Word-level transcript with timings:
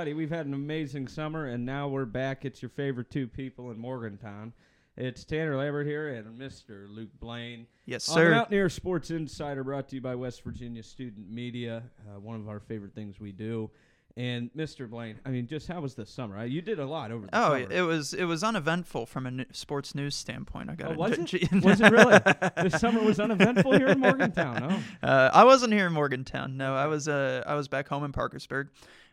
everybody. 0.00 0.14
We've 0.14 0.30
had 0.34 0.46
an 0.46 0.54
amazing 0.54 1.08
summer, 1.08 1.44
and 1.48 1.66
now 1.66 1.86
we're 1.86 2.06
back. 2.06 2.46
It's 2.46 2.62
your 2.62 2.70
favorite 2.70 3.10
two 3.10 3.26
people 3.28 3.70
in 3.70 3.78
Morgantown. 3.78 4.54
It's 4.96 5.24
Tanner 5.24 5.58
Lambert 5.58 5.86
here 5.86 6.08
and 6.14 6.38
Mr. 6.40 6.86
Luke 6.88 7.10
Blaine. 7.20 7.66
Yes, 7.84 8.04
sir. 8.04 8.30
On. 8.30 8.38
Mountaineer 8.38 8.70
Sports 8.70 9.10
Insider, 9.10 9.62
brought 9.62 9.88
to 9.90 9.96
you 9.96 10.00
by 10.00 10.14
West 10.14 10.42
Virginia 10.42 10.82
Student 10.82 11.28
Media, 11.30 11.82
uh, 12.08 12.18
one 12.18 12.36
of 12.40 12.48
our 12.48 12.60
favorite 12.60 12.94
things 12.94 13.20
we 13.20 13.30
do. 13.30 13.70
And 14.16 14.48
Mr. 14.56 14.88
Blaine, 14.88 15.20
I 15.26 15.28
mean, 15.28 15.46
just 15.46 15.68
how 15.68 15.82
was 15.82 15.94
the 15.94 16.06
summer? 16.06 16.38
Uh, 16.38 16.44
You 16.44 16.62
did 16.62 16.78
a 16.78 16.86
lot 16.86 17.10
over 17.12 17.26
the 17.26 17.36
Oh, 17.38 17.60
summer. 17.60 17.70
it 17.70 17.82
was 17.82 18.14
it 18.14 18.24
was 18.24 18.42
uneventful 18.42 19.04
from 19.04 19.26
a 19.26 19.44
sports 19.52 19.94
news 19.94 20.14
standpoint. 20.16 20.70
I 20.70 20.76
got 20.76 20.92
Oh, 20.92 20.94
was 20.94 21.12
it? 21.34 21.52
was 21.62 21.80
it 21.80 21.92
really? 21.92 22.18
the 22.70 22.70
summer 22.78 23.02
was 23.02 23.20
uneventful 23.20 23.72
here 23.76 23.88
in 23.88 24.00
Morgantown. 24.00 24.62
Oh, 25.02 25.06
Uh, 25.06 25.30
I 25.34 25.44
wasn't 25.44 25.74
here 25.74 25.86
in 25.86 25.92
Morgantown. 25.92 26.56
No, 26.56 26.74
I 26.74 26.86
was 26.86 27.06
uh, 27.06 27.44
I 27.46 27.54
was 27.54 27.68
back 27.68 27.86
home 27.88 28.02
in 28.02 28.12
Parkersburg. 28.12 28.70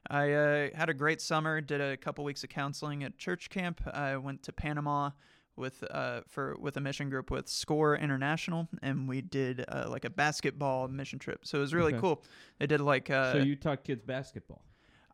I 0.10 0.32
uh, 0.34 0.70
had 0.74 0.90
a 0.90 0.94
great 0.94 1.22
summer. 1.22 1.62
Did 1.62 1.82
a 1.82 1.98
couple 1.98 2.24
weeks 2.24 2.44
of 2.44 2.50
counseling 2.50 3.04
at 3.04 3.18
church 3.18 3.50
camp. 3.50 3.82
I 3.92 4.18
went 4.18 4.44
to 4.44 4.54
Panama 4.54 5.12
with 5.56 5.84
uh, 5.92 6.22
for 6.28 6.56
with 6.60 6.78
a 6.78 6.82
mission 6.82 7.10
group 7.10 7.32
with 7.32 7.50
Score 7.50 7.96
International, 7.98 8.68
and 8.82 9.08
we 9.08 9.22
did 9.22 9.66
uh, 9.68 9.86
like 9.90 10.06
a 10.06 10.10
basketball 10.10 10.88
mission 10.88 11.20
trip. 11.20 11.46
So 11.46 11.58
it 11.58 11.62
was 11.62 11.74
really 11.74 11.94
Okay. 11.94 12.02
cool. 12.02 12.24
They 12.60 12.68
did 12.68 12.82
like 12.82 13.10
uh, 13.10 13.34
so 13.34 13.38
you 13.40 13.56
taught 13.56 13.84
kids 13.84 14.02
basketball. 14.04 14.64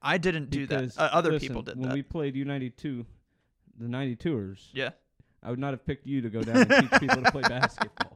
I 0.01 0.17
didn't 0.17 0.49
do 0.49 0.67
that. 0.67 0.97
Uh, 0.97 1.09
other 1.13 1.31
listen, 1.31 1.47
people 1.47 1.61
did 1.61 1.77
when 1.77 1.89
that. 1.89 1.95
we 1.95 2.03
played 2.03 2.35
U92, 2.35 3.05
the 3.79 3.85
92ers, 3.85 4.67
yeah. 4.73 4.89
I 5.41 5.49
would 5.49 5.59
not 5.59 5.71
have 5.71 5.85
picked 5.85 6.05
you 6.05 6.21
to 6.21 6.29
go 6.29 6.41
down 6.41 6.57
and 6.57 6.89
teach 6.89 6.99
people 6.99 7.23
to 7.23 7.31
play 7.31 7.41
basketball. 7.43 8.11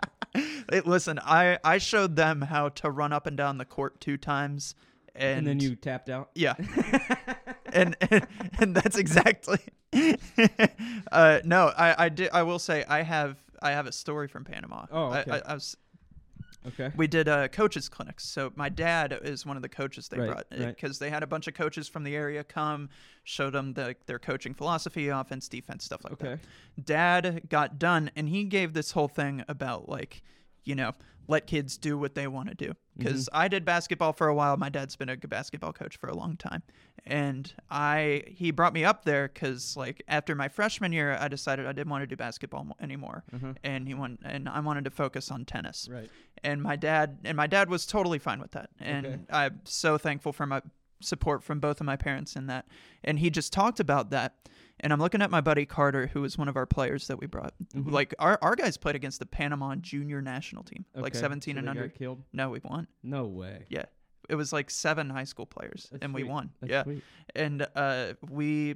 Listen, 0.85 1.17
I 1.23 1.57
I 1.63 1.77
showed 1.77 2.15
them 2.17 2.41
how 2.41 2.69
to 2.69 2.91
run 2.91 3.13
up 3.13 3.25
and 3.25 3.37
down 3.37 3.57
the 3.57 3.65
court 3.65 4.01
two 4.01 4.17
times, 4.17 4.75
and, 5.17 5.39
And, 5.39 5.47
then 5.47 5.59
you 5.59 5.75
tapped 5.75 6.09
out. 6.09 6.29
yeah, 6.35 6.53
and, 7.73 7.95
and 8.11 8.27
and 8.59 8.75
that's 8.75 8.97
exactly. 8.97 9.59
uh, 11.11 11.39
no, 11.43 11.71
I 11.77 12.05
I 12.05 12.09
did. 12.09 12.29
I 12.33 12.43
will 12.43 12.59
say 12.59 12.83
I 12.87 13.01
have 13.03 13.37
I 13.61 13.71
have 13.71 13.87
a 13.87 13.91
story 13.91 14.27
from 14.27 14.43
Panama. 14.45 14.85
Oh, 14.91 15.13
okay. 15.13 15.31
I, 15.31 15.51
I 15.51 15.53
was 15.55 15.75
Okay. 16.67 16.91
we 16.97 17.07
did 17.07 17.29
uh, 17.29 17.47
coaches 17.47 17.87
clinics. 17.87 18.25
So 18.25 18.51
my 18.55 18.67
dad 18.67 19.17
is 19.23 19.45
one 19.45 19.55
of 19.55 19.61
the 19.63 19.69
coaches 19.69 20.09
they 20.09 20.17
Right, 20.17 20.27
brought 20.27 20.45
right. 20.51 20.75
because 20.75 20.99
they 20.99 21.09
had 21.09 21.23
a 21.23 21.27
bunch 21.27 21.47
of 21.47 21.53
coaches 21.53 21.87
from 21.87 22.03
the 22.03 22.13
area 22.13 22.43
come, 22.43 22.89
showed 23.23 23.51
them 23.53 23.73
the, 23.73 23.95
their 24.05 24.19
coaching 24.19 24.53
philosophy, 24.53 25.07
offense, 25.07 25.47
defense, 25.47 25.85
stuff 25.85 26.03
like 26.03 26.17
that 26.17 26.27
Okay. 26.27 26.41
dad 26.83 27.43
got 27.47 27.79
done 27.79 28.11
and 28.17 28.27
he 28.27 28.43
gave 28.43 28.73
this 28.73 28.91
whole 28.91 29.07
thing 29.07 29.43
about 29.47 29.87
like 29.87 30.21
you 30.67 30.75
know 30.75 30.91
let 31.29 31.45
kids 31.45 31.77
do 31.77 31.97
what 31.97 32.15
they 32.15 32.25
want 32.25 32.47
to 32.47 32.55
do 32.55 32.73
because 32.97 33.27
i 33.33 33.47
did 33.49 33.65
basketball 33.65 34.13
for 34.13 34.27
a 34.27 34.33
while. 34.35 34.55
My 34.57 34.69
dad's 34.69 34.95
been 34.95 35.09
a 35.09 35.17
g- 35.17 35.27
basketball 35.27 35.73
coach 35.73 35.97
for 35.97 36.07
a 36.07 36.15
long 36.15 36.37
time. 36.37 36.63
And 37.05 37.53
i 37.69 38.23
he 38.27 38.51
brought 38.51 38.73
me 38.73 38.83
up 38.85 39.03
there 39.03 39.27
because 39.33 39.75
like 39.77 40.01
after 40.07 40.35
my 40.35 40.47
freshman 40.47 40.91
year 40.93 41.17
i 41.19 41.27
decided 41.27 41.65
i 41.65 41.71
didn't 41.73 41.89
want 41.89 42.01
to 42.03 42.07
do 42.07 42.15
basketball 42.15 42.63
mo- 42.65 42.75
anymore. 42.81 43.23
Uh-huh. 43.35 43.53
and 43.63 43.87
he 43.87 43.93
went 43.93 44.19
and 44.23 44.47
i 44.49 44.59
wanted 44.61 44.85
to 44.85 44.91
focus 44.91 45.29
on 45.31 45.43
tennis. 45.45 45.87
Right. 45.91 46.09
and 46.43 46.61
my 46.61 46.75
dad 46.75 47.17
and 47.25 47.35
my 47.37 47.47
dad 47.47 47.69
was 47.69 47.85
totally 47.85 48.19
fine 48.19 48.39
with 48.39 48.51
that. 48.51 48.69
And 48.79 49.05
Okay. 49.05 49.17
i'm 49.31 49.59
so 49.65 49.97
thankful 49.97 50.31
for 50.33 50.45
my 50.45 50.61
support 51.01 51.43
from 51.43 51.59
both 51.59 51.79
of 51.79 51.85
my 51.85 51.95
parents 51.95 52.35
in 52.35 52.47
that. 52.47 52.65
And 53.03 53.19
he 53.19 53.29
just 53.29 53.53
talked 53.53 53.79
about 53.79 54.09
that 54.11 54.35
and 54.81 54.93
i'm 54.93 54.99
looking 54.99 55.21
at 55.21 55.29
my 55.31 55.41
buddy 55.41 55.65
carter 55.65 56.07
who 56.07 56.21
was 56.21 56.37
one 56.37 56.47
of 56.47 56.55
our 56.55 56.65
players 56.65 57.07
that 57.07 57.19
we 57.19 57.27
brought 57.27 57.53
Mhm. 57.75 57.91
like 57.91 58.13
our, 58.19 58.37
our 58.41 58.55
guys 58.55 58.77
played 58.77 58.95
against 58.95 59.19
the 59.19 59.25
panama 59.25 59.75
junior 59.75 60.21
national 60.21 60.63
team 60.63 60.85
like 60.95 61.15
17 61.15 61.55
So 61.55 61.59
and 61.59 61.69
under 61.69 61.89
killed? 61.89 62.23
no 62.33 62.49
we 62.49 62.59
won 62.63 62.87
No 63.03 63.25
way. 63.25 63.65
yeah 63.69 63.85
it 64.29 64.35
was 64.35 64.51
like 64.51 64.69
seven 64.69 65.09
high 65.09 65.23
school 65.23 65.45
players 65.45 65.87
That's 65.91 66.03
and 66.03 66.13
we 66.13 66.23
won 66.23 66.51
That's 66.61 66.71
yeah 66.71 66.83
sweet. 66.83 67.03
and 67.35 67.65
uh, 67.75 68.13
we 68.29 68.75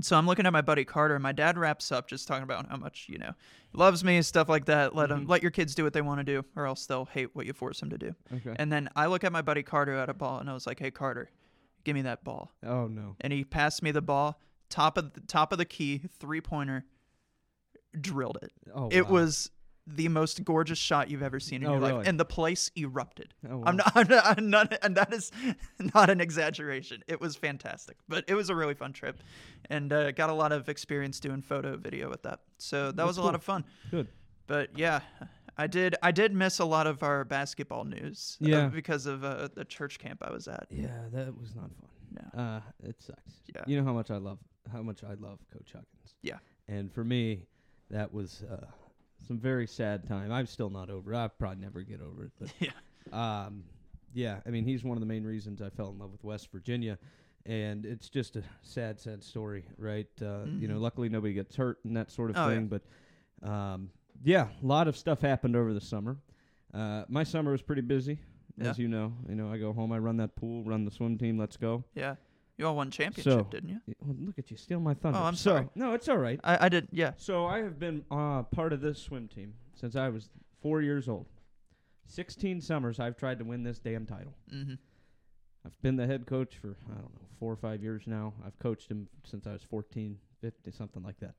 so 0.00 0.16
i'm 0.16 0.26
looking 0.26 0.46
at 0.46 0.52
my 0.54 0.62
buddy 0.62 0.84
carter 0.86 1.14
and 1.14 1.22
my 1.22 1.32
dad 1.32 1.58
wraps 1.58 1.92
up 1.92 2.08
just 2.08 2.26
talking 2.26 2.44
about 2.44 2.66
how 2.68 2.76
much 2.78 3.06
you 3.10 3.18
know 3.18 3.32
loves 3.74 4.02
me 4.02 4.22
stuff 4.22 4.48
like 4.48 4.64
that 4.64 4.94
let 4.96 5.10
Mhm. 5.10 5.28
let 5.28 5.42
your 5.42 5.50
kids 5.50 5.74
do 5.74 5.84
what 5.84 5.92
they 5.92 6.00
want 6.00 6.18
to 6.20 6.24
do 6.24 6.42
or 6.56 6.66
else 6.66 6.86
they'll 6.86 7.04
hate 7.04 7.34
what 7.36 7.44
you 7.46 7.52
force 7.52 7.80
them 7.80 7.90
to 7.90 7.98
do 7.98 8.14
Okay. 8.34 8.56
and 8.58 8.72
then 8.72 8.88
i 8.96 9.04
look 9.06 9.22
at 9.22 9.32
my 9.32 9.42
buddy 9.42 9.62
carter 9.62 9.92
at 9.94 10.08
a 10.08 10.14
ball 10.14 10.38
and 10.38 10.48
i 10.48 10.54
was 10.54 10.66
like 10.66 10.78
hey 10.80 10.90
carter 10.90 11.30
give 11.84 11.94
me 11.94 12.02
that 12.02 12.24
ball 12.24 12.50
oh 12.64 12.86
no. 12.86 13.16
and 13.20 13.32
he 13.34 13.44
passed 13.44 13.82
me 13.82 13.90
the 13.90 14.00
ball 14.00 14.40
top 14.72 14.96
of 14.98 15.12
the 15.12 15.20
top 15.20 15.52
of 15.52 15.58
the 15.58 15.64
key 15.64 16.00
three 16.18 16.40
pointer 16.40 16.84
drilled 18.00 18.38
it 18.42 18.52
Oh. 18.74 18.88
it 18.90 19.06
wow. 19.06 19.12
was 19.12 19.50
the 19.86 20.08
most 20.08 20.44
gorgeous 20.44 20.78
shot 20.78 21.10
you've 21.10 21.22
ever 21.24 21.40
seen 21.40 21.62
in 21.62 21.68
Oh, 21.68 21.72
your 21.72 21.80
life 21.80 22.06
and 22.06 22.18
the 22.18 22.24
place 22.24 22.70
erupted 22.78 23.34
Oh, 23.48 23.58
wow. 23.58 23.64
I'm 23.66 23.76
not, 23.76 23.92
I'm 23.96 24.08
not, 24.08 24.38
I'm 24.38 24.50
not, 24.50 24.78
and 24.82 24.96
that 24.96 25.12
is 25.12 25.30
not 25.94 26.08
an 26.08 26.20
exaggeration. 26.20 27.02
It 27.08 27.20
was 27.20 27.36
fantastic, 27.36 27.96
but 28.08 28.24
it 28.28 28.34
was 28.34 28.48
a 28.48 28.54
really 28.54 28.74
fun 28.74 28.92
trip, 28.92 29.18
and 29.68 29.92
uh, 29.92 30.12
got 30.12 30.30
a 30.30 30.32
lot 30.34 30.52
of 30.52 30.68
experience 30.68 31.18
doing 31.20 31.42
photo 31.42 31.76
video 31.76 32.08
with 32.08 32.22
that. 32.22 32.40
So 32.58 32.86
that 32.86 32.96
That's 32.96 33.06
was 33.08 33.18
a 33.18 33.22
lot 33.22 33.34
of 33.34 33.42
fun. 33.42 33.64
Good. 33.90 34.06
But 34.46 34.78
yeah, 34.78 35.00
I 35.58 35.66
did, 35.66 35.96
I 36.02 36.12
did 36.12 36.32
miss 36.32 36.60
a 36.60 36.64
lot 36.64 36.86
of 36.86 37.02
our 37.02 37.24
basketball 37.24 37.84
news. 37.84 38.38
uh, 38.40 38.46
Yeah. 38.48 38.66
because 38.68 39.06
of 39.06 39.24
uh, 39.24 39.48
the 39.54 39.64
church 39.64 39.98
camp 39.98 40.22
I 40.24 40.30
was 40.32 40.46
at. 40.48 40.66
Yeah, 40.70 40.88
that 41.12 41.36
was 41.38 41.54
not 41.56 41.70
fun. 41.74 41.88
No. 42.34 42.40
Uh, 42.42 42.60
it 42.88 43.02
sucks. 43.02 43.32
Yeah. 43.54 43.62
You 43.66 43.78
know 43.78 43.84
how 43.84 43.92
much 43.92 44.10
I 44.12 44.16
love 44.18 44.38
how 44.70 44.82
much 44.82 45.02
I 45.04 45.14
love 45.14 45.38
Coach 45.52 45.72
Huggins. 45.72 46.14
Yeah. 46.22 46.38
And 46.68 46.92
for 46.92 47.04
me, 47.04 47.46
that 47.90 48.12
was 48.12 48.42
uh, 48.50 48.66
some 49.26 49.38
very 49.38 49.66
sad 49.66 50.06
time. 50.06 50.30
I'm 50.32 50.46
still 50.46 50.70
not 50.70 50.90
over. 50.90 51.12
it. 51.12 51.16
I'll 51.16 51.28
probably 51.28 51.60
never 51.60 51.82
get 51.82 52.00
over 52.00 52.24
it. 52.24 52.32
But 52.38 52.52
Yeah. 52.60 52.72
um, 53.46 53.64
yeah. 54.14 54.40
I 54.46 54.50
mean, 54.50 54.64
he's 54.64 54.84
one 54.84 54.96
of 54.96 55.00
the 55.00 55.06
main 55.06 55.24
reasons 55.24 55.60
I 55.62 55.70
fell 55.70 55.88
in 55.90 55.98
love 55.98 56.12
with 56.12 56.22
West 56.24 56.50
Virginia, 56.52 56.98
and 57.46 57.84
it's 57.84 58.08
just 58.08 58.36
a 58.36 58.42
sad, 58.62 59.00
sad 59.00 59.22
story, 59.24 59.64
right? 59.78 60.06
Uh, 60.20 60.44
You 60.58 60.68
know, 60.68 60.76
Mhm. 60.78 60.82
luckily 60.82 61.08
nobody 61.08 61.34
gets 61.34 61.56
hurt 61.56 61.78
and 61.84 61.96
that 61.96 62.10
sort 62.10 62.30
of 62.30 62.36
Oh, 62.36 62.48
yeah. 62.48 62.54
thing. 62.56 62.68
But 62.68 62.82
um, 63.48 63.90
yeah, 64.22 64.48
a 64.62 64.66
lot 64.66 64.86
of 64.88 64.96
stuff 64.96 65.20
happened 65.20 65.56
over 65.56 65.74
the 65.74 65.80
summer. 65.80 66.16
Uh, 66.72 67.04
my 67.08 67.24
summer 67.24 67.50
was 67.52 67.60
pretty 67.60 67.82
busy, 67.82 68.18
as 68.60 68.78
you 68.78 68.86
know. 68.88 69.12
You 69.28 69.34
know, 69.34 69.50
I 69.52 69.58
go 69.58 69.72
home, 69.72 69.92
I 69.92 69.98
run 69.98 70.16
that 70.18 70.36
pool, 70.36 70.62
run 70.64 70.84
the 70.84 70.90
swim 70.90 71.18
team. 71.18 71.36
Let's 71.36 71.56
go. 71.56 71.84
Yeah, 71.94 72.14
you 72.58 72.66
all 72.66 72.76
won 72.76 72.90
championship, 72.90 73.32
So- 73.32 73.48
didn't 73.50 73.70
you? 73.70 73.80
Well, 74.00 74.16
look 74.18 74.38
at 74.38 74.50
you, 74.50 74.56
steal 74.56 74.80
my 74.80 74.94
thunder. 74.94 75.18
Oh, 75.18 75.22
I'm 75.22 75.34
so, 75.34 75.50
sorry. 75.50 75.68
No, 75.74 75.94
it's 75.94 76.08
all 76.08 76.18
right. 76.18 76.38
I, 76.44 76.66
I 76.66 76.68
did. 76.68 76.88
Yeah. 76.92 77.12
So 77.16 77.46
I 77.46 77.58
have 77.58 77.78
been 77.78 78.04
uh, 78.10 78.42
part 78.44 78.72
of 78.72 78.80
this 78.80 78.98
swim 79.00 79.28
team 79.28 79.54
since 79.74 79.96
I 79.96 80.08
was 80.08 80.30
four 80.60 80.82
years 80.82 81.08
old. 81.08 81.26
Sixteen 82.06 82.60
summers 82.60 83.00
I've 83.00 83.16
tried 83.16 83.38
to 83.38 83.44
win 83.44 83.62
this 83.62 83.78
damn 83.78 84.06
title. 84.06 84.34
Mm-hmm. 84.52 84.74
I've 85.64 85.82
been 85.82 85.96
the 85.96 86.06
head 86.06 86.26
coach 86.26 86.56
for 86.60 86.76
I 86.90 86.94
don't 86.94 87.14
know 87.14 87.22
four 87.38 87.52
or 87.52 87.56
five 87.56 87.82
years 87.82 88.04
now. 88.06 88.34
I've 88.46 88.58
coached 88.58 88.88
him 88.88 89.08
since 89.24 89.48
I 89.48 89.52
was 89.52 89.64
14, 89.64 90.16
15, 90.42 90.72
something 90.72 91.02
like 91.02 91.18
that. 91.18 91.34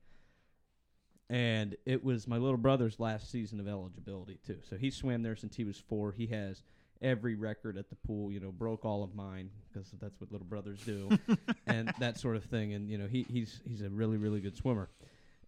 And 1.30 1.78
it 1.86 2.04
was 2.04 2.28
my 2.28 2.38
little 2.38 2.58
brother's 2.58 3.00
last 3.00 3.32
season 3.32 3.60
of 3.62 3.70
eligibility 3.70 4.38
too. 4.46 4.58
So 4.70 4.76
he 4.76 4.90
swam 4.92 5.24
there 5.24 5.38
since 5.38 5.56
he 5.56 5.64
was 5.64 5.78
four. 5.78 6.12
He 6.12 6.28
has 6.28 6.62
every 7.04 7.36
record 7.36 7.78
at 7.78 7.90
the 7.90 7.96
pool. 8.08 8.32
You 8.32 8.40
know, 8.40 8.52
broke 8.52 8.86
all 8.86 9.04
of 9.04 9.14
mine 9.14 9.50
because 9.72 9.90
that's 10.02 10.20
what 10.20 10.32
little 10.32 10.48
brothers 10.48 10.80
do, 10.86 11.10
and 11.68 11.94
that 12.00 12.18
sort 12.18 12.36
of 12.36 12.46
thing. 12.46 12.74
And 12.74 12.90
you 12.90 12.98
know, 12.98 13.08
he 13.08 13.26
he's 13.30 13.62
he's 13.68 13.82
a 13.82 13.90
really 13.90 14.18
really 14.18 14.40
good 14.40 14.58
swimmer. 14.58 14.90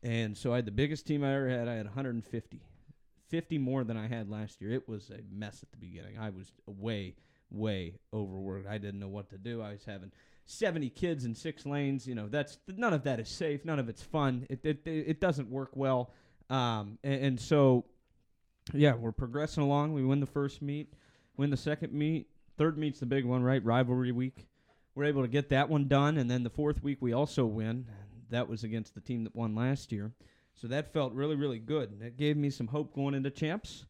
And 0.03 0.37
so 0.37 0.53
I 0.53 0.57
had 0.57 0.65
the 0.65 0.71
biggest 0.71 1.07
team 1.07 1.23
I 1.23 1.35
ever 1.35 1.49
had. 1.49 1.67
I 1.67 1.73
had 1.73 1.85
150, 1.85 2.61
50 3.27 3.57
more 3.57 3.83
than 3.83 3.97
I 3.97 4.07
had 4.07 4.29
last 4.29 4.61
year. 4.61 4.71
It 4.71 4.87
was 4.87 5.09
a 5.09 5.19
mess 5.35 5.63
at 5.63 5.71
the 5.71 5.77
beginning. 5.77 6.19
I 6.19 6.29
was 6.29 6.51
way 6.67 7.15
way 7.51 7.95
overworked. 8.13 8.67
I 8.67 8.77
didn't 8.77 8.99
know 8.99 9.07
what 9.07 9.29
to 9.29 9.37
do. 9.37 9.61
I 9.61 9.71
was 9.71 9.85
having 9.85 10.11
70 10.45 10.89
kids 10.89 11.25
in 11.25 11.35
six 11.35 11.65
lanes. 11.65 12.07
You 12.07 12.15
know, 12.15 12.27
that's 12.27 12.57
none 12.67 12.93
of 12.93 13.03
that 13.03 13.19
is 13.19 13.29
safe. 13.29 13.65
None 13.65 13.79
of 13.79 13.89
it's 13.89 14.01
fun. 14.01 14.45
It 14.49 14.59
it 14.63 14.81
it, 14.85 15.19
doesn't 15.19 15.49
work 15.49 15.71
well. 15.73 16.11
Um, 16.49 16.99
and, 17.03 17.25
and 17.25 17.39
so, 17.39 17.85
yeah, 18.73 18.93
we're 18.93 19.11
progressing 19.11 19.63
along. 19.63 19.93
We 19.93 20.03
win 20.03 20.19
the 20.19 20.25
first 20.27 20.61
meet, 20.61 20.93
win 21.37 21.49
the 21.49 21.57
second 21.57 21.93
meet. 21.93 22.27
Third 22.57 22.77
meet's 22.77 22.99
the 22.99 23.05
big 23.05 23.25
one, 23.25 23.43
right? 23.43 23.63
Rivalry 23.63 24.11
week. 24.11 24.47
We're 24.95 25.05
able 25.05 25.23
to 25.23 25.27
get 25.27 25.49
that 25.49 25.69
one 25.69 25.87
done, 25.87 26.17
and 26.17 26.31
then 26.31 26.43
the 26.43 26.49
fourth 26.49 26.81
week 26.81 26.99
we 27.01 27.13
also 27.13 27.45
win. 27.45 27.85
That 28.29 28.47
was 28.47 28.63
against 28.63 28.95
the 28.95 29.01
team 29.01 29.23
that 29.25 29.35
won 29.35 29.53
last 29.53 29.91
year. 29.91 30.13
So 30.55 30.67
that 30.67 30.93
felt 30.93 31.13
really, 31.13 31.35
really 31.35 31.59
good. 31.59 31.91
And 31.91 32.01
it 32.01 32.17
gave 32.17 32.37
me 32.37 32.49
some 32.49 32.67
hope 32.67 32.95
going 32.95 33.13
into 33.13 33.29
champs. 33.29 33.85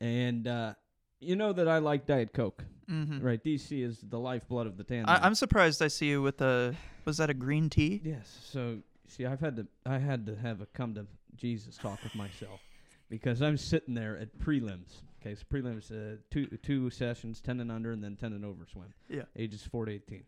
And 0.00 0.46
uh, 0.46 0.74
you 1.20 1.36
know 1.36 1.52
that 1.52 1.68
I 1.68 1.78
like 1.78 2.06
Diet 2.06 2.32
Coke. 2.32 2.64
Mm-hmm. 2.90 3.20
Right, 3.20 3.42
DC 3.42 3.82
is 3.82 3.98
the 4.08 4.18
lifeblood 4.18 4.66
of 4.66 4.76
the 4.76 4.84
tandem. 4.84 5.08
I, 5.08 5.24
I'm 5.24 5.34
surprised 5.34 5.82
I 5.82 5.88
see 5.88 6.06
you 6.06 6.22
with 6.22 6.40
a. 6.42 6.74
Was 7.06 7.16
that 7.16 7.30
a 7.30 7.34
green 7.34 7.70
tea? 7.70 8.00
yes. 8.04 8.38
So 8.44 8.78
see, 9.08 9.24
I've 9.24 9.40
had 9.40 9.56
to 9.56 9.66
I 9.86 9.98
had 9.98 10.26
to 10.26 10.36
have 10.36 10.60
a 10.60 10.66
come 10.66 10.94
to 10.94 11.06
Jesus 11.34 11.76
talk 11.76 12.02
with 12.02 12.14
myself 12.14 12.60
because 13.08 13.40
I'm 13.40 13.56
sitting 13.56 13.94
there 13.94 14.18
at 14.18 14.38
prelims. 14.38 15.00
Okay, 15.24 15.34
so 15.34 15.44
prelims 15.50 15.90
uh, 15.90 16.16
two 16.30 16.46
two 16.62 16.90
sessions, 16.90 17.40
ten 17.40 17.60
and 17.60 17.72
under, 17.72 17.92
and 17.92 18.02
then 18.04 18.16
ten 18.16 18.32
and 18.32 18.44
over 18.44 18.66
swim. 18.70 18.92
Yeah. 19.08 19.22
ages 19.36 19.62
four 19.62 19.86
to 19.86 19.92
eighteen, 19.92 20.24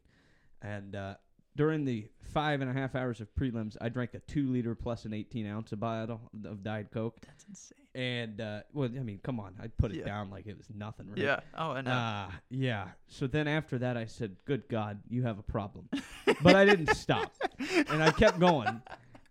and 0.63 0.95
uh, 0.97 1.15
during 1.55 1.85
the 1.85 2.07
five 2.33 2.61
and 2.61 2.71
a 2.71 2.73
half 2.73 2.95
hours 2.95 3.21
of 3.21 3.29
prelims, 3.35 3.77
I 3.81 3.89
drank 3.89 4.15
a 4.15 4.21
two 4.21 4.49
liter 4.51 4.75
plus 4.75 5.05
an 5.07 5.15
18 5.15 5.47
ounce 5.47 5.73
of 5.73 5.81
bottle 5.81 6.21
of 6.45 6.63
Diet 6.63 6.91
Coke. 6.93 7.17
That's 7.27 7.45
insane. 7.49 7.79
And, 7.95 8.43
uh, 8.43 8.61
well, 8.75 8.91
I 8.95 9.03
mean, 9.03 9.21
come 9.23 9.41
on. 9.41 9.55
I 9.59 9.69
put 9.69 9.91
it 9.91 9.99
Yeah. 9.99 10.05
down 10.05 10.29
like 10.29 10.47
it 10.47 10.59
was 10.59 10.67
nothing? 10.75 11.11
Yeah. 11.17 11.41
Oh, 11.57 11.73
and. 11.73 11.89
Uh, 11.89 12.29
yeah. 12.51 12.89
So 13.09 13.27
then 13.27 13.49
after 13.49 13.79
that, 13.79 13.97
I 13.97 14.05
said, 14.05 14.37
"Good 14.45 14.69
God, 14.69 15.01
you 15.09 15.23
have 15.23 15.39
a 15.39 15.43
problem," 15.43 15.89
but 16.43 16.55
I 16.55 16.65
didn't 16.67 16.95
stop, 16.95 17.35
and 17.59 18.03
I 18.03 18.11
kept 18.11 18.39
going. 18.39 18.83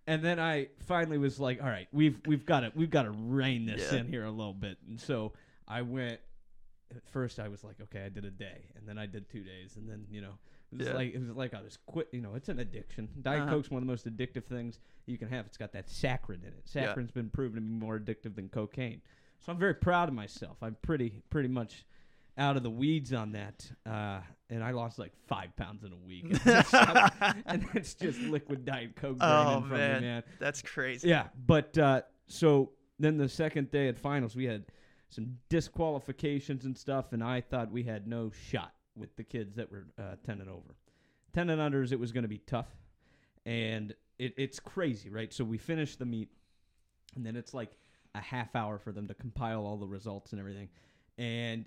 And 0.07 0.23
then 0.23 0.39
I 0.39 0.69
finally 0.87 1.17
was 1.19 1.39
like, 1.39 1.61
"All 1.61 1.67
right, 1.69 1.87
we've 1.91 2.19
we've 2.25 2.45
got 2.45 2.61
to 2.61 2.71
we've 2.75 2.89
got 2.91 3.03
to 3.03 3.11
rein 3.11 3.65
this 3.67 3.91
Yeah. 3.91 3.99
in 3.99 4.07
here 4.07 4.25
a 4.25 4.31
little 4.31 4.53
bit." 4.53 4.77
And 4.87 4.99
so 4.99 5.33
I 5.67 5.81
went. 5.81 6.19
At 6.95 7.07
first, 7.09 7.39
I 7.39 7.47
was 7.47 7.63
like, 7.63 7.81
"Okay, 7.81 8.03
I 8.05 8.09
did 8.09 8.25
a 8.25 8.29
day," 8.31 8.65
and 8.77 8.87
then 8.87 8.97
I 8.97 9.05
did 9.07 9.27
two 9.29 9.43
days, 9.43 9.75
and 9.75 9.89
then 9.89 10.05
you 10.09 10.21
know, 10.21 10.37
it 10.71 10.77
was 10.77 10.87
Yeah. 10.87 10.93
like 10.93 11.13
it 11.15 11.19
was 11.19 11.29
like 11.35 11.53
I 11.55 11.61
was 11.61 11.77
quit. 11.87 12.07
You 12.11 12.21
know, 12.21 12.35
it's 12.35 12.47
an 12.49 12.59
addiction. 12.59 13.09
Diet 13.21 13.41
Uh-huh. 13.41 13.51
Coke's 13.51 13.71
one 13.71 13.81
of 13.81 13.87
the 13.87 13.91
most 13.91 14.05
addictive 14.05 14.45
things 14.45 14.79
you 15.07 15.17
can 15.17 15.27
have. 15.29 15.45
It's 15.47 15.57
got 15.57 15.71
that 15.73 15.87
saccharin 15.87 16.43
in 16.43 16.49
it. 16.49 16.69
Yeah. 16.73 16.93
Saccharin's 16.93 17.11
been 17.11 17.29
proven 17.31 17.55
to 17.55 17.61
be 17.61 17.67
more 17.67 17.99
addictive 17.99 18.35
than 18.35 18.49
cocaine. 18.49 19.01
So 19.39 19.51
I'm 19.51 19.57
very 19.57 19.73
proud 19.73 20.07
of 20.09 20.15
myself. 20.15 20.57
I'm 20.61 20.77
pretty 20.83 21.23
pretty 21.31 21.49
much 21.49 21.85
out 22.37 22.55
of 22.57 22.63
the 22.63 22.69
weeds 22.69 23.13
on 23.13 23.31
that, 23.31 23.71
uh, 23.85 24.19
and 24.49 24.63
I 24.63 24.71
lost 24.71 24.99
like 24.99 25.13
five 25.25 25.55
pounds 25.55 25.83
in 25.85 25.91
a 25.91 25.95
week. 25.97 26.25
and 27.47 27.65
it's 27.73 27.93
just 27.95 28.19
liquid 28.19 28.65
diet 28.65 28.95
coke 28.95 29.17
Oh, 29.21 29.61
man. 29.61 30.01
me, 30.01 30.07
man. 30.07 30.23
That's 30.39 30.61
crazy. 30.61 31.07
Yeah, 31.09 31.27
but 31.47 31.77
uh, 31.77 32.01
so 32.27 32.71
then 32.99 33.17
the 33.17 33.29
second 33.29 33.71
day 33.71 33.87
at 33.87 33.97
finals, 33.97 34.35
we 34.35 34.45
had 34.45 34.65
some 35.09 35.37
disqualifications 35.49 36.65
and 36.65 36.77
stuff, 36.77 37.13
and 37.13 37.23
I 37.23 37.41
thought 37.41 37.71
we 37.71 37.83
had 37.83 38.07
no 38.07 38.31
shot 38.49 38.73
with 38.95 39.15
the 39.17 39.23
kids 39.23 39.55
that 39.55 39.71
were 39.71 39.85
uh, 39.99 40.15
ten 40.23 40.41
and 40.41 40.49
over. 40.49 40.75
Ten 41.33 41.49
and 41.49 41.61
unders, 41.61 41.91
it 41.91 41.99
was 41.99 42.11
going 42.11 42.23
to 42.23 42.29
be 42.29 42.37
tough, 42.39 42.67
and 43.45 43.93
it, 44.17 44.33
it's 44.37 44.59
crazy, 44.59 45.09
right? 45.09 45.31
So 45.33 45.43
we 45.43 45.57
finished 45.57 45.99
the 45.99 46.05
meet, 46.05 46.29
and 47.15 47.25
then 47.25 47.35
it's 47.35 47.53
like 47.53 47.71
a 48.13 48.21
half 48.21 48.55
hour 48.55 48.77
for 48.77 48.91
them 48.91 49.07
to 49.07 49.13
compile 49.13 49.65
all 49.65 49.77
the 49.77 49.87
results 49.87 50.31
and 50.31 50.39
everything, 50.39 50.69
and 51.17 51.65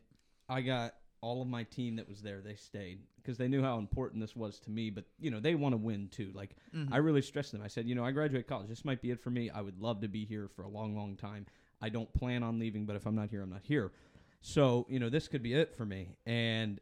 I 0.48 0.62
got 0.62 0.94
all 1.20 1.42
of 1.42 1.48
my 1.48 1.64
team 1.64 1.96
that 1.96 2.08
was 2.08 2.22
there. 2.22 2.40
They 2.40 2.54
stayed 2.54 3.00
because 3.16 3.36
they 3.36 3.48
knew 3.48 3.60
how 3.62 3.78
important 3.78 4.22
this 4.22 4.34
was 4.36 4.58
to 4.60 4.70
me, 4.70 4.88
but 4.88 5.04
you 5.20 5.30
know 5.30 5.40
they 5.40 5.54
want 5.54 5.72
to 5.74 5.76
win 5.76 6.08
too. 6.10 6.30
Like 6.34 6.56
Mhm. 6.74 6.88
I 6.92 6.96
really 6.98 7.22
stressed 7.22 7.52
them. 7.52 7.60
I 7.62 7.68
said, 7.68 7.86
you 7.86 7.94
know, 7.94 8.04
I 8.04 8.12
graduate 8.12 8.46
college. 8.46 8.68
This 8.68 8.84
might 8.84 9.02
be 9.02 9.10
it 9.10 9.20
for 9.20 9.30
me. 9.30 9.50
I 9.50 9.60
would 9.60 9.78
love 9.80 10.00
to 10.02 10.08
be 10.08 10.24
here 10.24 10.48
for 10.48 10.62
a 10.62 10.68
long, 10.68 10.96
long 10.96 11.16
time. 11.16 11.44
I 11.80 11.88
don't 11.88 12.12
plan 12.14 12.42
on 12.42 12.58
leaving, 12.58 12.86
but 12.86 12.96
if 12.96 13.06
I'm 13.06 13.14
not 13.14 13.30
here, 13.30 13.42
I'm 13.42 13.50
not 13.50 13.62
here. 13.62 13.92
So, 14.40 14.86
you 14.88 14.98
know, 14.98 15.08
this 15.08 15.28
could 15.28 15.42
be 15.42 15.54
it 15.54 15.74
for 15.76 15.84
me. 15.84 16.16
And 16.26 16.80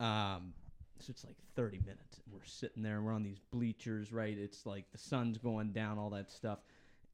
um, 0.00 0.52
so 1.00 1.10
it's 1.10 1.24
like 1.24 1.36
30 1.56 1.78
minutes. 1.80 2.20
We're 2.30 2.44
sitting 2.44 2.82
there 2.82 2.96
and 2.96 3.06
we're 3.06 3.12
on 3.12 3.22
these 3.22 3.40
bleachers, 3.52 4.12
right? 4.12 4.36
It's 4.36 4.66
like 4.66 4.90
the 4.92 4.98
sun's 4.98 5.38
going 5.38 5.72
down, 5.72 5.98
all 5.98 6.10
that 6.10 6.30
stuff. 6.30 6.58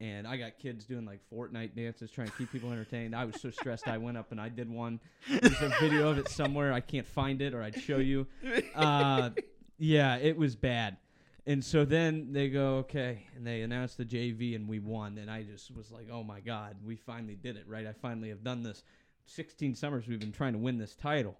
And 0.01 0.27
I 0.27 0.35
got 0.35 0.59
kids 0.59 0.85
doing 0.85 1.05
like 1.05 1.21
Fortnite 1.31 1.75
dances, 1.75 2.11
trying 2.11 2.27
to 2.27 2.33
keep 2.33 2.51
people 2.51 2.71
entertained. 2.71 3.15
I 3.15 3.23
was 3.25 3.39
so 3.39 3.49
stressed. 3.49 3.87
I 3.87 3.97
went 3.97 4.17
up 4.17 4.31
and 4.31 4.41
I 4.41 4.49
did 4.49 4.69
one. 4.69 4.99
There's 5.29 5.61
a 5.61 5.73
video 5.79 6.09
of 6.09 6.17
it 6.17 6.27
somewhere. 6.27 6.73
I 6.73 6.81
can't 6.81 7.07
find 7.07 7.41
it, 7.41 7.53
or 7.53 7.63
I'd 7.63 7.81
show 7.81 7.97
you. 7.97 8.27
Uh, 8.75 9.29
yeah, 9.77 10.17
it 10.17 10.35
was 10.37 10.55
bad. 10.55 10.97
And 11.47 11.63
so 11.63 11.85
then 11.85 12.33
they 12.33 12.49
go, 12.49 12.77
okay, 12.77 13.27
and 13.35 13.45
they 13.45 13.61
announced 13.61 13.97
the 13.97 14.05
JV, 14.05 14.55
and 14.55 14.67
we 14.67 14.79
won. 14.79 15.17
And 15.19 15.29
I 15.29 15.43
just 15.43 15.75
was 15.75 15.91
like, 15.91 16.07
oh 16.11 16.23
my 16.23 16.39
God, 16.39 16.77
we 16.83 16.95
finally 16.95 17.35
did 17.35 17.55
it, 17.55 17.65
right? 17.67 17.85
I 17.85 17.93
finally 17.93 18.29
have 18.29 18.43
done 18.43 18.63
this. 18.63 18.83
16 19.25 19.75
summers 19.75 20.07
we've 20.07 20.19
been 20.19 20.31
trying 20.31 20.53
to 20.53 20.59
win 20.59 20.77
this 20.77 20.95
title. 20.95 21.37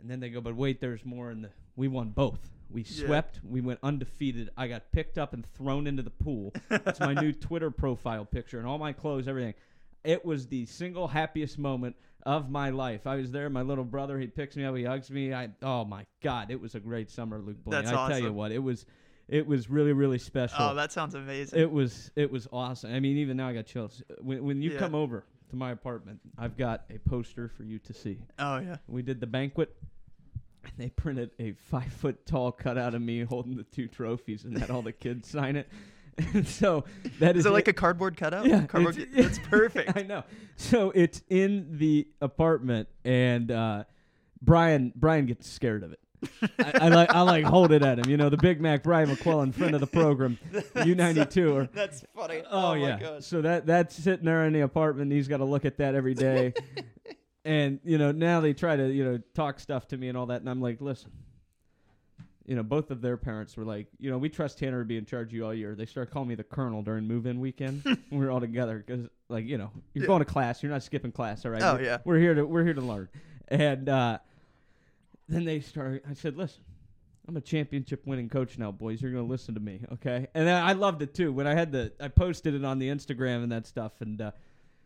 And 0.00 0.10
then 0.10 0.20
they 0.20 0.30
go, 0.30 0.40
but 0.40 0.56
wait, 0.56 0.80
there's 0.80 1.04
more. 1.04 1.30
And 1.30 1.44
the, 1.44 1.50
we 1.76 1.88
won 1.88 2.10
both. 2.10 2.50
We 2.70 2.82
Yeah. 2.82 3.06
swept. 3.06 3.40
We 3.42 3.60
went 3.60 3.80
undefeated. 3.82 4.50
I 4.56 4.68
got 4.68 4.92
picked 4.92 5.18
up 5.18 5.32
and 5.32 5.44
thrown 5.44 5.86
into 5.86 6.02
the 6.02 6.10
pool. 6.10 6.54
It's 6.70 7.00
my 7.00 7.14
new 7.14 7.32
Twitter 7.48 7.70
profile 7.70 8.24
picture 8.24 8.58
and 8.58 8.66
all 8.66 8.78
my 8.78 8.92
clothes, 8.92 9.26
everything. 9.26 9.54
It 10.04 10.24
was 10.24 10.46
the 10.46 10.64
single 10.66 11.08
happiest 11.08 11.58
moment 11.58 11.96
of 12.24 12.50
my 12.50 12.70
life. 12.70 13.06
I 13.06 13.16
was 13.16 13.32
there. 13.32 13.50
My 13.50 13.62
little 13.62 13.84
brother, 13.84 14.18
he 14.18 14.26
picks 14.26 14.56
me 14.56 14.64
up, 14.64 14.76
he 14.76 14.84
hugs 14.84 15.10
me. 15.10 15.32
I 15.34 15.50
oh 15.62 15.84
my 15.84 16.06
god, 16.22 16.50
it 16.50 16.60
was 16.60 16.74
a 16.74 16.80
great 16.80 17.10
summer, 17.10 17.38
Luke 17.38 17.62
Blaney. 17.64 17.82
That's 17.86 17.96
I 17.96 18.08
tell 18.08 18.18
you 18.18 18.32
what, 18.32 18.52
it 18.52 18.58
was, 18.58 18.86
it 19.30 19.46
was 19.46 19.70
really 19.70 19.92
really 19.92 20.18
special. 20.18 20.56
Oh, 20.60 20.74
that 20.74 20.92
sounds 20.92 21.14
amazing. 21.14 21.58
it 21.58 21.70
was 21.70 22.10
it 22.16 22.30
was 22.30 22.46
awesome. 22.52 22.92
I 22.94 23.00
mean, 23.00 23.16
even 23.18 23.36
now 23.38 23.48
I 23.48 23.54
got 23.54 23.66
chills. 23.66 24.02
When 24.20 24.44
when 24.44 24.60
you 24.62 24.72
Yeah. 24.72 24.78
come 24.78 24.94
over 24.94 25.24
to 25.50 25.56
my 25.56 25.70
apartment, 25.70 26.20
I've 26.38 26.56
got 26.56 26.84
a 26.90 26.98
poster 27.08 27.48
for 27.48 27.62
you 27.64 27.78
to 27.80 27.92
see. 27.94 28.18
oh 28.38 28.58
yeah. 28.58 28.76
We 28.88 29.02
did 29.02 29.20
the 29.20 29.26
banquet. 29.26 29.74
And 30.62 30.72
they 30.76 30.90
printed 30.90 31.30
a 31.38 31.52
five 31.52 31.90
foot 31.90 32.26
tall 32.26 32.52
cutout 32.52 32.94
of 32.94 33.00
me 33.00 33.22
holding 33.22 33.56
the 33.56 33.62
two 33.62 33.88
trophies 33.88 34.44
and 34.44 34.58
had 34.58 34.70
all 34.70 34.82
the 34.82 34.92
kids 34.92 35.26
sign 35.36 35.56
it. 35.56 35.68
And 36.34 36.46
so 36.46 36.84
that 37.18 37.34
is 37.34 37.40
Is 37.40 37.46
it 37.46 37.52
like 37.54 37.66
a 37.68 37.72
cardboard 37.72 38.18
cutout? 38.18 38.44
Yeah, 38.44 38.66
Cardboard, 38.66 38.98
it's- 38.98 39.08
that's 39.36 39.38
perfect. 39.48 39.96
I 39.96 40.02
know. 40.02 40.22
So 40.56 40.90
it's 40.90 41.22
in 41.30 41.78
the 41.78 42.06
apartment, 42.20 42.88
and 43.06 43.50
uh, 43.50 43.84
Brian 44.42 44.92
Brian 44.94 45.24
gets 45.24 45.48
scared 45.48 45.82
of 45.82 45.92
it. 45.92 46.00
I, 46.58 46.72
I 46.82 46.88
like 46.88 47.10
I 47.14 47.20
like 47.22 47.44
hold 47.44 47.72
it 47.72 47.82
at 47.82 47.98
him. 47.98 48.08
You 48.10 48.16
know, 48.16 48.28
the 48.28 48.36
Big 48.36 48.60
Mac 48.60 48.82
Brian 48.82 49.08
McClellan, 49.08 49.52
friend 49.52 49.74
of 49.74 49.80
the 49.80 49.86
program, 49.86 50.38
U 50.84 50.94
ninety 50.94 51.24
two. 51.26 51.56
Or 51.56 51.64
That's 51.72 52.04
funny. 52.14 52.42
oh, 52.50 52.74
my 52.74 52.76
yeah. 52.76 53.20
So 53.20 53.40
that 53.42 53.66
that's 53.66 53.94
sitting 53.96 54.24
there 54.26 54.44
in 54.44 54.52
the 54.52 54.60
apartment. 54.60 55.12
He's 55.12 55.28
got 55.28 55.38
to 55.38 55.44
look 55.44 55.64
at 55.64 55.78
that 55.78 55.94
every 55.94 56.14
day. 56.14 56.52
and 57.44 57.80
you 57.84 57.96
know 57.98 58.12
now 58.12 58.40
they 58.40 58.52
try 58.52 58.76
to 58.76 58.92
you 58.92 59.04
know 59.04 59.18
talk 59.34 59.60
stuff 59.60 59.88
to 59.88 59.96
me 59.96 60.08
and 60.08 60.18
all 60.18 60.26
that, 60.26 60.40
and 60.40 60.50
I'm 60.50 60.60
like, 60.60 60.80
listen. 60.80 61.10
You 62.46 62.56
know, 62.56 62.64
both 62.64 62.90
of 62.90 63.00
their 63.00 63.16
parents 63.16 63.56
were 63.56 63.64
like, 63.64 63.86
you 64.00 64.10
know, 64.10 64.18
we 64.18 64.28
trust 64.28 64.58
Tanner 64.58 64.80
to 64.80 64.84
be 64.84 64.96
in 64.96 65.04
charge 65.04 65.28
of 65.28 65.34
you 65.34 65.44
all 65.46 65.54
year. 65.54 65.76
They 65.76 65.86
started 65.86 66.10
calling 66.12 66.28
me 66.30 66.34
the 66.34 66.42
colonel 66.42 66.82
during 66.82 67.06
move-in 67.06 67.38
weekend. 67.38 67.84
we 68.10 68.18
were 68.18 68.28
all 68.32 68.40
together 68.40 68.82
because, 68.84 69.06
like, 69.28 69.44
you 69.44 69.56
know, 69.56 69.70
you're 69.94 70.02
Yeah. 70.02 70.08
going 70.08 70.18
to 70.18 70.24
class. 70.24 70.60
You're 70.60 70.72
not 70.72 70.82
skipping 70.82 71.12
class, 71.12 71.44
all 71.44 71.52
right? 71.52 71.62
Oh, 71.62 71.74
We're- 71.74 71.84
yeah. 71.84 71.98
We're 72.04 72.18
here 72.18 72.34
to 72.34 72.44
we're 72.44 72.64
here 72.64 72.74
to 72.74 72.80
learn. 72.80 73.08
And 73.46 73.88
uh, 73.88 74.18
then 75.30 75.44
they 75.44 75.60
started. 75.60 76.02
I 76.08 76.14
said, 76.14 76.36
listen, 76.36 76.62
I'm 77.28 77.36
a 77.36 77.40
championship 77.40 78.06
winning 78.06 78.28
coach 78.28 78.58
now, 78.58 78.72
boys. 78.72 79.00
You're 79.00 79.12
gonna 79.12 79.24
listen 79.24 79.54
to 79.54 79.60
me, 79.60 79.80
okay? 79.94 80.26
And 80.34 80.48
I 80.50 80.72
loved 80.72 81.00
it 81.02 81.14
too 81.14 81.32
when 81.32 81.46
I 81.46 81.54
had 81.54 81.70
the 81.72 81.92
I 82.00 82.08
posted 82.08 82.54
it 82.54 82.64
on 82.64 82.78
the 82.78 82.88
Instagram 82.88 83.42
and 83.42 83.52
that 83.52 83.66
stuff. 83.66 83.92
And 84.00 84.20
uh, 84.20 84.32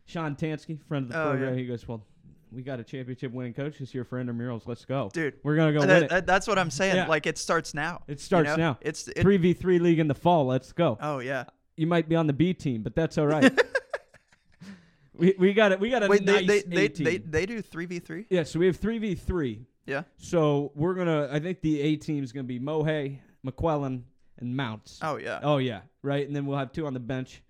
Sean 0.06 0.36
Tansky, 0.36 0.78
friend 0.86 1.06
of 1.06 1.12
the 1.12 1.20
Oh, 1.20 1.30
program, 1.30 1.54
yeah. 1.54 1.60
he 1.60 1.66
goes, 1.66 1.88
well, 1.88 2.04
we 2.52 2.62
got 2.62 2.78
a 2.78 2.84
championship 2.84 3.32
winning 3.32 3.54
coach 3.54 3.78
this 3.78 3.94
year 3.94 4.04
for 4.04 4.22
intramurals. 4.22 4.62
Let's 4.66 4.84
go, 4.84 5.10
Dude, 5.12 5.34
We're 5.42 5.56
gonna 5.56 5.72
go 5.72 5.80
that- 5.80 5.88
win 5.88 6.02
it. 6.04 6.10
that- 6.10 6.26
that's 6.26 6.46
what 6.46 6.58
I'm 6.58 6.70
saying. 6.70 6.96
Yeah. 6.96 7.06
Like 7.08 7.26
it 7.26 7.38
starts 7.38 7.72
now. 7.74 8.02
It 8.06 8.12
you 8.12 8.18
starts 8.18 8.48
know? 8.50 8.56
now. 8.56 8.78
It's 8.82 9.08
it, 9.08 9.22
Three 9.22 9.38
v 9.38 9.54
three 9.54 9.78
league 9.78 9.98
in 9.98 10.08
the 10.08 10.14
fall. 10.14 10.46
Let's 10.46 10.72
go. 10.72 10.98
Oh 11.00 11.18
yeah. 11.20 11.44
You 11.76 11.86
might 11.88 12.08
be 12.08 12.14
on 12.14 12.26
the 12.28 12.32
B 12.32 12.52
team, 12.54 12.82
but 12.82 12.94
that's 12.94 13.16
all 13.18 13.26
right. 13.26 13.52
we 15.14 15.34
we 15.38 15.52
got 15.52 15.72
it. 15.72 15.80
We 15.80 15.90
got 15.90 16.02
a 16.02 16.08
Wait, 16.08 16.24
nice 16.24 16.46
they 16.46 16.62
they, 16.62 16.76
they, 16.76 16.88
team. 16.88 17.04
they 17.04 17.18
they 17.18 17.46
do 17.46 17.62
three 17.62 17.86
v 17.86 17.98
three. 17.98 18.26
yeah, 18.30 18.42
so 18.42 18.58
we 18.58 18.66
have 18.66 18.76
three 18.76 18.98
v 18.98 19.14
three. 19.14 19.66
Yeah. 19.86 20.02
So 20.16 20.72
we're 20.74 20.94
gonna. 20.94 21.28
I 21.30 21.40
think 21.40 21.60
the 21.60 21.80
A 21.80 21.96
team 21.96 22.24
is 22.24 22.32
gonna 22.32 22.44
be 22.44 22.58
Mohey, 22.58 23.18
McClellan, 23.42 24.04
and 24.38 24.56
Mounts. 24.56 24.98
Oh 25.02 25.16
yeah. 25.16 25.40
Oh 25.42 25.58
yeah, 25.58 25.80
right. 26.02 26.26
And 26.26 26.34
then 26.34 26.46
we'll 26.46 26.58
have 26.58 26.72
two 26.72 26.86
on 26.86 26.94
the 26.94 27.00
bench. 27.00 27.42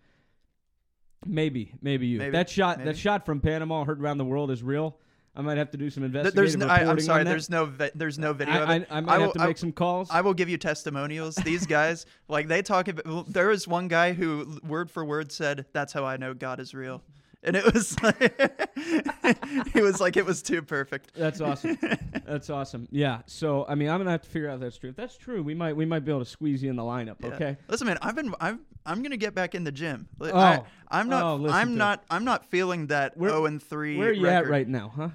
Maybe, 1.26 1.72
maybe 1.80 2.06
you. 2.06 2.18
Maybe, 2.18 2.32
that 2.32 2.50
shot, 2.50 2.84
that 2.84 2.98
shot 2.98 3.24
from 3.24 3.40
Panama, 3.40 3.84
heard 3.84 4.00
around 4.00 4.18
the 4.18 4.24
world, 4.26 4.50
is 4.50 4.62
real. 4.62 4.98
I 5.36 5.40
might 5.40 5.56
have 5.58 5.70
to 5.72 5.78
do 5.78 5.90
some 5.90 6.04
investigative 6.04 6.36
There's 6.36 6.56
no, 6.56 6.66
I, 6.68 6.88
I'm 6.88 7.00
sorry. 7.00 7.24
There's 7.24 7.50
no 7.50 7.64
vi- 7.64 7.90
there's 7.94 8.18
no 8.20 8.32
video 8.32 8.62
of 8.62 8.68
I, 8.68 8.74
it. 8.76 8.88
I, 8.90 8.98
I 8.98 9.00
might 9.00 9.10
I 9.10 9.18
have 9.18 9.26
will- 9.28 9.32
to 9.32 9.40
I- 9.40 9.46
make 9.48 9.58
some 9.58 9.72
calls. 9.72 10.08
I 10.10 10.20
will 10.20 10.34
give 10.34 10.48
you 10.48 10.58
testimonials. 10.58 11.34
These 11.36 11.66
guys, 11.66 12.06
like 12.28 12.46
they 12.46 12.62
talk 12.62 12.88
about. 12.88 13.32
There 13.32 13.48
was 13.48 13.66
one 13.66 13.88
guy 13.88 14.12
who 14.12 14.58
word 14.62 14.90
for 14.90 15.04
word 15.04 15.32
said, 15.32 15.66
"That's 15.72 15.92
how 15.92 16.04
I 16.04 16.18
know 16.18 16.34
God 16.34 16.60
is 16.60 16.74
real," 16.74 17.02
and 17.44 17.56
it 17.56 17.72
was 17.72 18.00
like, 18.02 18.16
it 19.74 19.82
was 19.82 20.00
like, 20.00 20.16
it 20.16 20.24
was 20.24 20.42
too 20.42 20.62
perfect. 20.62 21.14
That's 21.14 21.40
awesome. 21.40 21.78
That's 22.26 22.50
awesome. 22.50 22.88
Yeah. 22.90 23.20
So 23.26 23.66
I 23.68 23.74
mean, 23.74 23.88
I'm 23.88 23.98
gonna 24.00 24.10
have 24.10 24.22
to 24.22 24.30
figure 24.30 24.48
out 24.48 24.54
if 24.54 24.60
that's 24.60 24.76
true. 24.78 24.90
If 24.90 24.96
that's 24.96 25.16
true, 25.16 25.42
we 25.42 25.54
might 25.54 25.76
we 25.76 25.84
might 25.84 26.04
be 26.04 26.10
able 26.12 26.24
to 26.24 26.30
squeeze 26.30 26.62
you 26.62 26.70
in 26.70 26.76
the 26.76 26.82
lineup. 26.82 27.16
Yeah. 27.20 27.28
Okay. 27.28 27.56
Listen, 27.68 27.86
man, 27.86 27.98
I've 28.02 28.16
been 28.16 28.34
I'm 28.40 28.60
I'm 28.86 29.02
gonna 29.02 29.16
get 29.16 29.34
back 29.34 29.54
in 29.54 29.64
the 29.64 29.72
gym. 29.72 30.08
Oh. 30.20 30.32
I, 30.34 30.62
I'm 30.88 31.08
not 31.08 31.22
Oh, 31.22 31.48
I'm 31.48 31.76
not 31.76 32.04
I'm 32.10 32.24
not 32.24 32.46
feeling 32.46 32.88
that 32.88 33.16
Where- 33.16 33.30
0 33.30 33.46
and 33.46 33.62
3 33.62 33.96
Where 33.98 34.08
are 34.08 34.12
you 34.12 34.24
record. 34.24 34.46
at 34.46 34.50
right 34.50 34.68
now, 34.68 34.92
huh? 34.94 35.08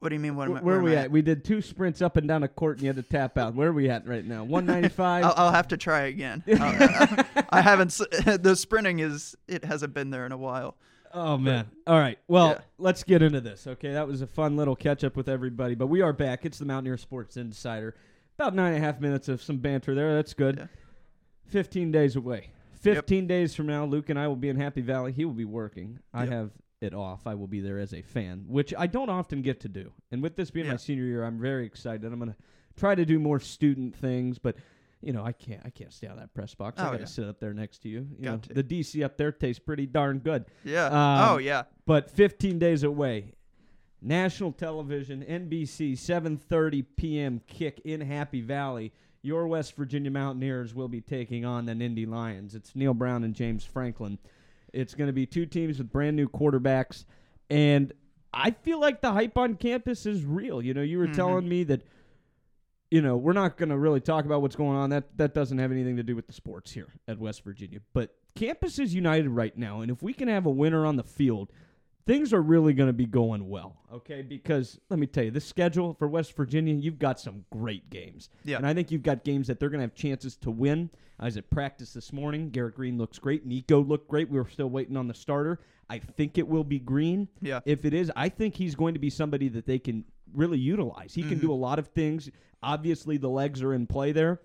What 0.00 0.10
do 0.10 0.16
you 0.16 0.20
mean? 0.20 0.36
What 0.36 0.48
am 0.48 0.56
I- 0.56 0.60
Where, 0.60 0.76
are 0.76 0.82
we 0.82 0.94
I 0.94 1.02
at? 1.04 1.10
We 1.10 1.22
did 1.22 1.44
two 1.44 1.62
sprints 1.62 2.02
up 2.02 2.18
and 2.18 2.28
down 2.28 2.42
a 2.42 2.48
court, 2.48 2.76
and 2.76 2.82
you 2.82 2.88
had 2.88 2.96
to 2.96 3.02
tap 3.02 3.38
out. 3.38 3.54
Where 3.54 3.68
are 3.68 3.72
we 3.72 3.88
at 3.88 4.06
right 4.06 4.24
now? 4.24 4.44
195. 4.44 5.24
I'll, 5.24 5.34
I'll 5.34 5.52
have 5.52 5.68
to 5.68 5.78
try 5.78 6.02
again. 6.02 6.44
I 7.50 7.62
haven't. 7.62 7.90
The 8.42 8.54
sprinting 8.54 8.98
is. 8.98 9.34
It 9.48 9.64
hasn't 9.64 9.94
been 9.94 10.10
there 10.10 10.26
in 10.26 10.32
a 10.32 10.36
while. 10.36 10.76
Oh 11.16 11.38
man! 11.38 11.70
All 11.86 11.98
right. 11.98 12.18
Well, 12.26 12.48
Yeah. 12.48 12.58
let's 12.78 13.04
get 13.04 13.22
into 13.22 13.40
this. 13.40 13.66
Okay, 13.68 13.92
that 13.92 14.06
was 14.08 14.20
a 14.20 14.26
fun 14.26 14.56
little 14.56 14.74
catch 14.74 15.04
up 15.04 15.16
with 15.16 15.28
everybody, 15.28 15.76
but 15.76 15.86
we 15.86 16.00
are 16.02 16.12
back. 16.12 16.44
It's 16.44 16.58
the 16.58 16.64
Mountaineer 16.64 16.96
Sports 16.96 17.36
Insider. 17.36 17.94
About 18.36 18.52
nine 18.54 18.74
and 18.74 18.82
a 18.82 18.86
half 18.86 19.00
minutes 19.00 19.28
of 19.28 19.40
some 19.40 19.58
banter 19.58 19.94
there. 19.94 20.12
That's 20.14 20.34
good. 20.34 20.56
Yeah. 20.58 20.66
Fifteen 21.46 21.92
days 21.92 22.16
away. 22.16 22.50
Fifteen 22.80 23.28
days 23.28 23.54
from 23.54 23.66
now, 23.66 23.84
Luke 23.84 24.10
and 24.10 24.18
I 24.18 24.26
will 24.26 24.34
be 24.36 24.48
in 24.48 24.56
Happy 24.56 24.80
Valley. 24.80 25.12
He 25.12 25.24
will 25.24 25.32
be 25.34 25.44
working. 25.44 26.00
I 26.12 26.26
have 26.26 26.50
it 26.80 26.92
off. 26.92 27.26
I 27.28 27.34
will 27.34 27.46
be 27.46 27.60
there 27.60 27.78
as 27.78 27.94
a 27.94 28.02
fan, 28.02 28.44
which 28.48 28.74
I 28.76 28.88
don't 28.88 29.08
often 29.08 29.40
get 29.40 29.60
to 29.60 29.68
do. 29.68 29.92
And 30.10 30.20
with 30.20 30.34
this 30.34 30.50
being 30.50 30.66
my 30.66 30.76
senior 30.76 31.04
year, 31.04 31.24
I'm 31.24 31.38
very 31.38 31.64
excited. 31.64 32.04
I'm 32.12 32.18
gonna 32.18 32.36
try 32.76 32.96
to 32.96 33.04
do 33.06 33.20
more 33.20 33.38
student 33.38 33.94
things, 33.94 34.38
but 34.38 34.56
you 35.04 35.12
know, 35.12 35.24
I 35.24 35.32
can't 35.32 35.60
I 35.64 35.70
can't 35.70 35.92
stay 35.92 36.06
out 36.06 36.14
of 36.14 36.20
that 36.20 36.34
press 36.34 36.54
box. 36.54 36.76
Oh, 36.78 36.82
I 36.82 36.86
got 36.86 36.92
to 36.94 36.98
yeah. 37.00 37.04
sit 37.06 37.28
up 37.28 37.38
there 37.40 37.52
next 37.54 37.78
to 37.82 37.88
you. 37.88 38.06
You 38.18 38.24
Got 38.24 38.30
know, 38.32 38.38
to. 38.54 38.62
the 38.62 38.64
DC 38.64 39.04
up 39.04 39.16
there 39.16 39.32
tastes 39.32 39.58
pretty 39.60 39.86
darn 39.86 40.18
good. 40.18 40.46
Yeah. 40.64 40.86
Um, 40.86 41.28
oh 41.34 41.38
yeah. 41.38 41.64
But 41.86 42.10
15 42.10 42.58
days 42.58 42.82
away, 42.82 43.32
national 44.02 44.52
television, 44.52 45.22
NBC, 45.22 45.92
7:30 45.92 46.84
p.m. 46.96 47.40
kick 47.46 47.80
in 47.84 48.00
Happy 48.00 48.40
Valley. 48.40 48.92
Your 49.22 49.46
West 49.46 49.74
Virginia 49.76 50.10
Mountaineers 50.10 50.74
will 50.74 50.88
be 50.88 51.00
taking 51.00 51.44
on 51.46 51.64
the 51.66 51.72
Nittany 51.72 52.06
Lions. 52.06 52.54
It's 52.54 52.76
Neal 52.76 52.92
Brown 52.92 53.24
and 53.24 53.34
James 53.34 53.64
Franklin. 53.64 54.18
It's 54.72 54.94
going 54.94 55.06
to 55.06 55.12
be 55.14 55.24
two 55.24 55.46
teams 55.46 55.78
with 55.78 55.90
brand 55.90 56.16
new 56.16 56.28
quarterbacks, 56.28 57.04
and 57.48 57.92
I 58.34 58.50
feel 58.50 58.80
like 58.80 59.00
the 59.00 59.12
hype 59.12 59.38
on 59.38 59.54
campus 59.54 60.04
is 60.04 60.24
real. 60.24 60.60
You 60.60 60.74
know, 60.74 60.82
you 60.82 60.98
were 60.98 61.06
Mhm. 61.06 61.14
telling 61.14 61.48
me 61.48 61.64
that. 61.64 61.82
You 62.94 63.02
know, 63.02 63.16
we're 63.16 63.32
not 63.32 63.56
going 63.56 63.70
to 63.70 63.76
really 63.76 63.98
talk 63.98 64.24
about 64.24 64.40
what's 64.40 64.54
going 64.54 64.76
on. 64.76 64.90
That 64.90 65.16
that 65.16 65.34
doesn't 65.34 65.58
have 65.58 65.72
anything 65.72 65.96
to 65.96 66.04
do 66.04 66.14
with 66.14 66.28
the 66.28 66.32
sports 66.32 66.70
here 66.70 66.86
at 67.08 67.18
West 67.18 67.42
Virginia. 67.42 67.80
But 67.92 68.14
campus 68.36 68.78
is 68.78 68.94
united 68.94 69.30
right 69.30 69.56
now, 69.58 69.80
and 69.80 69.90
if 69.90 70.00
we 70.00 70.12
can 70.12 70.28
have 70.28 70.46
a 70.46 70.50
winner 70.50 70.86
on 70.86 70.94
the 70.94 71.02
field, 71.02 71.50
things 72.06 72.32
are 72.32 72.40
really 72.40 72.72
going 72.72 72.86
to 72.86 72.92
be 72.92 73.04
going 73.06 73.48
well, 73.48 73.78
okay? 73.92 74.22
Because 74.22 74.78
let 74.90 75.00
me 75.00 75.08
tell 75.08 75.24
you, 75.24 75.32
the 75.32 75.40
schedule 75.40 75.94
for 75.94 76.06
West 76.06 76.36
Virginia, 76.36 76.72
you've 76.72 77.00
got 77.00 77.18
some 77.18 77.44
great 77.50 77.90
games. 77.90 78.28
Yeah. 78.44 78.58
And 78.58 78.66
I 78.66 78.72
think 78.74 78.92
you've 78.92 79.02
got 79.02 79.24
games 79.24 79.48
that 79.48 79.58
they're 79.58 79.70
going 79.70 79.80
to 79.80 79.86
have 79.86 79.96
chances 79.96 80.36
to 80.36 80.52
win. 80.52 80.88
I 81.18 81.24
was 81.24 81.36
at 81.36 81.50
practice 81.50 81.92
this 81.94 82.12
morning. 82.12 82.50
Garrett 82.50 82.76
Greene 82.76 82.96
looks 82.96 83.18
great. 83.18 83.44
Nicco 83.48 83.84
looked 83.88 84.06
great. 84.08 84.30
We 84.30 84.38
were 84.38 84.48
still 84.48 84.70
waiting 84.70 84.96
on 84.96 85.08
the 85.08 85.14
starter. 85.14 85.58
I 85.90 85.98
think 85.98 86.38
it 86.38 86.46
will 86.46 86.62
be 86.64 86.78
Greene. 86.78 87.26
Yeah. 87.42 87.58
If 87.66 87.84
it 87.84 87.92
is, 87.92 88.12
I 88.14 88.28
think 88.28 88.54
he's 88.54 88.76
going 88.76 88.94
to 88.94 89.00
be 89.00 89.10
somebody 89.10 89.48
that 89.48 89.66
they 89.66 89.80
can 89.80 90.04
really 90.32 90.58
utilize. 90.58 91.12
He 91.14 91.22
can 91.22 91.38
Mhm. 91.38 91.42
do 91.42 91.52
a 91.52 91.54
lot 91.54 91.78
of 91.80 91.88
things. 91.88 92.30
Obviously, 92.64 93.16
the 93.18 93.28
legs 93.28 93.62
are 93.62 93.74
in 93.74 93.86
play 93.86 94.12
there. 94.12 94.40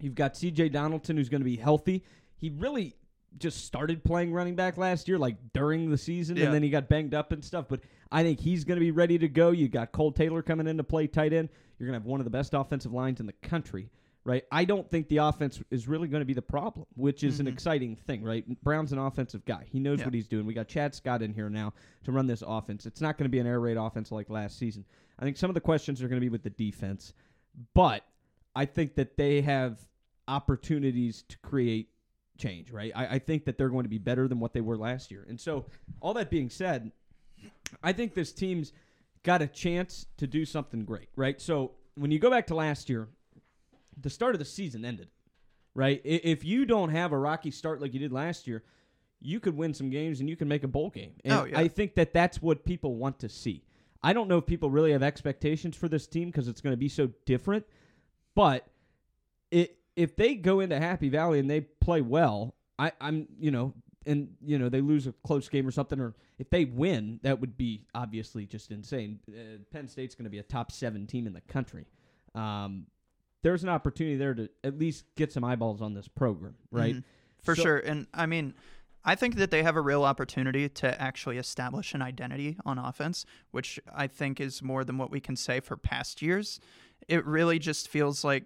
You've 0.00 0.14
got 0.14 0.34
CJ 0.34 0.70
Donaldson, 0.72 1.16
who's 1.16 1.28
going 1.28 1.40
to 1.40 1.44
be 1.46 1.56
healthy. 1.56 2.04
He 2.36 2.50
really 2.50 2.94
just 3.38 3.64
started 3.64 4.04
playing 4.04 4.32
running 4.32 4.54
back 4.54 4.76
last 4.76 5.08
year, 5.08 5.18
like 5.18 5.36
during 5.52 5.90
the 5.90 5.98
season, 5.98 6.36
Yeah. 6.36 6.46
and 6.46 6.54
then 6.54 6.62
he 6.62 6.70
got 6.70 6.88
banged 6.88 7.14
up 7.14 7.32
and 7.32 7.44
stuff. 7.44 7.66
But 7.68 7.80
I 8.10 8.22
think 8.22 8.40
he's 8.40 8.64
going 8.64 8.76
to 8.76 8.84
be 8.84 8.90
ready 8.90 9.18
to 9.18 9.28
go. 9.28 9.50
You 9.50 9.68
got 9.68 9.92
Cole 9.92 10.12
Taylor 10.12 10.42
coming 10.42 10.66
in 10.66 10.76
to 10.76 10.84
play 10.84 11.06
tight 11.06 11.32
end. 11.32 11.48
You're 11.78 11.86
going 11.88 11.98
to 11.98 12.02
have 12.02 12.06
one 12.06 12.20
of 12.20 12.24
the 12.24 12.30
best 12.30 12.54
offensive 12.54 12.92
lines 12.92 13.20
in 13.20 13.26
the 13.26 13.32
country, 13.34 13.90
right? 14.24 14.44
I 14.50 14.64
don't 14.64 14.88
think 14.90 15.08
the 15.08 15.18
offense 15.18 15.60
is 15.70 15.86
really 15.88 16.08
going 16.08 16.20
to 16.22 16.26
be 16.26 16.32
the 16.32 16.42
problem, 16.42 16.86
which 16.96 17.22
is 17.22 17.38
an 17.38 17.46
Mhm. 17.46 17.52
exciting 17.52 17.96
thing, 17.96 18.22
right? 18.22 18.44
Brown's 18.64 18.92
an 18.92 18.98
offensive 18.98 19.44
guy. 19.44 19.66
He 19.70 19.78
knows 19.78 19.98
Yeah. 20.00 20.06
what 20.06 20.14
he's 20.14 20.26
doing. 20.28 20.46
We 20.46 20.54
got 20.54 20.68
Chad 20.68 20.94
Scott 20.94 21.22
in 21.22 21.34
here 21.34 21.50
now 21.50 21.74
to 22.04 22.12
run 22.12 22.26
this 22.26 22.42
offense. 22.46 22.86
It's 22.86 23.00
not 23.00 23.18
going 23.18 23.24
to 23.26 23.30
be 23.32 23.38
an 23.40 23.46
air 23.46 23.60
raid 23.60 23.76
offense 23.76 24.10
like 24.10 24.30
last 24.30 24.58
season. 24.58 24.84
I 25.18 25.24
think 25.24 25.36
some 25.36 25.50
of 25.50 25.54
the 25.54 25.60
questions 25.60 26.02
are 26.02 26.08
going 26.08 26.20
to 26.20 26.24
be 26.24 26.30
with 26.30 26.44
the 26.44 26.50
defense, 26.50 27.12
but 27.74 28.04
I 28.54 28.64
think 28.64 28.94
that 28.96 29.16
they 29.16 29.40
have 29.42 29.78
opportunities 30.26 31.22
to 31.28 31.38
create 31.38 31.90
change, 32.36 32.70
right? 32.70 32.92
I, 32.94 33.06
I 33.06 33.18
think 33.18 33.44
that 33.46 33.58
they're 33.58 33.68
going 33.68 33.84
to 33.84 33.88
be 33.88 33.98
better 33.98 34.28
than 34.28 34.40
what 34.40 34.52
they 34.52 34.60
were 34.60 34.76
last 34.76 35.10
year. 35.10 35.26
And 35.28 35.40
so, 35.40 35.66
all 36.00 36.14
that 36.14 36.30
being 36.30 36.50
said, 36.50 36.92
I 37.82 37.92
think 37.92 38.14
this 38.14 38.32
team's 38.32 38.72
got 39.22 39.42
a 39.42 39.46
chance 39.46 40.06
to 40.18 40.26
do 40.26 40.44
something 40.44 40.84
great, 40.84 41.08
right? 41.16 41.40
So, 41.40 41.72
when 41.96 42.10
you 42.10 42.18
go 42.18 42.30
back 42.30 42.46
to 42.48 42.54
last 42.54 42.88
year, 42.88 43.08
the 44.00 44.10
start 44.10 44.34
of 44.34 44.38
the 44.38 44.44
season 44.44 44.84
ended, 44.84 45.08
right? 45.74 46.00
If 46.04 46.44
you 46.44 46.64
don't 46.64 46.90
have 46.90 47.12
a 47.12 47.18
rocky 47.18 47.50
start 47.50 47.80
like 47.80 47.92
you 47.92 48.00
did 48.00 48.12
last 48.12 48.46
year, 48.46 48.62
you 49.20 49.40
could 49.40 49.56
win 49.56 49.74
some 49.74 49.90
games 49.90 50.20
and 50.20 50.28
you 50.28 50.36
can 50.36 50.46
make 50.46 50.62
a 50.62 50.68
bowl 50.68 50.90
game. 50.90 51.14
And 51.24 51.32
Oh, 51.32 51.44
yeah. 51.44 51.58
I 51.58 51.66
think 51.66 51.96
that 51.96 52.12
that's 52.12 52.40
what 52.40 52.64
people 52.64 52.94
want 52.94 53.18
to 53.20 53.28
see. 53.28 53.64
I 54.02 54.12
don't 54.12 54.28
know 54.28 54.38
if 54.38 54.46
people 54.46 54.70
really 54.70 54.92
have 54.92 55.02
expectations 55.02 55.76
for 55.76 55.88
this 55.88 56.06
team 56.06 56.28
because 56.30 56.46
it's 56.48 56.60
going 56.60 56.72
to 56.72 56.76
be 56.78 56.88
so 56.88 57.10
different, 57.26 57.64
but 58.34 58.66
it 59.50 59.76
if 59.96 60.14
they 60.16 60.34
go 60.36 60.60
into 60.60 60.78
Happy 60.78 61.08
Valley 61.08 61.38
and 61.40 61.50
they 61.50 61.60
play 61.62 62.00
well, 62.00 62.54
I, 62.78 62.92
I'm 63.00 63.26
you 63.40 63.50
know, 63.50 63.74
and 64.06 64.34
you 64.44 64.58
know 64.58 64.68
they 64.68 64.80
lose 64.80 65.06
a 65.06 65.12
close 65.24 65.48
game 65.48 65.66
or 65.66 65.72
something, 65.72 65.98
or 65.98 66.14
if 66.38 66.48
they 66.50 66.64
win, 66.64 67.18
that 67.24 67.40
would 67.40 67.56
be 67.56 67.86
obviously 67.94 68.46
just 68.46 68.70
insane. 68.70 69.18
Uh, 69.28 69.58
Penn 69.72 69.88
State's 69.88 70.14
going 70.14 70.24
to 70.24 70.30
be 70.30 70.38
a 70.38 70.44
top 70.44 70.70
seven 70.70 71.06
team 71.06 71.26
in 71.26 71.32
the 71.32 71.40
country. 71.42 71.86
Um, 72.34 72.86
there's 73.42 73.62
an 73.64 73.68
opportunity 73.68 74.16
there 74.16 74.34
to 74.34 74.48
at 74.62 74.78
least 74.78 75.04
get 75.16 75.32
some 75.32 75.42
eyeballs 75.44 75.80
on 75.82 75.94
this 75.94 76.06
program, 76.08 76.54
right? 76.70 76.96
Mhm. 76.96 77.04
For 77.42 77.54
So- 77.56 77.62
sure. 77.62 77.78
And 77.78 78.06
I 78.14 78.26
mean, 78.26 78.54
I 79.04 79.14
think 79.14 79.36
that 79.36 79.50
they 79.50 79.62
have 79.62 79.76
a 79.76 79.80
real 79.80 80.04
opportunity 80.04 80.68
to 80.68 81.00
actually 81.00 81.38
establish 81.38 81.94
an 81.94 82.02
identity 82.02 82.58
on 82.64 82.78
offense, 82.78 83.24
which 83.50 83.80
I 83.94 84.06
think 84.06 84.40
is 84.40 84.62
more 84.62 84.84
than 84.84 84.98
what 84.98 85.10
we 85.10 85.20
can 85.20 85.36
say 85.36 85.60
for 85.60 85.76
past 85.76 86.20
years. 86.20 86.60
It 87.06 87.24
really 87.24 87.58
just 87.58 87.88
feels 87.88 88.24
like 88.24 88.44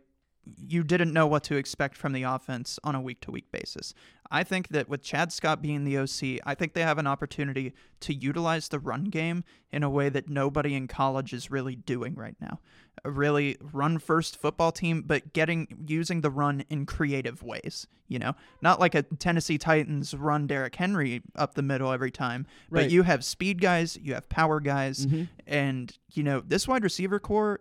you 0.56 0.82
didn't 0.82 1.12
know 1.12 1.26
what 1.26 1.44
to 1.44 1.56
expect 1.56 1.96
from 1.96 2.12
the 2.12 2.22
offense 2.24 2.78
on 2.82 2.94
a 2.94 3.00
week 3.00 3.20
to 3.22 3.30
week 3.30 3.50
basis. 3.52 3.94
I 4.30 4.44
think 4.44 4.68
that 4.68 4.88
with 4.88 5.02
Chad 5.02 5.30
Scott 5.30 5.60
being 5.60 5.84
the 5.84 5.98
OC, 5.98 6.40
I 6.46 6.54
think 6.54 6.72
they 6.72 6.82
have 6.82 6.98
an 6.98 7.06
opportunity 7.06 7.74
to 8.00 8.14
utilize 8.14 8.68
the 8.68 8.78
run 8.78 9.04
game 9.04 9.44
in 9.70 9.82
a 9.82 9.90
way 9.90 10.08
that 10.08 10.28
nobody 10.28 10.74
in 10.74 10.88
college 10.88 11.32
is 11.34 11.50
really 11.50 11.76
doing 11.76 12.14
right 12.14 12.34
now. 12.40 12.58
A 13.04 13.10
really 13.10 13.58
run 13.60 13.98
first 13.98 14.40
football 14.40 14.72
team, 14.72 15.02
but 15.02 15.32
getting 15.34 15.84
using 15.86 16.22
the 16.22 16.30
run 16.30 16.64
in 16.70 16.86
creative 16.86 17.42
ways, 17.42 17.86
you 18.08 18.18
know? 18.18 18.34
Not 18.62 18.80
like 18.80 18.94
a 18.94 19.02
Tennessee 19.02 19.58
Titans 19.58 20.14
run 20.14 20.46
Derrick 20.46 20.76
Henry 20.76 21.20
up 21.36 21.54
the 21.54 21.62
middle 21.62 21.92
every 21.92 22.10
time, 22.10 22.46
Right. 22.70 22.84
but 22.84 22.90
you 22.90 23.02
have 23.02 23.24
speed 23.24 23.60
guys, 23.60 23.98
you 24.00 24.14
have 24.14 24.28
power 24.30 24.60
guys, 24.60 25.06
Mhm. 25.06 25.28
and 25.46 25.96
you 26.10 26.22
know, 26.22 26.40
this 26.40 26.66
wide 26.66 26.84
receiver 26.84 27.18
core 27.18 27.60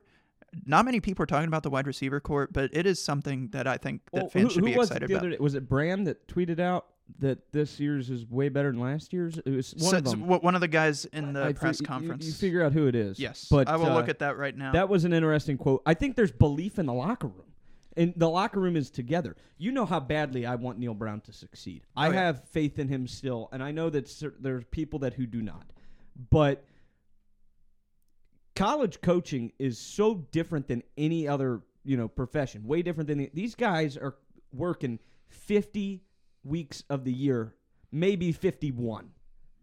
not 0.66 0.86
many 0.86 1.00
people 1.00 1.24
are 1.24 1.28
talking 1.28 1.48
about 1.48 1.64
the 1.64 1.70
wide 1.70 1.88
receiver 1.88 2.20
core, 2.20 2.48
but 2.52 2.70
it 2.74 2.86
is 2.86 3.02
something 3.02 3.50
that 3.50 3.68
I 3.68 3.78
think 3.78 4.02
that 4.12 4.22
Well, 4.22 4.30
fans 4.30 4.48
who, 4.50 4.54
should 4.56 4.66
be 4.66 4.76
was 4.76 4.90
excited 4.90 5.10
it 5.12 5.16
about. 5.16 5.30
day? 5.32 5.38
Was 5.40 5.56
it 5.56 5.68
Brand 5.70 6.08
that 6.08 6.28
tweeted 6.28 6.60
out 6.60 6.88
that 7.20 7.52
this 7.52 7.80
year's 7.80 8.10
is 8.10 8.26
way 8.30 8.50
better 8.50 8.72
than 8.72 8.80
last 8.80 9.14
year's? 9.14 9.38
It 9.38 9.50
was 9.50 9.74
one 9.76 9.92
So- 9.92 9.98
of 9.98 10.04
them. 10.06 10.28
one 10.28 10.56
of 10.56 10.62
the 10.62 10.68
guys 10.68 11.06
in 11.06 11.34
the 11.34 11.44
I 11.44 11.54
press 11.54 11.80
you- 11.80 11.86
conference. 11.86 12.26
You, 12.26 12.34
figure 12.34 12.64
out 12.64 12.74
who 12.74 12.88
it 12.88 12.96
is. 12.96 13.20
yes, 13.20 13.48
but 13.50 13.68
I 13.68 13.76
will 13.78 13.88
uh, 13.88 13.94
look 13.96 14.10
at 14.10 14.20
that 14.20 14.38
right 14.38 14.56
now. 14.56 14.72
That 14.74 14.90
was 14.90 15.06
an 15.06 15.14
interesting 15.14 15.58
quote. 15.58 15.82
I 15.86 15.94
think 15.94 16.16
there's 16.16 16.32
belief 16.32 16.78
in 16.80 16.86
the 16.86 16.94
locker 16.94 17.28
room. 17.28 17.46
And 17.98 18.14
the 18.16 18.30
locker 18.30 18.62
room 18.62 18.78
is 18.78 18.90
together. 18.90 19.36
You 19.58 19.74
know 19.74 19.86
how 19.86 20.00
badly 20.00 20.46
I 20.46 20.56
want 20.56 20.80
Neal 20.80 20.94
Brown 20.94 21.20
to 21.22 21.34
succeed. 21.34 21.84
I 21.96 22.08
Oh, 22.08 22.12
yeah. 22.12 22.22
have 22.22 22.44
faith 22.48 22.80
in 22.80 22.88
him 22.88 23.06
still, 23.06 23.50
and 23.52 23.62
I 23.62 23.72
know 23.72 23.90
that 23.90 24.10
there's 24.40 24.64
people 24.72 25.00
that 25.00 25.16
who 25.16 25.26
do 25.26 25.42
not. 25.42 25.66
But 26.30 26.64
college 28.56 29.02
coaching 29.02 29.52
is 29.60 29.78
so 29.78 30.16
different 30.32 30.68
than 30.68 30.84
any 30.98 31.28
other, 31.28 31.62
you 31.84 31.98
know, 31.98 32.08
profession. 32.08 32.66
Way 32.66 32.82
different 32.82 33.08
than 33.08 33.30
these 33.34 33.56
guys 33.56 33.98
are 33.98 34.16
working 34.54 35.00
50 35.30 36.04
weeks 36.44 36.84
of 36.90 37.04
the 37.04 37.14
year, 37.14 37.56
maybe 37.92 38.32
51 38.32 39.12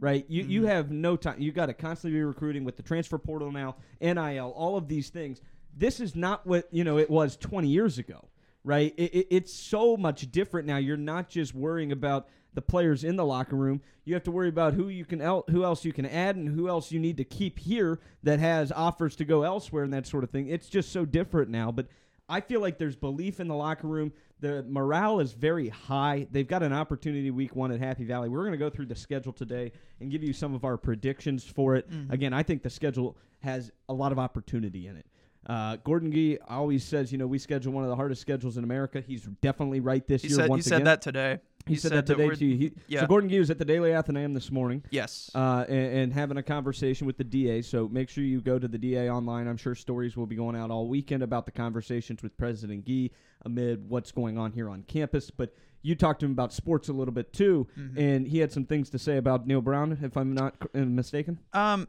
right? 0.00 0.24
You 0.28 0.44
you 0.44 0.62
Mhm. 0.62 0.66
have 0.68 0.90
no 0.92 1.16
time. 1.16 1.40
You 1.40 1.50
got 1.50 1.66
to 1.66 1.74
constantly 1.74 2.16
be 2.20 2.22
recruiting 2.22 2.62
with 2.62 2.76
the 2.76 2.84
transfer 2.84 3.18
portal 3.18 3.50
now, 3.50 3.74
NIL, 4.00 4.50
all 4.54 4.76
of 4.76 4.86
these 4.86 5.10
things. 5.10 5.40
This 5.76 5.98
is 5.98 6.14
not 6.14 6.46
what 6.46 6.68
you 6.72 6.84
know 6.84 6.98
it 6.98 7.10
was 7.10 7.36
20 7.36 7.66
years 7.66 7.98
ago, 7.98 8.28
right? 8.68 8.92
It, 8.98 9.14
it, 9.14 9.26
it's 9.30 9.52
so 9.52 9.96
much 9.96 10.30
different 10.30 10.66
now. 10.66 10.76
You're 10.76 10.96
not 10.98 11.28
just 11.30 11.54
worrying 11.54 11.90
about 11.90 12.28
the 12.54 12.60
players 12.62 13.02
in 13.02 13.16
the 13.16 13.24
locker 13.24 13.56
room. 13.56 13.80
You 14.04 14.14
have 14.14 14.24
to 14.24 14.30
worry 14.30 14.48
about 14.48 14.74
who 14.74 14.88
you 14.88 15.04
can 15.04 15.20
el- 15.20 15.44
who 15.50 15.64
else 15.64 15.84
you 15.84 15.92
can 15.92 16.04
add 16.06 16.36
and 16.36 16.48
who 16.48 16.68
else 16.68 16.92
you 16.92 17.00
need 17.00 17.16
to 17.16 17.24
keep 17.24 17.58
here 17.58 17.98
that 18.22 18.40
has 18.40 18.70
offers 18.70 19.16
to 19.16 19.24
go 19.24 19.42
elsewhere 19.42 19.84
and 19.84 19.92
that 19.94 20.06
sort 20.06 20.22
of 20.22 20.30
thing. 20.30 20.48
It's 20.48 20.68
just 20.68 20.92
so 20.92 21.04
different 21.04 21.50
now, 21.50 21.72
but. 21.72 21.88
I 22.30 22.42
feel 22.42 22.60
like 22.60 22.76
there's 22.76 22.94
belief 22.94 23.40
in 23.40 23.48
the 23.48 23.54
locker 23.54 23.86
room. 23.86 24.12
The 24.40 24.62
morale 24.68 25.18
is 25.20 25.32
very 25.32 25.70
high. 25.70 26.26
They've 26.30 26.46
got 26.46 26.62
an 26.62 26.74
opportunity 26.74 27.30
week 27.30 27.56
one 27.56 27.72
at 27.72 27.80
Happy 27.80 28.04
Valley. 28.04 28.28
We're 28.28 28.40
going 28.42 28.52
to 28.52 28.58
go 28.58 28.68
through 28.68 28.84
the 28.84 28.94
schedule 28.94 29.32
today 29.32 29.72
and 29.98 30.10
give 30.10 30.22
you 30.22 30.34
some 30.34 30.52
of 30.54 30.62
our 30.62 30.76
predictions 30.76 31.42
for 31.44 31.74
it. 31.76 31.90
Mhm. 31.90 32.12
Again, 32.12 32.34
I 32.34 32.42
think 32.42 32.62
the 32.62 32.68
schedule 32.68 33.16
has 33.40 33.72
a 33.88 33.94
lot 33.94 34.12
of 34.12 34.18
opportunity 34.18 34.88
in 34.88 34.96
it. 34.98 35.06
Uh, 35.46 35.76
Gordon 35.76 36.12
Gee 36.12 36.38
always 36.48 36.84
says, 36.84 37.10
you 37.12 37.16
know, 37.18 37.26
we 37.26 37.38
schedule 37.38 37.72
one 37.72 37.84
of 37.84 37.88
the 37.90 37.96
hardest 37.96 38.20
schedules 38.20 38.56
in 38.58 38.64
America. 38.64 39.00
He's 39.00 39.22
definitely 39.40 39.80
right 39.80 40.06
this 40.06 40.22
he 40.22 40.28
year. 40.28 40.36
said 40.36 40.44
he 40.44 40.50
once 40.50 40.64
said 40.64 40.74
again. 40.76 40.84
that 40.84 41.02
today. 41.02 41.38
He, 41.66 41.76
said, 41.76 41.92
that 41.92 42.06
today 42.06 42.24
we're- 42.26 42.36
too. 42.36 42.56
He, 42.56 42.72
yeah. 42.86 43.00
So 43.00 43.06
Gordon 43.06 43.28
Gee 43.30 43.38
was 43.38 43.50
at 43.50 43.58
the 43.58 43.64
Daily 43.64 43.94
Athenaeum 43.94 44.32
this 44.34 44.50
morning 44.50 44.82
Yes. 44.90 45.30
uh, 45.34 45.64
and, 45.68 45.78
and 45.98 46.12
having 46.12 46.38
a 46.38 46.42
conversation 46.42 47.06
with 47.06 47.18
the 47.18 47.24
DA. 47.24 47.60
So 47.62 47.88
make 47.88 48.08
sure 48.08 48.24
you 48.24 48.40
go 48.40 48.58
to 48.58 48.66
the 48.68 48.78
DA 48.78 49.10
online. 49.10 49.46
I'm 49.46 49.56
sure 49.58 49.74
stories 49.74 50.16
will 50.16 50.26
be 50.26 50.36
going 50.36 50.56
out 50.56 50.70
all 50.70 50.88
weekend 50.88 51.22
about 51.22 51.44
the 51.46 51.52
conversations 51.52 52.22
with 52.22 52.36
President 52.38 52.84
Gee 52.86 53.10
amid 53.44 53.88
what's 53.88 54.12
going 54.12 54.38
on 54.38 54.52
here 54.52 54.68
on 54.68 54.82
campus. 54.84 55.30
But 55.30 55.54
you 55.82 55.94
talked 55.94 56.20
to 56.20 56.26
him 56.26 56.32
about 56.32 56.52
sports 56.52 56.88
a 56.88 56.92
little 56.92 57.12
bit 57.14 57.32
too, 57.32 57.68
Mhm. 57.78 57.96
and 57.98 58.26
he 58.26 58.38
had 58.38 58.50
some 58.50 58.64
things 58.64 58.90
to 58.90 58.98
say 58.98 59.16
about 59.18 59.46
Neal 59.46 59.60
Brown, 59.60 59.96
if 60.02 60.16
I'm 60.16 60.32
not 60.34 60.56
mistaken. 60.74 61.38
um, 61.52 61.86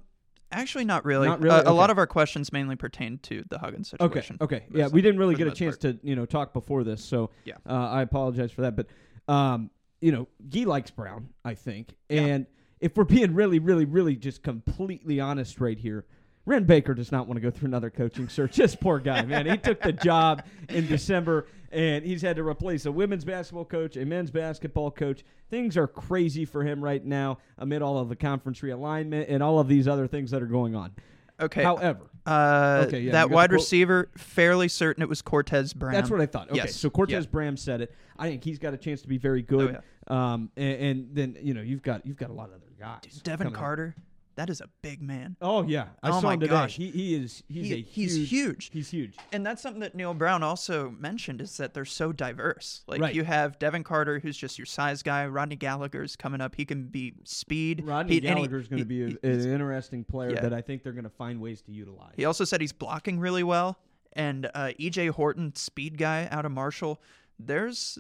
actually, 0.52 0.86
not 0.86 1.06
really. 1.06 1.28
Not 1.28 1.42
really? 1.42 1.56
Uh, 1.60 1.72
A 1.72 1.74
lot 1.74 1.90
of 1.90 1.98
our 1.98 2.08
questions 2.08 2.52
mainly 2.52 2.76
pertain 2.76 3.18
to 3.24 3.44
the 3.50 3.58
Huggins 3.60 3.90
situation. 3.90 4.38
okay, 4.42 4.64
for 4.72 4.78
yeah, 4.78 4.88
we 4.88 5.02
didn't 5.02 5.20
really 5.20 5.36
get 5.36 5.48
a 5.48 5.52
chance 5.52 5.78
part. 5.78 6.00
to 6.02 6.08
you 6.08 6.16
know 6.16 6.26
talk 6.26 6.54
before 6.54 6.84
this, 6.84 7.04
so 7.04 7.30
Yeah. 7.46 7.56
uh, 7.68 7.74
I 7.90 8.02
apologize 8.02 8.52
for 8.52 8.62
that. 8.62 8.76
But 8.76 8.88
um, 9.32 9.70
you 10.02 10.12
know, 10.12 10.28
Gee 10.48 10.66
likes 10.66 10.92
Brown, 10.92 11.30
I 11.44 11.54
think, 11.56 11.96
Yeah. 12.10 12.22
and 12.22 12.46
if 12.80 12.96
we're 12.96 13.04
being 13.04 13.34
really, 13.34 13.60
really, 13.60 13.86
really 13.86 14.16
just 14.16 14.42
completely 14.44 15.20
honest 15.20 15.60
right 15.60 15.78
here, 15.78 16.06
Wren 16.50 16.64
Baker 16.64 16.96
does 16.96 17.12
not 17.12 17.28
want 17.28 17.36
to 17.36 17.42
go 17.42 17.52
through 17.52 17.68
another 17.68 17.92
coaching 17.92 18.28
search. 18.28 18.56
This 18.56 18.76
poor 18.76 18.98
guy, 18.98 19.22
man. 19.22 19.46
He 19.46 19.56
took 19.56 19.82
the 19.84 19.94
job 19.94 20.44
in 20.68 20.88
December, 20.88 21.46
and 21.72 22.04
he's 22.04 22.24
had 22.24 22.38
to 22.38 22.44
replace 22.44 22.88
a 22.88 22.92
women's 22.92 23.24
basketball 23.24 23.66
coach, 23.66 23.96
a 23.98 24.04
men's 24.04 24.32
basketball 24.32 24.90
coach. 24.90 25.24
Things 25.52 25.78
are 25.78 25.86
crazy 25.88 26.46
for 26.46 26.64
him 26.64 26.84
right 26.84 27.06
now 27.06 27.38
amid 27.60 27.84
all 27.84 28.00
of 28.00 28.10
the 28.10 28.16
conference 28.16 28.62
realignment 28.62 29.28
and 29.30 29.44
all 29.44 29.60
of 29.60 29.68
these 29.68 29.88
other 29.88 30.08
things 30.08 30.32
that 30.32 30.42
are 30.42 30.48
going 30.48 30.76
on. 30.76 30.92
Okay. 31.40 31.62
However, 31.62 32.10
uh, 32.26 32.86
Okay, 32.88 33.02
yeah, 33.02 33.12
that 33.12 33.30
wide 33.30 33.52
receiver, 33.52 34.10
fairly 34.18 34.68
certain 34.70 35.04
it 35.04 35.08
was 35.08 35.22
Cortez 35.22 35.74
Brown. 35.74 35.94
That's 35.94 36.10
what 36.10 36.20
I 36.20 36.26
thought. 36.26 36.50
Okay, 36.50 36.58
Yes. 36.58 36.76
so 36.76 36.90
Cortez 36.90 37.26
Yeah. 37.26 37.30
Braham 37.32 37.58
said 37.58 37.82
it. 37.82 37.94
I 38.18 38.28
think 38.28 38.44
he's 38.44 38.58
got 38.58 38.74
a 38.74 38.78
chance 38.78 39.04
to 39.04 39.08
be 39.08 39.20
very 39.20 39.42
Oh, 39.44 39.58
good. 39.58 39.80
Um, 40.08 40.50
and, 40.58 40.82
and 40.82 41.10
then 41.14 41.38
you 41.42 41.54
know 41.54 41.62
you've 41.62 41.84
got 41.84 42.08
you've 42.08 42.18
got 42.18 42.32
a 42.32 42.34
lot 42.34 42.50
of 42.50 42.56
other 42.56 42.66
guys. 42.80 43.22
Devin 43.24 43.52
Carter. 43.52 43.94
up. 43.96 44.04
That 44.40 44.50
is 44.50 44.62
a 44.62 44.70
big 44.82 45.02
man. 45.02 45.36
Oh 45.42 45.64
yeah, 45.64 45.88
I 46.02 46.08
Oh, 46.10 46.14
saw 46.14 46.28
my 46.28 46.34
him 46.36 46.40
today. 46.40 46.50
gosh. 46.52 46.78
He, 46.78 46.90
he 46.92 47.14
is 47.14 47.44
he's 47.50 47.68
He- 47.68 47.74
a 47.74 47.82
he's 47.82 48.16
huge, 48.16 48.30
huge. 48.30 48.70
He's 48.72 48.90
huge. 48.90 49.18
And 49.34 49.46
that's 49.46 49.62
something 49.62 49.82
that 49.82 49.96
Neal 49.96 50.14
Brown 50.14 50.44
also 50.44 50.92
mentioned 50.92 51.42
is 51.42 51.58
that 51.58 51.74
they're 51.74 51.84
so 51.84 52.14
diverse. 52.14 52.84
Like 52.88 53.02
Right. 53.02 53.14
you 53.14 53.26
have 53.26 53.60
Devin 53.60 53.84
Carter, 53.84 54.20
who's 54.20 54.38
just 54.38 54.58
your 54.58 54.66
size 54.66 55.04
guy. 55.04 55.28
Rodney 55.28 55.58
Gallagher's 55.58 56.16
coming 56.16 56.40
up. 56.40 56.56
He 56.56 56.64
can 56.64 56.86
be 56.86 57.16
speed. 57.26 57.84
Rodney 57.86 58.14
He- 58.14 58.20
Gallagher's 58.22 58.70
going 58.70 58.80
to 58.80 58.86
be 58.86 59.04
a, 59.04 59.08
an 59.08 59.18
interesting 59.24 60.06
player 60.06 60.32
Yeah. 60.32 60.40
that 60.42 60.54
I 60.54 60.62
think 60.62 60.84
they're 60.84 60.94
going 60.94 61.04
to 61.04 61.10
find 61.10 61.42
ways 61.42 61.62
to 61.64 61.74
utilize. 61.74 62.14
He 62.16 62.24
also 62.24 62.46
said 62.46 62.62
he's 62.62 62.72
blocking 62.72 63.20
really 63.20 63.44
well. 63.44 63.78
And 64.14 64.46
uh, 64.56 64.72
EJ 64.80 65.10
Horton, 65.10 65.54
speed 65.56 65.98
guy 65.98 66.30
out 66.32 66.46
of 66.46 66.54
Marshall. 66.54 67.02
There's 67.38 68.00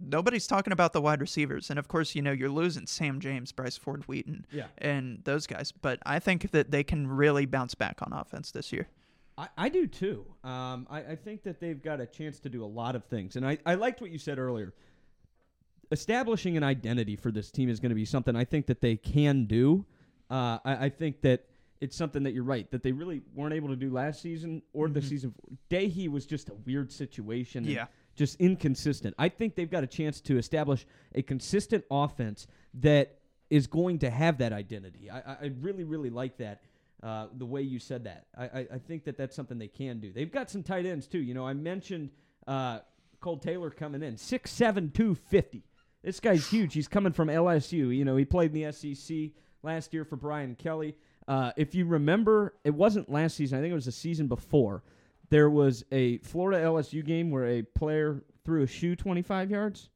nobody's 0.00 0.46
talking 0.46 0.72
about 0.72 0.92
the 0.92 1.00
wide 1.00 1.20
receivers, 1.20 1.70
and 1.70 1.78
of 1.78 1.88
course, 1.88 2.14
you 2.14 2.22
know 2.22 2.32
you're 2.32 2.48
losing 2.50 2.86
Sam 2.86 3.20
James, 3.20 3.52
Bryce 3.52 3.76
Ford 3.76 4.04
Wheaton, 4.08 4.46
Yeah. 4.50 4.66
and 4.78 5.22
those 5.24 5.46
guys. 5.46 5.72
But 5.72 5.98
I 6.06 6.18
think 6.18 6.50
that 6.52 6.70
they 6.70 6.84
can 6.84 7.06
really 7.06 7.46
bounce 7.46 7.74
back 7.74 8.00
on 8.02 8.12
offense 8.12 8.50
this 8.50 8.72
year. 8.72 8.88
I, 9.38 9.48
I 9.58 9.68
do 9.68 9.86
too. 9.86 10.24
Um, 10.44 10.86
I, 10.90 11.00
I 11.00 11.16
think 11.16 11.42
that 11.42 11.60
they've 11.60 11.82
got 11.82 12.00
a 12.00 12.06
chance 12.06 12.38
to 12.40 12.48
do 12.48 12.64
a 12.64 12.66
lot 12.66 12.96
of 12.96 13.04
things, 13.04 13.36
and 13.36 13.46
I, 13.46 13.58
I 13.66 13.74
liked 13.74 14.00
what 14.00 14.10
you 14.10 14.18
said 14.18 14.38
earlier. 14.38 14.72
Establishing 15.92 16.56
an 16.56 16.64
identity 16.64 17.14
for 17.14 17.30
this 17.30 17.50
team 17.52 17.68
is 17.68 17.78
going 17.78 17.90
to 17.90 17.94
be 17.96 18.04
something 18.04 18.34
I 18.34 18.44
think 18.44 18.66
that 18.66 18.80
they 18.80 18.96
can 18.96 19.44
do. 19.44 19.84
Uh, 20.28 20.58
I, 20.64 20.86
I 20.86 20.88
think 20.88 21.20
that 21.20 21.44
it's 21.80 21.94
something 21.94 22.24
that 22.24 22.32
you're 22.32 22.42
right 22.42 22.68
that 22.72 22.82
they 22.82 22.90
really 22.90 23.20
weren't 23.34 23.54
able 23.54 23.68
to 23.68 23.76
do 23.76 23.90
last 23.90 24.20
season 24.20 24.62
or 24.72 24.88
the 24.88 25.00
season. 25.02 25.30
Before. 25.30 25.56
Dahey 25.68 26.08
was 26.08 26.26
just 26.26 26.48
a 26.48 26.54
weird 26.54 26.90
situation. 26.90 27.62
Yeah. 27.64 27.86
Just 28.16 28.36
inconsistent. 28.40 29.14
I 29.18 29.28
think 29.28 29.54
they've 29.54 29.70
got 29.70 29.84
a 29.84 29.86
chance 29.86 30.20
to 30.22 30.38
establish 30.38 30.86
a 31.14 31.22
consistent 31.22 31.84
offense 31.90 32.46
that 32.74 33.18
is 33.50 33.66
going 33.66 34.00
to 34.00 34.10
have 34.10 34.38
that 34.38 34.52
identity. 34.52 35.10
I, 35.10 35.18
I- 35.18 35.52
really, 35.60 35.84
really 35.84 36.10
like 36.10 36.38
that. 36.38 36.62
Uh, 37.02 37.26
the 37.36 37.44
way 37.44 37.60
you 37.60 37.78
said 37.78 38.04
that, 38.04 38.26
I, 38.36 38.44
I, 38.44 38.66
I 38.74 38.78
think 38.78 39.04
that 39.04 39.18
that's 39.18 39.36
something 39.36 39.58
they 39.58 39.68
can 39.68 40.00
do. 40.00 40.12
They've 40.12 40.32
got 40.32 40.50
some 40.50 40.62
tight 40.62 40.86
ends 40.86 41.06
too. 41.06 41.18
You 41.18 41.34
know, 41.34 41.46
I 41.46 41.52
mentioned 41.52 42.08
uh, 42.46 42.80
Cole 43.20 43.36
Taylor 43.36 43.70
coming 43.70 44.02
in 44.02 44.16
six 44.16 44.50
seven 44.50 44.90
two 44.90 45.14
fifty. 45.14 45.62
This 46.02 46.20
guy's 46.20 46.46
huge. 46.50 46.72
He's 46.72 46.88
coming 46.88 47.12
from 47.12 47.28
LSU. 47.28 47.94
You 47.94 48.04
know, 48.06 48.16
he 48.16 48.24
played 48.24 48.54
in 48.56 48.62
the 48.62 48.72
SEC 48.72 49.16
last 49.62 49.92
year 49.92 50.06
for 50.06 50.16
Brian 50.16 50.54
Kelly. 50.54 50.96
Uh, 51.28 51.52
if 51.56 51.74
you 51.74 51.84
remember, 51.84 52.54
it 52.64 52.72
wasn't 52.74 53.10
last 53.10 53.36
season. 53.36 53.58
I 53.58 53.60
think 53.60 53.72
it 53.72 53.74
was 53.76 53.84
the 53.84 53.92
season 53.92 54.26
before. 54.26 54.82
There 55.30 55.50
was 55.50 55.84
a 55.90 56.18
Florida 56.18 56.62
LSU 56.64 57.04
game 57.04 57.30
where 57.30 57.46
a 57.46 57.62
player 57.62 58.22
threw 58.44 58.62
a 58.62 58.66
shoe 58.66 58.94
25 58.96 59.50
yards. 59.50 59.90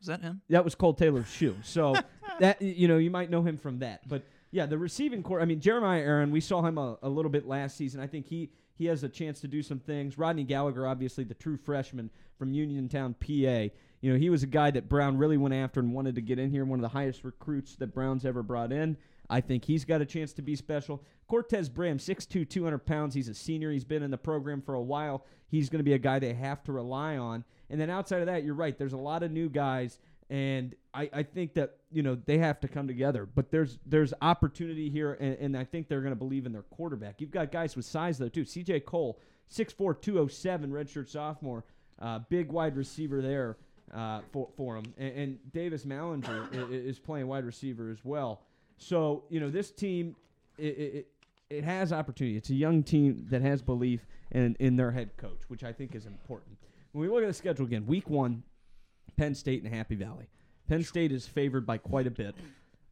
Is 0.00 0.08
that 0.08 0.20
him? 0.20 0.42
That 0.50 0.64
was 0.64 0.74
Cole 0.74 0.94
Taylor's 0.94 1.28
shoe. 1.30 1.56
So 1.62 1.94
that 2.38 2.60
you 2.60 2.88
know 2.88 2.98
you 2.98 3.10
might 3.10 3.30
know 3.30 3.42
him 3.42 3.56
from 3.56 3.78
that. 3.78 4.06
But 4.08 4.22
yeah, 4.50 4.66
the 4.66 4.78
receiving 4.78 5.22
core. 5.22 5.40
I 5.40 5.46
mean, 5.46 5.60
Jeremiah 5.60 6.00
Aaron. 6.00 6.30
We 6.30 6.40
saw 6.40 6.62
him 6.62 6.78
a, 6.78 6.98
a 7.02 7.08
little 7.08 7.30
bit 7.30 7.46
last 7.46 7.76
season. 7.76 8.00
I 8.00 8.06
think 8.06 8.26
he 8.26 8.50
he 8.76 8.86
has 8.86 9.02
a 9.02 9.08
chance 9.08 9.40
to 9.40 9.48
do 9.48 9.62
some 9.62 9.78
things. 9.78 10.18
Rodney 10.18 10.44
Gallagher, 10.44 10.86
obviously 10.86 11.24
the 11.24 11.34
true 11.34 11.56
freshman 11.56 12.10
from 12.38 12.52
Uniontown, 12.52 13.14
PA. 13.14 13.68
You 14.00 14.12
know, 14.12 14.18
he 14.18 14.28
was 14.28 14.42
a 14.42 14.46
guy 14.46 14.70
that 14.72 14.88
Brown 14.88 15.16
really 15.16 15.36
went 15.36 15.54
after 15.54 15.80
and 15.80 15.94
wanted 15.94 16.16
to 16.16 16.20
get 16.20 16.38
in 16.38 16.50
here. 16.50 16.64
One 16.64 16.78
of 16.78 16.82
the 16.82 16.88
highest 16.88 17.24
recruits 17.24 17.76
that 17.76 17.94
Brown's 17.94 18.26
ever 18.26 18.42
brought 18.42 18.72
in. 18.72 18.96
I 19.30 19.40
think 19.40 19.64
he's 19.64 19.84
got 19.84 20.00
a 20.00 20.06
chance 20.06 20.32
to 20.34 20.42
be 20.42 20.56
special. 20.56 21.02
Cortez 21.28 21.68
Braham, 21.68 21.98
6'2", 21.98 22.48
200 22.48 22.78
pounds. 22.78 23.14
He's 23.14 23.28
a 23.28 23.34
senior. 23.34 23.70
He's 23.70 23.84
been 23.84 24.02
in 24.02 24.10
the 24.10 24.18
program 24.18 24.60
for 24.60 24.74
a 24.74 24.82
while. 24.82 25.24
He's 25.48 25.68
going 25.68 25.78
to 25.78 25.84
be 25.84 25.94
a 25.94 25.98
guy 25.98 26.18
they 26.18 26.34
have 26.34 26.62
to 26.64 26.72
rely 26.72 27.16
on. 27.16 27.44
And 27.70 27.80
then 27.80 27.90
outside 27.90 28.20
of 28.20 28.26
that, 28.26 28.44
you're 28.44 28.54
right. 28.54 28.76
There's 28.78 28.92
a 28.92 28.98
lot 28.98 29.22
of 29.22 29.30
new 29.30 29.48
guys, 29.48 29.98
and 30.28 30.74
I, 30.92 31.08
I 31.12 31.22
think 31.22 31.54
that 31.54 31.78
you 31.90 32.02
know 32.02 32.14
they 32.14 32.38
have 32.38 32.60
to 32.60 32.68
come 32.68 32.86
together. 32.86 33.26
But 33.26 33.50
there's 33.50 33.78
there's 33.86 34.12
opportunity 34.20 34.90
here, 34.90 35.14
and, 35.14 35.36
and 35.38 35.56
I 35.56 35.64
think 35.64 35.88
they're 35.88 36.02
going 36.02 36.12
to 36.12 36.18
believe 36.18 36.44
in 36.44 36.52
their 36.52 36.62
quarterback. 36.62 37.20
You've 37.20 37.30
got 37.30 37.50
guys 37.50 37.74
with 37.74 37.86
size 37.86 38.18
though 38.18 38.28
too. 38.28 38.44
C.J. 38.44 38.80
Cole, 38.80 39.18
6'4", 39.50 40.00
207, 40.00 40.70
redshirt 40.70 41.08
sophomore, 41.08 41.64
uh, 42.00 42.20
big 42.28 42.52
wide 42.52 42.76
receiver 42.76 43.22
there 43.22 43.56
uh, 43.94 44.20
for 44.32 44.48
for 44.56 44.76
him. 44.76 44.84
And, 44.98 45.16
and 45.16 45.52
Davis 45.52 45.84
Mallinger 45.84 46.70
is 46.70 46.98
playing 46.98 47.26
wide 47.26 47.44
receiver 47.44 47.90
as 47.90 48.04
well. 48.04 48.42
So 48.76 49.24
you 49.28 49.40
know 49.40 49.50
this 49.50 49.70
team, 49.70 50.16
it, 50.58 50.64
it, 50.64 51.06
it 51.50 51.64
has 51.64 51.92
opportunity. 51.92 52.36
It's 52.36 52.50
a 52.50 52.54
young 52.54 52.82
team 52.82 53.26
that 53.30 53.42
has 53.42 53.62
belief 53.62 54.06
in 54.30 54.56
in 54.60 54.76
their 54.76 54.90
head 54.90 55.16
coach, 55.16 55.42
which 55.48 55.64
I 55.64 55.72
think 55.72 55.94
is 55.94 56.06
important. 56.06 56.56
When 56.92 57.02
we 57.02 57.08
look 57.08 57.22
at 57.22 57.28
the 57.28 57.34
schedule 57.34 57.66
again, 57.66 57.86
week 57.86 58.08
one, 58.08 58.42
Penn 59.16 59.34
State 59.34 59.62
and 59.62 59.74
Happy 59.74 59.94
Valley. 59.94 60.28
Penn 60.68 60.82
State 60.82 61.12
is 61.12 61.26
favored 61.26 61.66
by 61.66 61.78
quite 61.78 62.06
a 62.06 62.10
bit. 62.10 62.34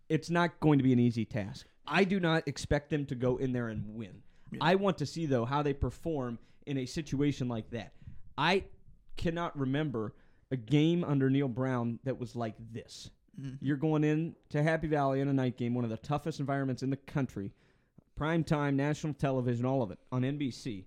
It's 0.09 0.29
not 0.29 0.61
going 0.61 0.79
to 0.79 0.83
be 0.83 0.92
an 0.92 0.99
easy 0.99 1.25
task. 1.25 1.66
I 1.87 2.05
do 2.05 2.21
not 2.21 2.47
expect 2.47 2.90
them 2.90 3.07
to 3.07 3.14
go 3.14 3.38
in 3.38 3.53
there 3.53 3.68
and 3.68 3.95
win. 3.95 4.23
I 4.61 4.75
want 4.75 4.99
to 4.99 5.07
see 5.07 5.27
though 5.27 5.45
how 5.45 5.62
they 5.62 5.73
perform 5.73 6.38
in 6.66 6.79
a 6.79 6.87
situation 6.87 7.49
like 7.49 7.71
that. 7.71 7.92
I 8.37 8.64
cannot 9.16 9.59
remember 9.59 10.14
a 10.51 10.57
game 10.57 11.05
under 11.05 11.31
Neal 11.31 11.49
Brown 11.49 11.99
that 12.05 12.18
was 12.18 12.37
like 12.37 12.55
this. 12.73 13.11
Mm-hmm. 13.40 13.64
You're 13.64 13.77
going 13.77 14.05
in 14.05 14.35
to 14.51 14.62
Happy 14.62 14.87
Valley 14.87 15.21
in 15.21 15.29
a 15.29 15.33
night 15.33 15.57
game, 15.57 15.75
one 15.75 15.85
of 15.85 15.90
the 15.90 15.97
toughest 15.97 16.40
environments 16.40 16.83
in 16.83 16.90
the 16.90 16.97
country, 16.97 17.53
prime 18.16 18.45
time, 18.45 18.77
national 18.77 19.14
television, 19.14 19.64
all 19.64 19.83
of 19.83 19.90
it 19.90 19.99
on 20.11 20.23
NBC. 20.23 20.85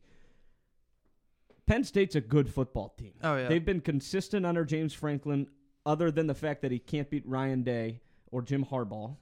Penn 1.65 1.83
State's 1.83 2.15
a 2.15 2.21
good 2.21 2.47
football 2.47 2.93
team. 2.97 3.13
Oh, 3.23 3.35
yeah. 3.35 3.47
They've 3.47 3.65
been 3.65 3.81
consistent 3.81 4.45
under 4.45 4.63
James 4.63 4.93
Franklin, 4.93 5.47
other 5.85 6.11
than 6.11 6.27
the 6.27 6.35
fact 6.35 6.61
that 6.61 6.71
he 6.71 6.79
can't 6.79 7.09
beat 7.09 7.27
Ryan 7.27 7.63
Day 7.63 8.01
or 8.31 8.41
Jim 8.41 8.65
Harbaugh. 8.65 9.15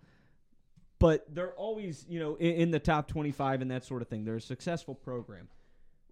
But 0.99 1.25
they're 1.33 1.53
always, 1.53 2.05
you 2.07 2.19
know, 2.19 2.35
in, 2.35 2.55
in 2.55 2.71
the 2.71 2.79
top 2.79 3.07
25 3.07 3.61
and 3.61 3.71
that 3.71 3.83
sort 3.83 4.01
of 4.01 4.07
thing. 4.07 4.25
They're 4.25 4.35
a 4.35 4.41
successful 4.41 4.95
program. 4.95 5.47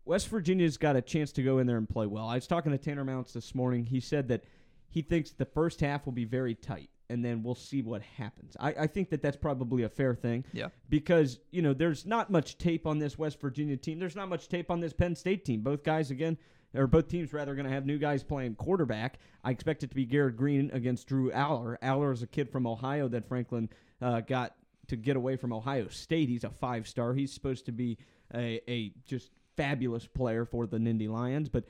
West 0.03 0.27
Virginia's 0.29 0.77
got 0.77 0.95
a 0.95 1.01
chance 1.01 1.31
to 1.33 1.43
go 1.43 1.59
in 1.59 1.67
there 1.67 1.77
and 1.77 1.87
play 1.87 2.07
well. 2.07 2.27
I 2.27 2.35
was 2.35 2.47
talking 2.47 2.71
to 2.71 2.77
Tanner 2.77 3.05
Mounts 3.05 3.33
this 3.33 3.53
morning. 3.53 3.85
He 3.85 3.99
said 3.99 4.27
that 4.29 4.43
he 4.89 5.01
thinks 5.01 5.31
the 5.31 5.45
first 5.45 5.79
half 5.79 6.05
will 6.05 6.13
be 6.13 6.25
very 6.25 6.55
tight, 6.55 6.89
and 7.11 7.23
then 7.23 7.43
we'll 7.43 7.55
see 7.55 7.81
what 7.81 8.01
happens. 8.01 8.55
I, 8.59 8.69
I 8.81 8.87
think 8.87 9.09
that 9.11 9.21
that's 9.21 9.37
probably 9.37 9.83
a 9.83 9.89
fair 9.89 10.15
thing 10.15 10.45
Yeah. 10.53 10.69
because 10.89 11.39
you 11.51 11.61
know 11.61 11.73
there's 11.73 12.05
not 12.05 12.29
much 12.31 12.57
tape 12.57 12.87
on 12.87 12.97
this 12.99 13.17
West 13.17 13.39
Virginia 13.39 13.77
team. 13.77 13.99
There's 13.99 14.15
not 14.15 14.29
much 14.29 14.47
tape 14.47 14.71
on 14.71 14.79
this 14.79 14.93
Penn 14.93 15.15
State 15.15 15.45
team. 15.45 15.61
Both 15.61 15.83
guys 15.83 16.09
again, 16.11 16.37
or 16.73 16.87
both 16.87 17.07
teams 17.07 17.33
rather, 17.33 17.53
going 17.53 17.67
to 17.67 17.71
have 17.73 17.85
new 17.85 17.97
guys 17.97 18.23
playing 18.23 18.55
quarterback. 18.55 19.19
I 19.43 19.51
expect 19.51 19.83
it 19.83 19.89
to 19.89 19.95
be 19.95 20.05
Garrett 20.05 20.37
Greene 20.37 20.71
against 20.73 21.07
Drew 21.07 21.29
Allar. 21.31 21.77
Allar 21.83 22.13
is 22.13 22.23
a 22.23 22.27
kid 22.27 22.49
from 22.49 22.65
Ohio 22.65 23.07
that 23.09 23.27
Franklin 23.27 23.69
uh, 24.01 24.21
got 24.21 24.55
to 24.87 24.95
get 24.95 25.15
away 25.15 25.35
from 25.35 25.53
Ohio 25.53 25.87
State. 25.89 26.29
He's 26.29 26.43
a 26.43 26.49
five 26.49 26.87
star. 26.87 27.13
He's 27.13 27.31
supposed 27.33 27.65
to 27.67 27.71
be 27.71 27.97
a, 28.33 28.61
a 28.69 28.93
just 29.05 29.29
fabulous 29.57 30.07
player 30.07 30.45
for 30.45 30.65
the 30.65 30.77
Nittany 30.77 31.09
Lions, 31.09 31.49
but 31.49 31.65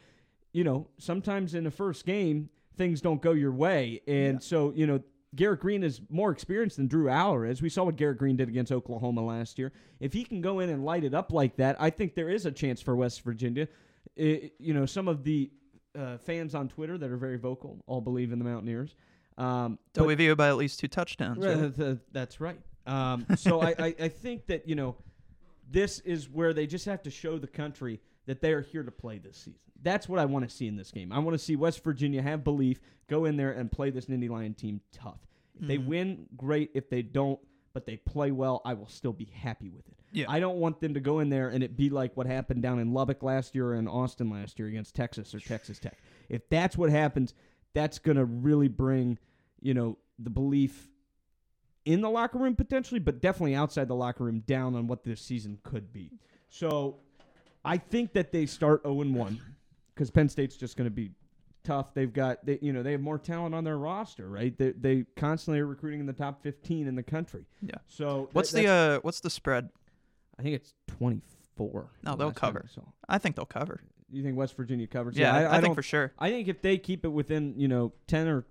you 0.53 0.63
know 0.63 0.87
sometimes 0.97 1.55
in 1.55 1.63
the 1.63 1.71
first 1.71 2.05
game 2.05 2.49
things 2.77 3.01
don't 3.01 3.21
go 3.21 3.31
your 3.33 3.51
way, 3.51 4.01
and 4.07 4.41
so 4.41 4.71
you 4.75 4.85
know 4.87 5.01
Garrett 5.35 5.61
Greene 5.61 5.83
is 5.83 6.01
more 6.09 6.31
experienced 6.31 6.75
than 6.77 6.87
Drew 6.87 7.05
Allar 7.05 7.49
is. 7.49 7.61
We 7.61 7.69
saw 7.69 7.83
what 7.85 7.95
Garrett 7.95 8.17
Greene 8.17 8.35
did 8.35 8.49
against 8.49 8.71
Oklahoma 8.71 9.23
last 9.23 9.57
year. 9.57 9.71
If 9.99 10.11
he 10.11 10.23
can 10.25 10.41
go 10.41 10.59
in 10.59 10.69
and 10.69 10.83
light 10.83 11.03
it 11.05 11.13
up 11.13 11.31
like 11.31 11.55
that, 11.57 11.77
I 11.79 11.89
think 11.89 12.15
there 12.15 12.29
is 12.29 12.45
a 12.45 12.51
chance 12.51 12.81
for 12.81 12.95
West 12.95 13.21
Virginia. 13.21 13.67
I- 14.19 14.51
you 14.59 14.73
know, 14.73 14.85
some 14.85 15.07
of 15.07 15.23
the 15.23 15.49
uh, 15.97 16.17
fans 16.17 16.53
on 16.53 16.67
Twitter 16.67 16.97
that 16.97 17.09
are 17.09 17.17
very 17.17 17.37
vocal 17.37 17.81
all 17.87 18.01
believe 18.01 18.31
in 18.33 18.39
the 18.39 18.45
Mountaineers. 18.45 18.95
Um, 19.37 19.79
but- 19.93 20.03
WVU 20.03 20.35
by 20.35 20.49
at 20.49 20.57
least 20.57 20.79
two 20.79 20.87
touchdowns. 20.89 21.45
Right, 21.45 21.57
right? 21.57 21.75
th- 21.75 21.97
that's 22.11 22.41
right. 22.41 22.59
Um, 22.85 23.25
so 23.37 23.61
I, 23.61 23.75
I, 23.79 23.95
I 23.99 24.07
think 24.09 24.47
that 24.47 24.67
you 24.67 24.75
know 24.75 24.95
this 25.69 25.99
is 25.99 26.27
where 26.29 26.51
they 26.53 26.65
just 26.67 26.85
have 26.85 27.03
to 27.03 27.09
show 27.11 27.37
the 27.37 27.47
country 27.47 28.01
that 28.25 28.41
they 28.41 28.53
are 28.53 28.61
here 28.61 28.83
to 28.83 28.91
play 28.91 29.17
this 29.17 29.37
season. 29.37 29.59
That's 29.83 30.07
what 30.07 30.19
I 30.19 30.25
want 30.25 30.47
to 30.47 30.55
see 30.55 30.67
in 30.67 30.75
this 30.75 30.91
game. 30.91 31.11
I 31.11 31.19
want 31.19 31.33
to 31.33 31.43
see 31.43 31.55
West 31.55 31.83
Virginia 31.83 32.21
have 32.21 32.43
belief, 32.43 32.79
go 33.09 33.25
in 33.25 33.35
there 33.35 33.51
and 33.51 33.71
play 33.71 33.89
this 33.89 34.05
Nittany 34.05 34.29
Lion 34.29 34.53
team 34.53 34.81
tough. 34.91 35.19
If 35.59 35.67
they 35.67 35.77
mm-hmm. 35.77 35.89
win, 35.89 36.25
great. 36.37 36.71
If 36.73 36.89
they 36.89 37.01
don't, 37.01 37.39
but 37.73 37.85
they 37.85 37.97
play 37.97 38.31
well, 38.31 38.61
I 38.63 38.73
will 38.73 38.87
still 38.87 39.13
be 39.13 39.25
happy 39.25 39.69
with 39.69 39.87
it. 39.87 39.95
Yeah. 40.11 40.25
I 40.27 40.39
don't 40.39 40.57
want 40.57 40.81
them 40.81 40.93
to 40.93 40.99
go 40.99 41.19
in 41.19 41.29
there 41.29 41.49
and 41.49 41.63
it 41.63 41.77
be 41.77 41.89
like 41.89 42.15
what 42.17 42.27
happened 42.27 42.61
down 42.61 42.79
in 42.79 42.93
Lubbock 42.93 43.23
last 43.23 43.55
year 43.55 43.69
or 43.69 43.75
in 43.75 43.87
Austin 43.87 44.29
last 44.29 44.59
year 44.59 44.67
against 44.67 44.93
Texas 44.93 45.33
or 45.33 45.39
Texas 45.39 45.79
Tech. 45.79 45.97
If 46.29 46.47
that's 46.49 46.77
what 46.77 46.89
happens, 46.89 47.33
that's 47.73 47.97
going 47.97 48.17
to 48.17 48.25
really 48.25 48.67
bring, 48.67 49.17
you 49.61 49.73
know, 49.73 49.97
the 50.19 50.29
belief 50.29 50.89
in 51.85 52.01
the 52.01 52.09
locker 52.09 52.37
room 52.37 52.55
potentially, 52.55 52.99
but 52.99 53.21
definitely 53.21 53.55
outside 53.55 53.87
the 53.87 53.95
locker 53.95 54.25
room, 54.25 54.41
down 54.41 54.75
on 54.75 54.87
what 54.87 55.03
this 55.03 55.21
season 55.21 55.59
could 55.63 55.93
be. 55.93 56.11
So 56.49 56.97
I 57.63 57.77
think 57.77 58.13
that 58.13 58.31
they 58.31 58.45
start 58.45 58.81
0 58.83 58.93
1 58.95 59.39
because 59.93 60.09
Penn 60.11 60.29
State's 60.29 60.55
just 60.55 60.77
going 60.77 60.85
to 60.89 60.93
be 60.95 61.11
tough. 61.63 61.93
They've 61.93 62.11
got, 62.11 62.43
they, 62.45 62.57
you 62.61 62.73
know, 62.73 62.81
they 62.81 62.91
have 62.93 63.01
more 63.01 63.19
talent 63.19 63.53
on 63.53 63.63
their 63.63 63.77
roster, 63.77 64.27
right? 64.27 64.57
They, 64.57 64.71
they 64.71 65.05
constantly 65.15 65.59
are 65.59 65.67
recruiting 65.67 65.99
in 65.99 66.05
the 66.07 66.13
top 66.13 66.41
15 66.41 66.87
in 66.87 66.95
the 66.95 67.03
country. 67.03 67.45
Yeah. 67.61 67.75
So 67.87 68.29
What's 68.33 68.51
that- 68.51 68.61
the 68.63 68.67
uh 68.67 68.99
what's 69.01 69.19
the 69.19 69.29
spread? 69.29 69.69
I 70.39 70.41
think 70.43 70.55
it's 70.55 70.73
24. 70.87 71.91
No, 72.03 72.11
the 72.11 72.17
they'll 72.17 72.27
I 72.29 72.31
cover. 72.31 72.65
saw. 72.73 72.81
I 73.07 73.17
think 73.19 73.35
they'll 73.35 73.45
cover. 73.45 73.81
You 74.09 74.23
think 74.23 74.35
West 74.35 74.57
Virginia 74.57 74.87
covers? 74.87 75.15
Yeah, 75.17 75.33
I, 75.33 75.41
I, 75.43 75.47
I 75.49 75.51
don't 75.55 75.61
think 75.65 75.75
for 75.75 75.83
sure. 75.83 76.11
I 76.19 76.29
think 76.31 76.47
if 76.47 76.61
they 76.61 76.77
keep 76.77 77.05
it 77.05 77.09
within, 77.09 77.53
you 77.57 77.67
know, 77.67 77.93
10 78.07 78.27
or 78.27 78.45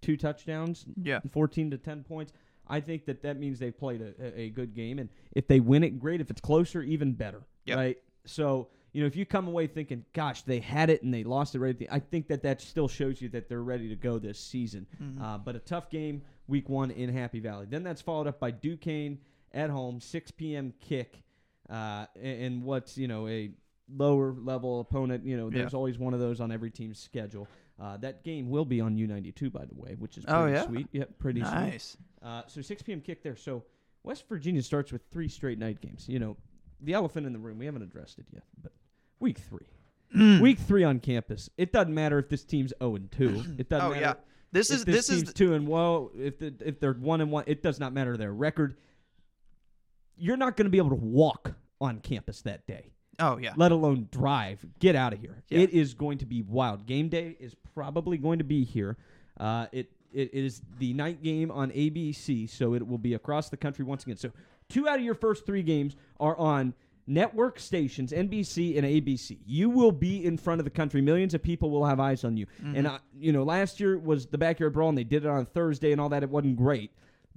two 0.00 0.16
touchdowns, 0.16 0.86
Yeah. 1.00 1.20
14 1.30 1.70
to 1.70 1.78
10 1.78 2.02
points, 2.02 2.32
I 2.66 2.80
think 2.80 3.04
that 3.04 3.22
that 3.22 3.38
means 3.38 3.58
they've 3.58 3.76
played 3.76 4.00
a, 4.00 4.14
a, 4.18 4.40
a 4.44 4.50
good 4.50 4.74
game. 4.74 4.98
And 4.98 5.08
if 5.32 5.46
they 5.46 5.60
win 5.60 5.84
it, 5.84 6.00
great. 6.00 6.20
If 6.20 6.30
it's 6.30 6.40
closer, 6.40 6.82
even 6.82 7.12
better. 7.12 7.42
Yep. 7.66 7.76
Right? 7.76 7.98
So, 8.24 8.68
you 8.92 9.00
know, 9.00 9.06
if 9.06 9.16
you 9.16 9.24
come 9.26 9.48
away 9.48 9.66
thinking, 9.66 10.04
gosh, 10.12 10.42
they 10.42 10.60
had 10.60 10.90
it 10.90 11.02
and 11.02 11.12
they 11.12 11.24
lost 11.24 11.54
it 11.54 11.60
right 11.60 11.70
at 11.70 11.78
the 11.78 11.88
I 11.90 11.98
think 11.98 12.28
that 12.28 12.42
that 12.42 12.60
still 12.60 12.88
shows 12.88 13.20
you 13.20 13.28
that 13.30 13.48
they're 13.48 13.62
ready 13.62 13.88
to 13.88 13.96
go 13.96 14.18
this 14.18 14.38
season. 14.38 14.86
Mhm. 15.02 15.20
Uh, 15.20 15.38
but 15.38 15.56
a 15.56 15.60
tough 15.60 15.90
game, 15.90 16.22
week 16.46 16.68
one 16.68 16.90
in 16.90 17.08
Happy 17.10 17.40
Valley. 17.40 17.66
Then 17.68 17.82
that's 17.82 18.00
followed 18.02 18.26
up 18.26 18.38
by 18.38 18.50
Duquesne 18.50 19.18
at 19.52 19.70
home, 19.70 20.00
6 20.00 20.30
p.m. 20.32 20.72
kick, 20.80 21.22
uh, 21.70 22.06
and, 22.20 22.62
what's 22.62 22.96
you 22.98 23.08
know 23.08 23.26
a 23.28 23.50
lower 23.94 24.32
level 24.32 24.80
opponent. 24.80 25.24
You 25.24 25.36
know, 25.36 25.48
Yeah. 25.50 25.58
there's 25.58 25.74
always 25.74 25.98
one 25.98 26.14
of 26.14 26.20
those 26.20 26.40
on 26.40 26.52
every 26.52 26.70
team's 26.70 26.98
schedule. 26.98 27.48
Uh, 27.78 27.96
that 27.96 28.22
game 28.22 28.48
will 28.50 28.64
be 28.64 28.80
on 28.80 28.96
U92, 28.96 29.50
by 29.50 29.64
the 29.64 29.74
way, 29.74 29.94
which 29.98 30.16
is 30.16 30.24
Oh, 30.28 30.42
pretty 30.42 30.52
yeah? 30.56 30.66
sweet. 30.66 30.88
Yep, 30.92 31.18
pretty 31.18 31.40
sweet. 31.40 31.50
nice. 31.50 31.96
Uh, 32.20 32.42
so 32.46 32.60
6 32.60 32.82
p.m. 32.82 33.00
kick 33.00 33.22
there. 33.22 33.34
So 33.36 33.64
West 34.04 34.28
Virginia 34.28 34.62
starts 34.62 34.92
with 34.92 35.02
three 35.10 35.28
straight 35.28 35.58
night 35.58 35.80
games. 35.80 36.08
You 36.08 36.18
know, 36.20 36.36
the 36.82 36.94
elephant 36.94 37.26
in 37.26 37.32
the 37.32 37.38
room. 37.38 37.58
We 37.58 37.66
haven't 37.66 37.82
addressed 37.82 38.18
it 38.18 38.26
yet, 38.32 38.44
but 38.62 38.72
week 39.20 39.38
three. 39.38 39.66
Mm. 40.16 40.40
Week 40.40 40.58
three 40.58 40.84
on 40.84 41.00
campus. 41.00 41.48
It 41.56 41.72
doesn't 41.72 41.94
matter 41.94 42.18
if 42.18 42.28
this 42.28 42.44
team's 42.44 42.72
0 42.82 42.96
and 42.96 43.12
2. 43.12 43.44
It 43.58 43.68
doesn't 43.68 43.86
Oh 43.86 43.90
matter 43.90 44.00
yeah. 44.00 44.14
This 44.52 44.70
if 44.70 44.76
is 44.76 44.84
this, 44.84 44.94
this 44.94 45.08
is 45.10 45.22
team's 45.22 45.32
two 45.32 45.54
and 45.54 45.66
well, 45.66 46.10
if 46.18 46.38
the, 46.38 46.54
if 46.60 46.78
they're 46.80 46.92
one 46.92 47.22
and 47.22 47.30
one, 47.30 47.44
it 47.46 47.62
does 47.62 47.80
not 47.80 47.94
matter 47.94 48.16
their 48.18 48.32
record. 48.34 48.76
You're 50.16 50.36
not 50.36 50.56
going 50.56 50.66
to 50.66 50.70
be 50.70 50.78
able 50.78 50.90
to 50.90 50.94
walk 50.96 51.54
on 51.80 52.00
campus 52.00 52.42
that 52.42 52.66
day, 52.66 52.92
Oh 53.18 53.38
yeah. 53.38 53.54
let 53.56 53.72
alone 53.72 54.08
drive. 54.12 54.64
Get 54.78 54.94
out 54.94 55.14
of 55.14 55.20
here. 55.20 55.42
Yeah. 55.48 55.60
It 55.60 55.70
is 55.70 55.94
going 55.94 56.18
to 56.18 56.26
be 56.26 56.42
wild. 56.42 56.86
Game 56.86 57.08
day 57.08 57.34
is 57.40 57.56
probably 57.74 58.18
going 58.18 58.38
to 58.38 58.44
be 58.44 58.64
here. 58.64 58.98
Uh, 59.40 59.66
it 59.72 59.90
it 60.12 60.34
is 60.34 60.60
the 60.78 60.92
night 60.92 61.22
game 61.22 61.50
on 61.50 61.70
ABC, 61.70 62.48
so 62.48 62.74
it 62.74 62.86
will 62.86 62.98
be 62.98 63.14
across 63.14 63.48
the 63.48 63.56
country 63.56 63.84
once 63.86 64.02
again. 64.02 64.18
So 64.18 64.30
two 64.72 64.88
out 64.88 64.98
of 64.98 65.04
your 65.04 65.14
first 65.14 65.44
three 65.46 65.62
games 65.62 65.96
are 66.18 66.36
on 66.36 66.74
network 67.06 67.58
stations, 67.58 68.12
NBC 68.12 68.76
and 68.78 68.86
ABC. 68.86 69.38
You 69.44 69.68
will 69.70 69.92
be 69.92 70.24
in 70.24 70.36
front 70.38 70.60
of 70.60 70.64
the 70.64 70.70
country. 70.70 71.00
Millions 71.02 71.34
of 71.34 71.42
people 71.42 71.70
will 71.70 71.84
have 71.84 71.98
eyes 72.00 72.24
on 72.24 72.36
you. 72.36 72.46
And 72.62 72.86
uh, 72.86 72.98
you 73.18 73.32
know, 73.32 73.42
last 73.42 73.80
year 73.80 73.98
was 73.98 74.26
the 74.26 74.38
backyard 74.38 74.72
brawl, 74.72 74.88
and 74.88 74.96
they 74.98 75.04
did 75.04 75.24
it 75.24 75.28
on 75.28 75.44
Thursday 75.46 75.92
and 75.92 76.00
all 76.00 76.08
that. 76.10 76.22
It 76.22 76.30
wasn't 76.30 76.56
great, 76.56 76.90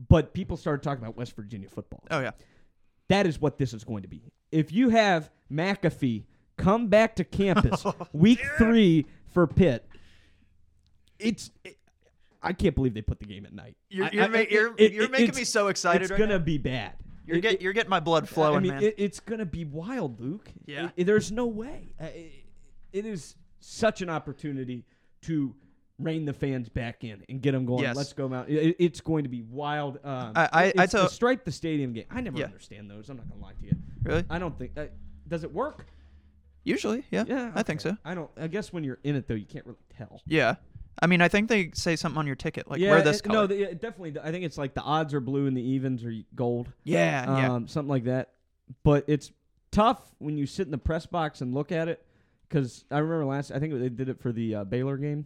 but 0.10 0.34
people 0.34 0.56
started 0.58 0.84
talking 0.84 1.04
about 1.04 1.18
West 1.18 1.36
Virginia 1.36 1.68
football. 1.70 2.02
Oh 2.12 2.20
yeah. 2.22 2.32
That 3.10 3.28
is 3.28 3.40
what 3.42 3.58
this 3.58 3.74
is 3.74 3.84
going 3.84 4.02
to 4.04 4.08
be. 4.08 4.24
If 4.52 4.72
you 4.72 4.90
have 4.90 5.30
McAfee 5.52 6.24
come 6.58 6.88
back 6.88 7.16
to 7.18 7.24
campus 7.24 7.84
week 8.14 8.40
three 8.58 9.06
for 9.28 9.46
Pitt, 9.48 9.86
it's. 11.20 11.52
It, 11.64 11.78
I 12.42 12.54
can't 12.54 12.76
believe 12.76 12.94
they 12.94 13.02
put 13.02 13.20
the 13.20 13.26
game 13.26 13.44
at 13.48 13.54
night. 13.54 13.76
You're 13.90 14.08
you're, 14.10 14.24
I- 14.24 14.28
ma- 14.28 14.38
you're, 14.50 14.74
it- 14.78 14.92
you're 14.94 15.06
it- 15.06 15.12
making 15.12 15.36
me 15.36 15.44
so 15.46 15.68
excited 15.68 16.04
It's 16.04 16.12
right 16.12 16.20
gonna 16.20 16.38
now. 16.38 16.44
be 16.46 16.58
bad. 16.60 16.94
You're 17.26 17.38
It- 17.38 17.42
get 17.42 17.62
you're 17.62 17.74
getting 17.74 17.90
my 17.90 18.00
blood 18.00 18.28
flowing, 18.30 18.58
I 18.58 18.60
mean, 18.60 18.74
man. 18.74 18.84
It, 18.84 18.96
it's 18.98 19.20
gonna 19.20 19.46
be 19.46 19.66
wild, 19.66 20.20
Luke. 20.20 20.50
Yeah. 20.66 20.90
It- 20.96 21.06
there's 21.06 21.32
no 21.32 21.46
way. 21.48 21.94
It, 22.00 22.46
it 22.94 23.06
is 23.06 23.36
such 23.60 24.02
an 24.02 24.10
opportunity 24.10 24.86
to 25.24 25.54
rein 25.98 26.26
the 26.26 26.34
fans 26.34 26.68
back 26.70 27.04
in 27.04 27.24
and 27.30 27.42
get 27.42 27.54
them 27.54 27.66
going. 27.66 27.82
Yes. 27.84 27.96
Let's 27.96 28.14
go 28.14 28.32
out. 28.34 28.50
It, 28.50 28.76
it's 28.80 29.00
going 29.02 29.24
to 29.24 29.30
be 29.30 29.42
wild. 29.44 29.98
Um, 30.04 30.34
I- 30.36 30.50
I- 30.52 30.74
I 30.84 30.86
tell- 30.86 31.04
the 31.04 31.10
stripe 31.10 31.46
the 31.46 31.52
stadium 31.52 31.94
game. 31.94 32.06
I 32.12 32.22
never 32.22 32.38
Yeah. 32.38 32.46
understand 32.46 32.90
those. 32.92 33.10
I'm 33.10 33.18
not 33.18 33.28
gonna 33.30 33.42
lie 33.42 33.54
to 33.54 33.66
you. 33.66 33.76
really? 34.04 34.24
I 34.30 34.38
don't 34.40 34.58
think. 34.58 34.78
Uh, 34.78 34.86
does 35.28 35.44
it 35.44 35.52
work? 35.54 35.88
Usually, 36.64 37.06
yeah. 37.12 37.26
Yeah, 37.28 37.52
I 37.56 37.62
think 37.64 37.80
so. 37.82 37.96
I 38.04 38.14
don't. 38.16 38.30
I 38.38 38.48
guess 38.48 38.74
when 38.74 38.84
you're 38.84 38.98
in 39.04 39.16
it 39.16 39.28
though, 39.28 39.36
you 39.36 39.46
can't 39.46 39.66
really 39.66 39.78
tell. 39.96 40.22
Yeah. 40.26 40.56
I 41.02 41.08
mean, 41.08 41.22
I 41.22 41.28
think 41.28 41.50
they 41.50 41.72
say 41.74 41.96
something 41.96 42.18
on 42.18 42.26
your 42.28 42.36
ticket, 42.38 42.70
like 42.70 42.80
yeah, 42.80 42.92
wear 42.92 43.02
this 43.02 43.18
it- 43.20 43.24
color. 43.24 43.42
no, 43.42 43.48
the, 43.48 43.72
it 43.72 43.82
definitely. 43.82 44.20
I 44.22 44.32
think 44.32 44.46
it's 44.46 44.58
like 44.58 44.74
the 44.74 44.82
odds 44.82 45.14
are 45.14 45.20
blue 45.20 45.48
and 45.48 45.56
the 45.56 45.62
evens 45.62 46.04
are 46.06 46.14
gold. 46.36 46.72
yeah, 46.84 47.38
yeah. 47.38 47.54
um, 47.54 47.68
something 47.68 47.90
like 47.90 48.06
that. 48.06 48.30
But 48.84 49.04
it's 49.08 49.32
tough 49.72 50.02
when 50.20 50.38
you 50.38 50.46
sit 50.46 50.66
in 50.68 50.72
the 50.72 50.78
press 50.78 51.06
box 51.06 51.42
and 51.42 51.54
look 51.54 51.72
at 51.72 51.88
it. 51.90 52.04
Because 52.48 52.86
I 52.92 53.00
remember 53.00 53.26
last, 53.26 53.52
I 53.52 53.60
think 53.60 53.74
they 53.74 53.90
did 53.90 54.08
it 54.08 54.20
for 54.22 54.32
the 54.32 54.56
uh, 54.56 54.64
Baylor 54.64 54.98
game. 54.98 55.26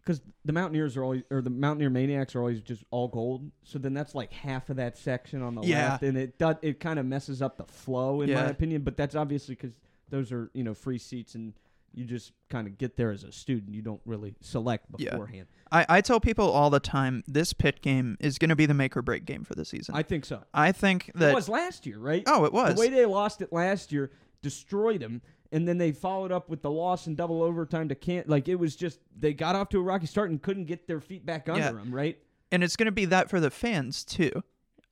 Because 0.00 0.20
the 0.44 0.52
Mountaineers 0.52 0.96
are 0.96 1.04
always, 1.04 1.22
or 1.30 1.40
the 1.40 1.48
Mountaineer 1.50 1.90
Maniacs 1.90 2.34
are 2.34 2.40
always 2.40 2.60
just 2.60 2.84
all 2.90 3.06
gold. 3.08 3.50
So 3.62 3.78
then 3.78 3.94
that's 3.94 4.14
like 4.14 4.32
half 4.32 4.68
of 4.68 4.76
that 4.76 4.98
section 4.98 5.42
on 5.42 5.54
the 5.54 5.62
Yeah. 5.62 5.90
left, 5.92 6.02
and 6.02 6.18
it 6.18 6.38
does, 6.38 6.56
it 6.60 6.80
kind 6.80 6.98
of 6.98 7.06
messes 7.06 7.40
up 7.40 7.56
the 7.56 7.64
flow 7.64 8.20
in 8.22 8.32
my 8.34 8.46
opinion. 8.46 8.82
But 8.82 8.96
that's 8.96 9.14
obviously 9.14 9.54
because 9.54 9.72
those 10.10 10.32
are 10.32 10.50
you 10.54 10.64
know 10.64 10.74
free 10.74 10.98
seats, 10.98 11.36
and 11.36 11.54
you 11.94 12.04
just 12.04 12.32
kind 12.50 12.66
of 12.66 12.78
get 12.78 12.96
there 12.96 13.10
as 13.10 13.24
a 13.24 13.32
student. 13.32 13.74
You 13.74 13.82
don't 13.82 14.00
really 14.04 14.34
select 14.40 14.86
Yeah. 14.98 15.10
beforehand. 15.10 15.46
I, 15.70 15.86
I 15.88 16.00
tell 16.00 16.20
people 16.20 16.50
all 16.50 16.70
the 16.70 16.80
time 16.80 17.22
this 17.26 17.52
Pitt 17.52 17.80
game 17.82 18.16
is 18.20 18.38
going 18.38 18.50
to 18.50 18.56
be 18.56 18.66
the 18.66 18.74
make 18.74 18.96
or 18.96 19.02
break 19.02 19.24
game 19.24 19.44
for 19.44 19.54
the 19.54 19.64
season. 19.64 19.94
I 19.94 20.02
think 20.02 20.24
so. 20.24 20.42
I 20.52 20.72
think 20.72 21.10
that. 21.14 21.30
it 21.30 21.34
was 21.34 21.48
last 21.48 21.86
year, 21.86 21.98
right? 21.98 22.22
oh, 22.26 22.44
it 22.44 22.52
was. 22.52 22.74
The 22.74 22.80
way 22.80 22.88
they 22.88 23.06
lost 23.06 23.40
it 23.42 23.52
last 23.52 23.90
year 23.92 24.10
destroyed 24.42 25.00
them, 25.00 25.22
and 25.52 25.66
then 25.68 25.78
they 25.78 25.92
followed 25.92 26.32
up 26.32 26.48
with 26.50 26.62
the 26.62 26.70
loss 26.70 27.06
in 27.06 27.14
double 27.14 27.42
overtime 27.42 27.88
to 27.88 27.94
can't. 27.94 28.28
Like 28.28 28.48
it 28.48 28.56
was 28.56 28.74
just 28.76 28.98
they 29.18 29.32
got 29.32 29.54
off 29.56 29.68
to 29.70 29.78
a 29.78 29.82
rocky 29.82 30.06
start 30.06 30.30
and 30.30 30.42
couldn't 30.42 30.64
get 30.64 30.86
their 30.86 31.00
feet 31.00 31.24
back 31.24 31.48
under 31.48 31.60
Yeah. 31.62 31.72
them. 31.72 31.94
Right? 31.94 32.18
and 32.50 32.62
it's 32.62 32.76
going 32.76 32.84
to 32.86 32.92
be 32.92 33.06
that 33.06 33.30
for 33.30 33.40
the 33.40 33.50
fans 33.50 34.04
too. 34.04 34.30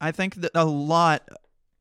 I 0.00 0.12
think 0.12 0.36
that 0.36 0.52
a 0.54 0.64
lot, 0.64 1.28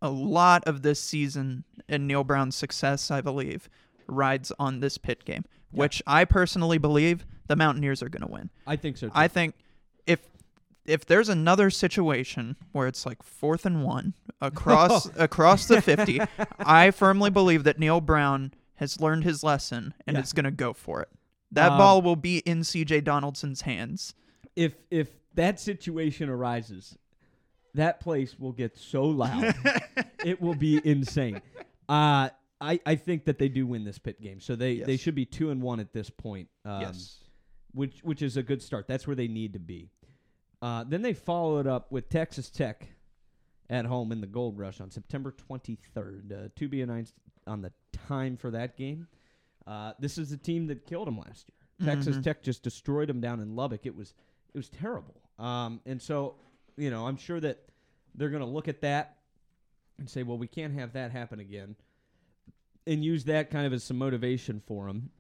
a 0.02 0.10
lot 0.10 0.66
of 0.68 0.82
this 0.82 1.00
season 1.00 1.64
and 1.88 2.06
Neal 2.06 2.26
Brown's 2.26 2.58
success, 2.58 3.10
I 3.10 3.22
believe, 3.22 3.70
rides 4.12 4.52
on 4.60 4.80
this 4.80 4.98
Pitt 4.98 5.26
game, 5.26 5.46
Yeah. 5.72 5.80
which 5.80 6.02
I 6.08 6.26
personally 6.26 6.78
believe 6.78 7.26
the 7.48 7.56
Mountaineers 7.56 8.02
are 8.04 8.10
going 8.10 8.26
to 8.26 8.32
win. 8.32 8.50
I 8.68 8.76
think 8.76 8.98
so. 8.98 9.08
Too. 9.08 9.14
I 9.16 9.28
think 9.28 9.56
if 10.06 10.20
if 10.86 11.06
there's 11.06 11.30
another 11.30 11.70
situation 11.70 12.56
where 12.72 12.88
it's 12.88 13.06
like 13.06 13.22
fourth 13.24 13.66
and 13.66 13.84
one 13.84 14.14
across 14.42 15.06
across 15.18 15.68
the 15.68 15.82
fifty, 15.82 16.20
I 16.60 16.92
firmly 16.92 17.30
believe 17.30 17.64
that 17.66 17.78
Neal 17.80 18.02
Brown 18.02 18.54
has 18.76 19.00
learned 19.02 19.24
his 19.24 19.44
lesson 19.44 19.94
and 20.08 20.16
Yeah. 20.18 20.24
is 20.24 20.34
going 20.34 20.46
to 20.46 20.52
go 20.52 20.74
for 20.74 21.02
it. 21.02 21.10
That 21.52 21.72
Um, 21.74 21.78
ball 21.80 22.02
will 22.02 22.16
be 22.16 22.40
in 22.40 22.64
C.J. 22.64 23.02
Donaldson's 23.02 23.62
hands. 23.62 24.14
if 24.56 24.76
if 24.90 25.10
that 25.36 25.60
situation 25.60 26.30
arises, 26.30 26.98
that 27.76 28.00
place 28.00 28.38
will 28.40 28.52
get 28.52 28.78
so 28.78 29.04
loud, 29.06 29.54
it 30.26 30.42
will 30.42 30.56
be 30.56 30.80
insane. 30.84 31.42
Uh 31.88 32.30
I, 32.62 32.80
I 32.86 32.96
think 32.96 33.26
that 33.26 33.40
they 33.40 33.48
do 33.50 33.66
win 33.66 33.84
this 33.86 33.98
Pitt 33.98 34.22
game, 34.22 34.40
so 34.42 34.56
they, 34.56 34.80
they 34.80 34.98
should 34.98 35.16
be 35.16 35.26
two 35.26 35.50
and 35.50 35.62
one 35.62 35.80
at 35.80 35.94
this 35.94 36.10
point. 36.10 36.50
Um, 36.66 36.82
yes. 36.82 37.18
which 37.74 38.00
which 38.04 38.22
is 38.22 38.36
a 38.38 38.44
good 38.44 38.62
start. 38.62 38.88
That's 38.88 39.08
where 39.08 39.16
they 39.16 39.28
need 39.28 39.54
to 39.54 39.60
be. 39.60 39.90
Uh, 40.62 40.84
then 40.88 41.02
they 41.02 41.14
followed 41.14 41.68
up 41.68 41.92
with 41.92 42.10
Texas 42.10 42.50
Tech 42.50 42.88
at 43.70 43.86
home 43.86 44.12
in 44.12 44.20
the 44.20 44.28
Gold 44.28 44.58
Rush 44.58 44.82
on 44.82 44.92
September 44.92 45.34
23rd. 45.50 46.32
Uh, 46.32 46.50
to 46.56 46.68
be 46.68 46.82
announced 46.82 47.14
on 47.48 47.62
the 47.62 47.72
time 48.08 48.36
for 48.36 48.52
that 48.52 48.76
game. 48.76 49.08
Uh, 49.66 49.94
this 50.00 50.18
is 50.18 50.30
the 50.32 50.38
team 50.38 50.68
that 50.68 50.86
killed 50.86 51.08
them 51.08 51.18
last 51.20 51.48
year. 51.50 51.96
Texas 51.96 52.18
Mhm. 52.18 52.24
Tech 52.24 52.44
just 52.44 52.62
destroyed 52.64 53.08
them 53.08 53.22
down 53.22 53.40
in 53.40 53.56
Lubbock. 53.56 53.86
It 53.86 53.96
was 53.96 54.14
it 54.54 54.58
was 54.58 54.68
terrible. 54.70 55.16
Um, 55.38 55.80
and 55.86 56.02
so 56.02 56.36
you 56.76 56.90
know 56.90 57.08
I'm 57.08 57.16
sure 57.18 57.40
that 57.40 57.60
they're 58.16 58.30
going 58.30 58.44
to 58.44 58.50
look 58.50 58.68
at 58.68 58.82
that 58.82 59.18
and 59.98 60.10
say, 60.10 60.24
well, 60.24 60.38
we 60.38 60.48
can't 60.48 60.74
have 60.74 60.94
that 60.94 61.12
happen 61.12 61.40
again, 61.40 61.76
and 62.90 63.04
use 63.06 63.24
that 63.26 63.52
kind 63.52 63.66
of 63.68 63.74
as 63.74 63.84
some 63.84 63.98
motivation 63.98 64.62
for 64.66 64.88
them. 64.88 65.12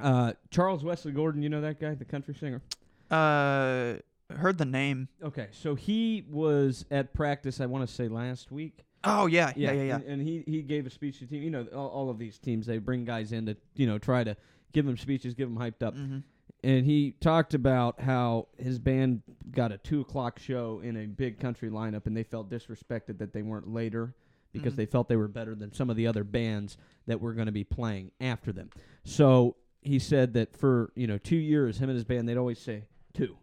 Uh, 0.00 0.32
Charles 0.50 0.82
Wesley 0.82 1.12
Godwin, 1.12 1.42
you 1.42 1.48
know 1.48 1.60
that 1.60 1.78
guy, 1.80 1.94
the 1.94 2.04
country 2.04 2.34
singer. 2.34 2.62
Uh, 3.10 3.94
heard 4.34 4.58
the 4.58 4.64
name. 4.64 5.08
Okay, 5.22 5.48
so 5.52 5.74
he 5.74 6.24
was 6.28 6.84
at 6.90 7.14
practice. 7.14 7.60
I 7.60 7.66
want 7.66 7.86
to 7.88 7.94
say 7.94 8.08
last 8.08 8.50
week. 8.50 8.84
Oh 9.04 9.26
yeah, 9.26 9.52
yeah, 9.56 9.72
yeah, 9.72 9.82
yeah. 9.82 9.94
And, 9.96 10.04
and 10.04 10.22
he 10.22 10.42
he 10.46 10.62
gave 10.62 10.86
a 10.86 10.90
speech 10.90 11.18
to 11.20 11.26
the 11.26 11.30
team. 11.30 11.42
You 11.42 11.50
know, 11.50 11.66
all, 11.74 11.88
all 11.88 12.10
of 12.10 12.18
these 12.18 12.38
teams 12.38 12.66
they 12.66 12.78
bring 12.78 13.04
guys 13.04 13.32
in 13.32 13.46
to 13.46 13.56
you 13.74 13.86
know 13.86 13.98
try 13.98 14.24
to 14.24 14.36
give 14.72 14.86
them 14.86 14.96
speeches, 14.96 15.34
give 15.34 15.48
them 15.48 15.58
hyped 15.58 15.86
up. 15.86 15.94
hmm 15.94 16.18
And 16.64 16.84
he 16.84 17.12
talked 17.20 17.54
about 17.54 18.00
how 18.00 18.48
his 18.58 18.78
band 18.78 19.22
got 19.50 19.70
a 19.70 19.78
two 19.78 20.00
o'clock 20.00 20.38
show 20.38 20.80
in 20.82 20.96
a 20.96 21.06
big 21.06 21.38
country 21.38 21.70
lineup, 21.70 22.06
and 22.06 22.16
they 22.16 22.24
felt 22.24 22.50
disrespected 22.50 23.18
that 23.18 23.32
they 23.32 23.42
weren't 23.42 23.72
later 23.72 24.14
because 24.52 24.74
Mhm. 24.74 24.76
they 24.76 24.86
felt 24.86 25.08
they 25.08 25.16
were 25.16 25.28
better 25.28 25.54
than 25.54 25.72
some 25.72 25.90
of 25.90 25.96
the 25.96 26.06
other 26.06 26.24
bands 26.24 26.76
that 27.06 27.20
were 27.20 27.32
going 27.34 27.46
to 27.46 27.52
be 27.52 27.64
playing 27.64 28.10
after 28.20 28.52
them. 28.52 28.70
So 29.04 29.56
he 29.82 29.98
said 29.98 30.32
that 30.34 30.56
for 30.56 30.92
you 30.96 31.06
know 31.06 31.18
two 31.18 31.36
years, 31.36 31.78
him 31.78 31.88
and 31.88 31.96
his 31.96 32.04
band, 32.04 32.28
they'd 32.28 32.36
always 32.36 32.58
say 32.58 32.84
two, 33.14 33.36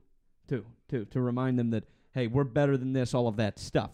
two, 0.48 0.66
two, 0.88 1.06
to 1.06 1.22
remind 1.22 1.58
them 1.60 1.70
that 1.72 1.86
Hey, 2.14 2.28
we're 2.28 2.44
better 2.44 2.78
than 2.78 2.94
this. 2.94 3.16
All 3.16 3.28
of 3.28 3.38
that 3.38 3.58
stuff. 3.58 3.90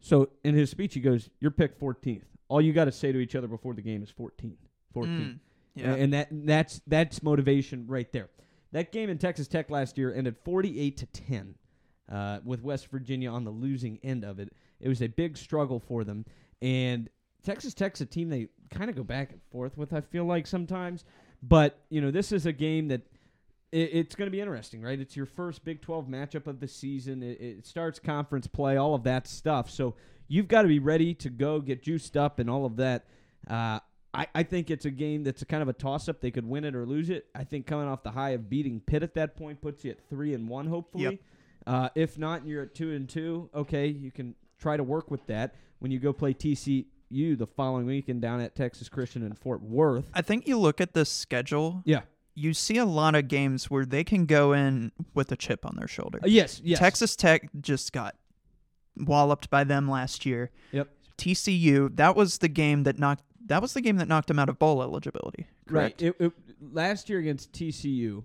So 0.00 0.30
in 0.42 0.54
his 0.54 0.70
speech, 0.70 0.94
he 0.94 1.00
goes, 1.00 1.28
"You're 1.38 1.50
picked 1.50 1.78
14th. 1.78 2.24
All 2.48 2.62
you 2.62 2.72
got 2.72 2.86
to 2.86 2.92
say 2.92 3.12
to 3.12 3.18
each 3.18 3.34
other 3.34 3.46
before 3.46 3.74
the 3.74 3.82
game 3.82 4.02
is 4.02 4.08
14, 4.08 4.56
14." 4.94 5.14
Mm, 5.20 5.38
yeah. 5.74 5.94
And 5.94 6.12
that 6.14 6.28
that's 6.30 6.80
that's 6.86 7.22
motivation 7.22 7.86
right 7.86 8.10
there. 8.10 8.30
That 8.72 8.90
game 8.90 9.10
in 9.10 9.18
Texas 9.18 9.48
Tech 9.48 9.68
last 9.70 9.98
year 9.98 10.14
ended 10.14 10.38
48 10.38 10.96
to 10.96 11.06
10, 11.06 11.54
uh, 12.08 12.40
with 12.42 12.62
West 12.62 12.86
Virginia 12.88 13.30
on 13.30 13.44
the 13.44 13.50
losing 13.50 13.98
end 14.02 14.24
of 14.24 14.38
it. 14.38 14.50
It 14.82 14.88
was 14.88 15.00
a 15.02 15.06
big 15.06 15.36
struggle 15.36 15.80
for 15.80 16.04
them, 16.04 16.26
and 16.60 17.08
Texas 17.42 17.74
Tech's 17.74 18.00
a 18.00 18.06
team 18.06 18.28
they 18.28 18.48
kind 18.70 18.90
of 18.90 18.96
go 18.96 19.02
back 19.02 19.32
and 19.32 19.40
forth 19.50 19.76
with. 19.76 19.92
I 19.92 20.00
feel 20.00 20.24
like 20.24 20.46
sometimes, 20.46 21.04
but 21.42 21.78
you 21.88 22.00
know 22.00 22.10
this 22.10 22.32
is 22.32 22.46
a 22.46 22.52
game 22.52 22.88
that 22.88 23.02
it, 23.72 23.90
it's 23.92 24.14
going 24.14 24.26
to 24.26 24.30
be 24.30 24.40
interesting, 24.40 24.82
right? 24.82 24.98
It's 25.00 25.16
your 25.16 25.26
first 25.26 25.64
Big 25.64 25.80
12 25.80 26.06
matchup 26.06 26.46
of 26.46 26.60
the 26.60 26.68
season. 26.68 27.22
It, 27.22 27.40
it 27.40 27.66
starts 27.66 27.98
conference 27.98 28.46
play, 28.46 28.76
all 28.76 28.94
of 28.94 29.04
that 29.04 29.26
stuff. 29.26 29.70
So 29.70 29.94
you've 30.28 30.48
got 30.48 30.62
to 30.62 30.68
be 30.68 30.78
ready 30.78 31.14
to 31.14 31.30
go, 31.30 31.60
get 31.60 31.82
juiced 31.82 32.16
up, 32.16 32.38
and 32.38 32.48
all 32.48 32.64
of 32.64 32.76
that. 32.76 33.06
Uh, 33.48 33.80
I, 34.14 34.26
I 34.34 34.42
think 34.42 34.70
it's 34.70 34.84
a 34.84 34.90
game 34.90 35.24
that's 35.24 35.40
a 35.42 35.46
kind 35.46 35.62
of 35.62 35.68
a 35.68 35.72
toss 35.72 36.08
up. 36.08 36.20
They 36.20 36.30
could 36.30 36.46
win 36.46 36.64
it 36.64 36.74
or 36.74 36.84
lose 36.84 37.08
it. 37.08 37.26
I 37.34 37.44
think 37.44 37.66
coming 37.66 37.88
off 37.88 38.02
the 38.02 38.10
high 38.10 38.30
of 38.30 38.50
beating 38.50 38.80
Pitt 38.80 39.02
at 39.02 39.14
that 39.14 39.36
point 39.36 39.62
puts 39.62 39.84
you 39.84 39.92
at 39.92 40.08
three 40.08 40.34
and 40.34 40.48
one, 40.48 40.66
hopefully. 40.66 41.04
Yep. 41.04 41.20
Uh, 41.66 41.88
if 41.94 42.18
not, 42.18 42.42
and 42.42 42.50
you're 42.50 42.64
at 42.64 42.74
two 42.74 42.92
and 42.92 43.08
two. 43.08 43.48
Okay, 43.54 43.86
you 43.86 44.10
can 44.10 44.34
try 44.62 44.76
to 44.76 44.84
work 44.84 45.10
with 45.10 45.26
that 45.26 45.54
when 45.80 45.90
you 45.90 45.98
go 45.98 46.12
play 46.12 46.32
TCU 46.32 47.36
the 47.36 47.46
following 47.46 47.84
weekend 47.86 48.22
down 48.22 48.40
at 48.40 48.54
Texas 48.54 48.88
Christian 48.88 49.24
in 49.24 49.34
Fort 49.34 49.60
Worth. 49.62 50.06
I 50.14 50.22
think 50.22 50.46
you 50.46 50.58
look 50.58 50.80
at 50.80 50.94
the 50.94 51.04
schedule, 51.04 51.82
Yeah. 51.84 52.02
you 52.34 52.54
see 52.54 52.78
a 52.78 52.84
lot 52.84 53.14
of 53.16 53.26
games 53.28 53.70
where 53.70 53.84
they 53.84 54.04
can 54.04 54.24
go 54.24 54.52
in 54.52 54.92
with 55.14 55.32
a 55.32 55.36
chip 55.36 55.66
on 55.66 55.74
their 55.76 55.88
shoulder. 55.88 56.20
Uh, 56.22 56.28
yes. 56.28 56.60
Yes. 56.64 56.78
Texas 56.78 57.16
Tech 57.16 57.48
just 57.60 57.92
got 57.92 58.14
walloped 58.96 59.50
by 59.50 59.64
them 59.64 59.90
last 59.90 60.24
year. 60.24 60.50
Yep. 60.70 60.88
TCU, 61.18 61.94
that 61.96 62.16
was 62.16 62.38
the 62.38 62.48
game 62.48 62.84
that 62.84 62.98
knocked 62.98 63.24
that 63.46 63.60
was 63.60 63.72
the 63.72 63.80
game 63.80 63.96
that 63.96 64.06
knocked 64.06 64.28
them 64.28 64.38
out 64.38 64.48
of 64.48 64.56
bowl 64.60 64.82
eligibility. 64.82 65.48
Correct. 65.66 66.00
Right. 66.00 66.14
It, 66.20 66.24
it, 66.24 66.32
last 66.72 67.10
year 67.10 67.18
against 67.18 67.52
TCU, 67.52 68.24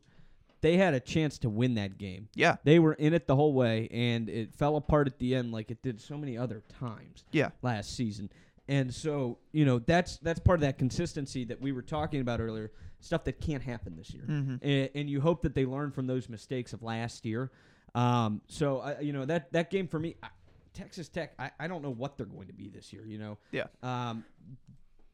they 0.67 0.75
had 0.75 0.93
a 0.93 0.99
chance 0.99 1.37
to 1.39 1.49
win 1.49 1.75
that 1.75 1.97
game. 1.97 2.27
Yeah. 2.35 2.57
They 2.65 2.77
were 2.79 2.91
in 2.93 3.13
it 3.13 3.25
the 3.25 3.37
whole 3.37 3.53
way, 3.53 3.87
and 3.89 4.27
it 4.27 4.53
fell 4.53 4.75
apart 4.75 5.07
at 5.07 5.17
the 5.17 5.33
end 5.33 5.53
like 5.53 5.71
it 5.71 5.81
did 5.81 6.01
so 6.01 6.17
many 6.17 6.37
other 6.37 6.61
times 6.79 7.23
Yeah. 7.31 7.51
last 7.61 7.95
season. 7.95 8.29
And 8.67 8.93
so, 8.93 9.37
you 9.53 9.63
know, 9.63 9.79
that's 9.79 10.17
that's 10.17 10.41
part 10.41 10.57
of 10.57 10.61
that 10.63 10.77
consistency 10.77 11.45
that 11.45 11.61
we 11.61 11.71
were 11.71 11.81
talking 11.81 12.19
about 12.19 12.41
earlier. 12.41 12.71
Stuff 12.99 13.23
that 13.23 13.39
can't 13.39 13.63
happen 13.63 13.95
this 13.95 14.11
year, 14.13 14.25
Mhm. 14.27 14.59
and, 14.61 14.89
and 14.93 15.09
you 15.09 15.21
hope 15.21 15.41
that 15.43 15.55
they 15.55 15.65
learn 15.65 15.91
from 15.91 16.05
those 16.05 16.27
mistakes 16.27 16.73
of 16.73 16.83
last 16.83 17.25
year. 17.25 17.49
Um, 17.95 18.41
so, 18.47 18.79
I, 18.81 18.99
you 18.99 19.13
know, 19.13 19.23
that 19.23 19.53
that 19.53 19.69
game 19.69 19.87
for 19.87 19.99
me, 19.99 20.15
I, 20.21 20.27
Texas 20.73 21.07
Tech, 21.07 21.33
I, 21.39 21.51
I 21.61 21.67
don't 21.67 21.81
know 21.81 21.93
what 21.93 22.17
they're 22.17 22.25
going 22.25 22.47
to 22.47 22.53
be 22.53 22.67
this 22.67 22.91
year. 22.91 23.05
You 23.05 23.19
know, 23.19 23.37
Yeah. 23.53 23.67
um, 23.83 24.25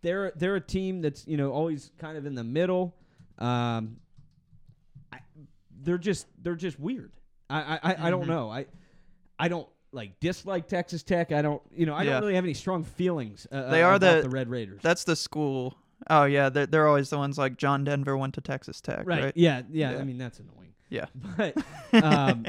they're 0.02 0.32
they're 0.36 0.56
a 0.56 0.62
team 0.62 1.02
that's 1.04 1.28
you 1.28 1.38
know 1.38 1.52
always 1.52 1.92
kind 2.00 2.18
of 2.18 2.26
in 2.26 2.34
the 2.34 2.44
middle. 2.44 2.96
Um, 3.38 3.98
they're 5.84 5.98
just 5.98 6.28
they're 6.42 6.56
just 6.56 6.80
weird. 6.80 7.12
I 7.50 7.62
I, 7.62 7.80
I, 7.94 8.08
I 8.08 8.10
don't 8.10 8.24
Mhm. 8.26 8.28
know. 8.28 8.50
I 8.52 8.66
I 9.38 9.48
don't 9.48 9.68
like 9.92 10.20
dislike 10.20 10.68
Texas 10.68 11.04
Tech. 11.04 11.32
I 11.32 11.42
don't 11.42 11.62
you 11.76 11.86
know 11.86 11.94
I 11.94 12.04
Yeah. 12.04 12.14
don't 12.14 12.22
really 12.24 12.36
have 12.36 12.44
any 12.46 12.54
strong 12.54 12.84
feelings. 12.84 13.46
Uh, 13.52 13.70
They 13.70 13.84
are 13.84 13.96
about 13.96 14.16
the- 14.18 14.22
the 14.24 14.30
Red 14.30 14.50
Raiders. 14.50 14.82
That's 14.82 15.04
the 15.04 15.16
school. 15.16 15.78
Oh 16.10 16.26
yeah, 16.26 16.50
they're, 16.50 16.66
they're 16.66 16.88
always 16.88 17.10
the 17.10 17.18
ones 17.18 17.38
like 17.38 17.58
John 17.58 17.84
Denver 17.84 18.18
went 18.18 18.34
to 18.36 18.42
Texas 18.42 18.82
Tech, 18.82 19.06
right? 19.06 19.24
right. 19.26 19.34
Yeah, 19.38 19.62
yeah. 19.72 19.92
Yeah. 19.92 19.98
I 20.00 20.04
mean 20.04 20.18
that's 20.18 20.40
annoying. 20.40 20.74
Yeah. 20.90 21.06
But 21.38 21.56
um, 22.04 22.46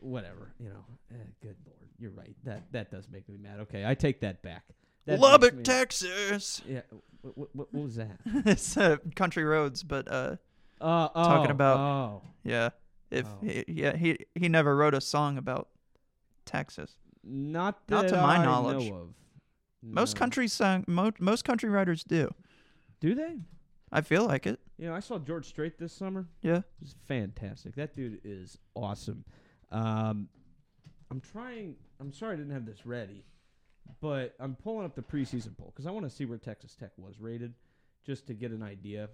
whatever. 0.00 0.52
You 0.58 0.70
know. 0.70 0.84
Eh, 1.12 1.16
good 1.42 1.56
lord, 1.66 1.88
you're 1.98 2.10
right. 2.12 2.34
That 2.44 2.72
that 2.72 2.90
does 2.90 3.08
make 3.10 3.28
me 3.28 3.36
mad. 3.36 3.60
Okay, 3.60 3.84
I 3.86 3.94
take 3.94 4.20
that 4.20 4.42
back. 4.42 4.64
That 5.06 5.18
Lubbock, 5.18 5.64
Texas. 5.64 6.62
Yeah. 6.68 6.82
What, 7.22 7.36
what, 7.54 7.74
what 7.74 7.82
was 7.84 7.96
that? 7.96 8.18
it's 8.46 8.76
uh, 8.76 8.96
country 9.16 9.44
roads, 9.44 9.82
but 9.82 10.08
uh, 10.10 10.36
Uh, 10.80 11.08
Talking 11.08 11.50
oh, 11.50 11.54
about- 11.54 11.76
oh. 11.78 12.22
yeah, 12.44 12.70
if 13.10 13.26
Oh. 13.26 13.38
he, 13.46 13.64
yeah 13.68 13.96
he 13.96 14.18
he 14.34 14.48
never 14.48 14.74
wrote 14.76 14.94
a 14.94 15.00
song 15.00 15.36
about 15.38 15.68
Texas. 16.46 16.96
Not 17.22 17.80
Not 17.88 18.08
to 18.08 18.16
my 18.16 18.36
I 18.38 18.44
knowledge. 18.44 18.88
know 18.90 18.96
of. 18.96 19.14
Most 19.82 20.16
country 20.16 20.48
song, 20.48 20.84
mo- 20.86 21.12
most 21.18 21.44
country 21.44 21.68
writers 21.70 22.04
do. 22.04 22.30
do 23.00 23.14
they? 23.14 23.38
I 23.92 24.02
feel 24.02 24.24
like 24.26 24.46
it. 24.46 24.60
You 24.78 24.86
know, 24.88 24.94
I 24.94 25.00
saw 25.00 25.18
George 25.18 25.46
Strait 25.46 25.78
this 25.78 25.92
summer. 25.92 26.26
Yeah. 26.42 26.58
It 26.58 26.64
was 26.80 26.94
fantastic. 27.08 27.74
That 27.76 27.94
dude 27.94 28.20
is 28.24 28.56
awesome. 28.74 29.24
Um, 29.72 30.28
I'm 31.10 31.20
trying. 31.20 31.76
I'm 31.98 32.12
sorry 32.12 32.34
I 32.34 32.36
didn't 32.36 32.52
have 32.52 32.66
this 32.66 32.86
ready, 32.86 33.24
but 34.00 34.34
I'm 34.38 34.54
pulling 34.54 34.84
up 34.86 34.94
the 34.94 35.02
preseason 35.02 35.56
poll 35.58 35.72
because 35.74 35.86
I 35.86 35.90
want 35.90 36.08
to 36.08 36.14
see 36.14 36.24
where 36.24 36.38
Texas 36.38 36.74
Tech 36.74 36.92
was 36.96 37.18
rated, 37.20 37.54
just 38.06 38.26
to 38.28 38.34
get 38.34 38.52
an 38.52 38.62
idea. 38.62 39.08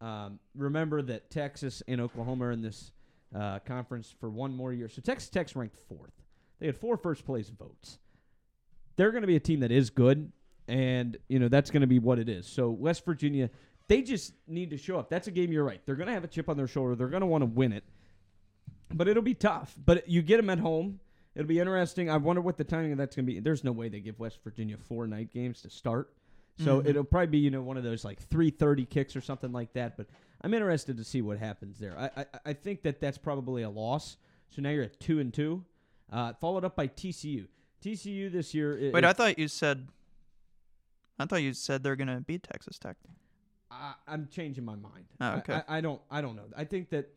Um, 0.00 0.38
remember 0.54 1.02
that 1.02 1.30
Texas 1.30 1.82
and 1.88 2.00
Oklahoma 2.00 2.46
are 2.46 2.52
in 2.52 2.62
this 2.62 2.92
uh, 3.34 3.58
conference 3.60 4.14
for 4.20 4.28
one 4.30 4.54
more 4.54 4.72
year. 4.72 4.88
So 4.88 5.00
Texas 5.02 5.30
Tech's 5.30 5.56
ranked 5.56 5.76
fourth. 5.88 6.12
They 6.58 6.66
had 6.66 6.76
four 6.76 6.96
first 6.96 7.24
place 7.24 7.48
votes. 7.48 7.98
They're 8.96 9.10
going 9.10 9.22
to 9.22 9.26
be 9.26 9.36
a 9.36 9.40
team 9.40 9.60
that 9.60 9.70
is 9.70 9.90
good, 9.90 10.32
and 10.68 11.16
you 11.28 11.38
know 11.38 11.48
that's 11.48 11.70
going 11.70 11.82
to 11.82 11.86
be 11.86 11.98
what 11.98 12.18
it 12.18 12.28
is. 12.28 12.46
So 12.46 12.70
West 12.70 13.04
Virginia, 13.04 13.50
they 13.88 14.02
just 14.02 14.32
need 14.46 14.70
to 14.70 14.78
show 14.78 14.98
up. 14.98 15.10
That's 15.10 15.28
a 15.28 15.30
game. 15.30 15.52
You're 15.52 15.64
right. 15.64 15.80
They're 15.84 15.96
going 15.96 16.08
to 16.08 16.14
have 16.14 16.24
a 16.24 16.28
chip 16.28 16.48
on 16.48 16.56
their 16.56 16.66
shoulder. 16.66 16.94
They're 16.94 17.08
going 17.08 17.20
to 17.20 17.26
want 17.26 17.42
to 17.42 17.46
win 17.46 17.72
it, 17.72 17.84
but 18.92 19.06
it'll 19.06 19.22
be 19.22 19.34
tough. 19.34 19.74
But 19.84 20.08
you 20.08 20.22
get 20.22 20.38
them 20.38 20.48
at 20.48 20.58
home. 20.58 21.00
It'll 21.34 21.46
be 21.46 21.60
interesting. 21.60 22.08
I 22.08 22.16
wonder 22.16 22.40
what 22.40 22.56
the 22.56 22.64
timing 22.64 22.92
of 22.92 22.98
that's 22.98 23.14
going 23.14 23.26
to 23.26 23.32
be. 23.32 23.40
There's 23.40 23.62
no 23.62 23.72
way 23.72 23.90
they 23.90 24.00
give 24.00 24.18
West 24.18 24.38
Virginia 24.42 24.78
four 24.78 25.06
night 25.06 25.30
games 25.30 25.60
to 25.62 25.70
start. 25.70 26.10
So 26.58 26.80
Mhm. 26.80 26.86
it'll 26.88 27.04
probably 27.04 27.26
be 27.28 27.38
you 27.38 27.50
know 27.50 27.62
one 27.62 27.76
of 27.76 27.84
those 27.84 28.04
like 28.04 28.20
3:30 28.28 28.88
kicks 28.88 29.14
or 29.14 29.20
something 29.20 29.52
like 29.52 29.72
that. 29.74 29.96
But 29.96 30.06
I'm 30.40 30.54
interested 30.54 30.96
to 30.96 31.04
see 31.04 31.20
what 31.22 31.38
happens 31.38 31.78
there. 31.78 31.98
I 31.98 32.10
I, 32.22 32.26
I 32.46 32.52
think 32.54 32.82
that 32.82 33.00
that's 33.00 33.18
probably 33.18 33.62
a 33.62 33.70
loss. 33.70 34.16
So 34.50 34.62
now 34.62 34.70
you're 34.70 34.84
at 34.84 34.98
two 35.00 35.18
and 35.18 35.34
two, 35.34 35.64
uh, 36.10 36.32
followed 36.34 36.64
up 36.64 36.74
by 36.76 36.86
TCU. 36.86 37.48
TCU 37.82 38.30
this 38.30 38.54
year. 38.54 38.88
i- 38.88 38.90
Wait, 38.90 39.04
I 39.04 39.12
thought 39.12 39.38
you 39.38 39.48
said. 39.48 39.88
I 41.18 41.24
thought 41.26 41.42
you 41.42 41.52
said 41.54 41.82
they're 41.82 41.96
gonna 41.96 42.20
beat 42.20 42.42
Texas 42.42 42.78
Tech. 42.78 42.96
I, 43.70 43.94
I'm 44.06 44.28
changing 44.28 44.64
my 44.64 44.76
mind. 44.76 45.06
Oh, 45.20 45.26
I- 45.26 45.36
okay. 45.38 45.52
I, 45.54 45.78
I 45.78 45.80
don't. 45.80 46.00
I 46.10 46.20
don't 46.20 46.36
know. 46.36 46.46
I 46.56 46.64
think 46.64 46.90
that 46.90 47.08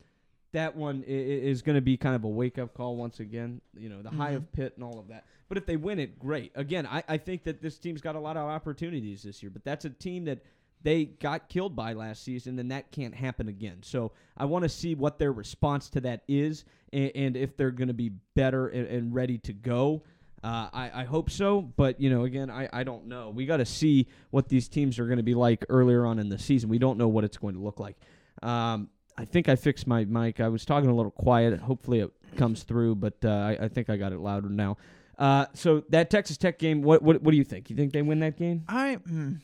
that 0.51 0.75
one 0.75 1.03
is 1.05 1.61
going 1.61 1.75
to 1.75 1.81
be 1.81 1.95
kind 1.97 2.15
of 2.15 2.23
a 2.23 2.27
wake 2.27 2.57
up 2.57 2.73
call 2.73 2.95
once 2.95 3.19
again. 3.19 3.61
You 3.77 3.89
know, 3.89 4.01
the 4.01 4.09
high 4.09 4.31
Mhm. 4.33 4.37
of 4.37 4.51
Pitt 4.51 4.73
and 4.75 4.83
all 4.83 4.99
of 4.99 5.07
that. 5.09 5.25
But 5.47 5.57
if 5.57 5.65
they 5.65 5.77
win 5.77 5.99
it, 5.99 6.19
great. 6.19 6.51
Again, 6.55 6.85
I, 6.85 7.03
I 7.07 7.17
think 7.17 7.43
that 7.43 7.61
this 7.61 7.77
team's 7.79 8.01
got 8.01 8.15
a 8.15 8.19
lot 8.19 8.37
of 8.37 8.43
opportunities 8.47 9.23
this 9.23 9.41
year. 9.43 9.49
But 9.51 9.63
that's 9.63 9.85
a 9.85 9.89
team 9.89 10.25
that 10.25 10.39
they 10.81 11.05
got 11.05 11.49
killed 11.49 11.75
by 11.75 11.93
last 11.93 12.23
season, 12.23 12.57
and 12.59 12.71
that 12.71 12.91
can't 12.91 13.13
happen 13.13 13.47
again. 13.47 13.79
So 13.81 14.11
I 14.37 14.45
want 14.45 14.63
to 14.63 14.69
see 14.69 14.95
what 14.95 15.19
their 15.19 15.31
response 15.33 15.89
to 15.91 16.01
that 16.01 16.21
is, 16.27 16.65
and, 16.93 17.11
and 17.15 17.37
if 17.37 17.57
they're 17.57 17.71
going 17.71 17.89
to 17.89 17.93
be 17.93 18.11
better 18.35 18.67
and, 18.69 18.87
and 18.87 19.13
ready 19.13 19.37
to 19.39 19.53
go. 19.53 20.03
Uh, 20.41 20.69
I, 20.71 21.01
I 21.01 21.03
hope 21.03 21.29
so, 21.29 21.61
but 21.61 21.99
you 21.99 22.09
know, 22.09 22.23
again, 22.23 22.49
I, 22.49 22.69
I 22.71 22.83
don't 22.85 23.07
know. 23.07 23.29
We 23.29 23.45
got 23.45 23.57
to 23.57 23.65
see 23.65 24.07
what 24.29 24.47
these 24.47 24.69
teams 24.69 24.97
are 24.97 25.05
going 25.05 25.17
to 25.17 25.23
be 25.23 25.35
like 25.35 25.65
earlier 25.67 26.05
on 26.05 26.17
in 26.17 26.29
the 26.29 26.39
season. 26.39 26.69
We 26.69 26.79
don't 26.79 26.97
know 26.97 27.09
what 27.09 27.25
it's 27.25 27.35
going 27.37 27.55
to 27.55 27.59
look 27.59 27.77
like. 27.81 27.97
Um, 28.41 28.89
I 29.19 29.25
think 29.25 29.49
I 29.49 29.55
fixed 29.55 29.85
my 29.85 30.05
mic. 30.05 30.39
I 30.39 30.47
was 30.47 30.63
talking 30.65 30.89
a 30.89 30.95
little 30.95 31.11
quiet. 31.11 31.59
Hopefully, 31.59 31.99
it 31.99 32.11
comes 32.37 32.63
through, 32.63 32.95
but 32.95 33.15
uh, 33.23 33.29
I, 33.29 33.57
I 33.65 33.67
think 33.67 33.89
I 33.89 33.97
got 33.97 34.13
it 34.13 34.19
louder 34.19 34.47
now. 34.49 34.77
Uh, 35.17 35.45
so 35.53 35.83
that 35.89 36.09
Texas 36.09 36.37
Tech 36.37 36.57
game, 36.57 36.81
what, 36.81 37.01
what 37.01 37.21
what 37.21 37.31
do 37.31 37.37
you 37.37 37.43
think? 37.43 37.69
You 37.69 37.75
think 37.75 37.91
they 37.91 38.01
win 38.01 38.19
that 38.21 38.37
game? 38.37 38.63
I, 38.69 38.97
mm, 39.07 39.39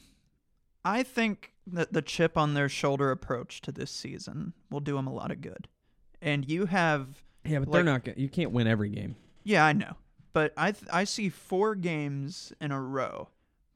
I 0.86 1.04
think 1.04 1.52
that 1.68 1.92
the 1.92 2.02
chip 2.02 2.38
on 2.38 2.54
their 2.54 2.70
shoulder 2.70 3.12
approach 3.12 3.60
to 3.62 3.72
this 3.74 3.92
season 3.92 4.54
will 4.70 4.80
do 4.80 4.96
them 4.96 5.08
a 5.08 5.14
lot 5.14 5.32
of 5.32 5.42
good. 5.42 5.68
And 6.22 6.50
you 6.50 6.68
have, 6.68 7.08
Yeah, 7.44 7.60
but 7.60 7.72
they're 7.72 7.84
they're 7.84 7.94
not. 7.94 8.06
Gonna, 8.06 8.18
you 8.18 8.30
can't 8.30 8.52
win 8.52 8.68
every 8.68 8.90
game. 8.90 9.18
yeah, 9.44 9.66
I 9.66 9.74
know, 9.74 9.98
but 10.32 10.54
I 10.56 10.72
th- 10.72 10.90
I 10.94 11.04
see 11.04 11.28
four 11.28 11.76
games 11.76 12.54
in 12.62 12.72
a 12.72 12.82
row 12.82 13.28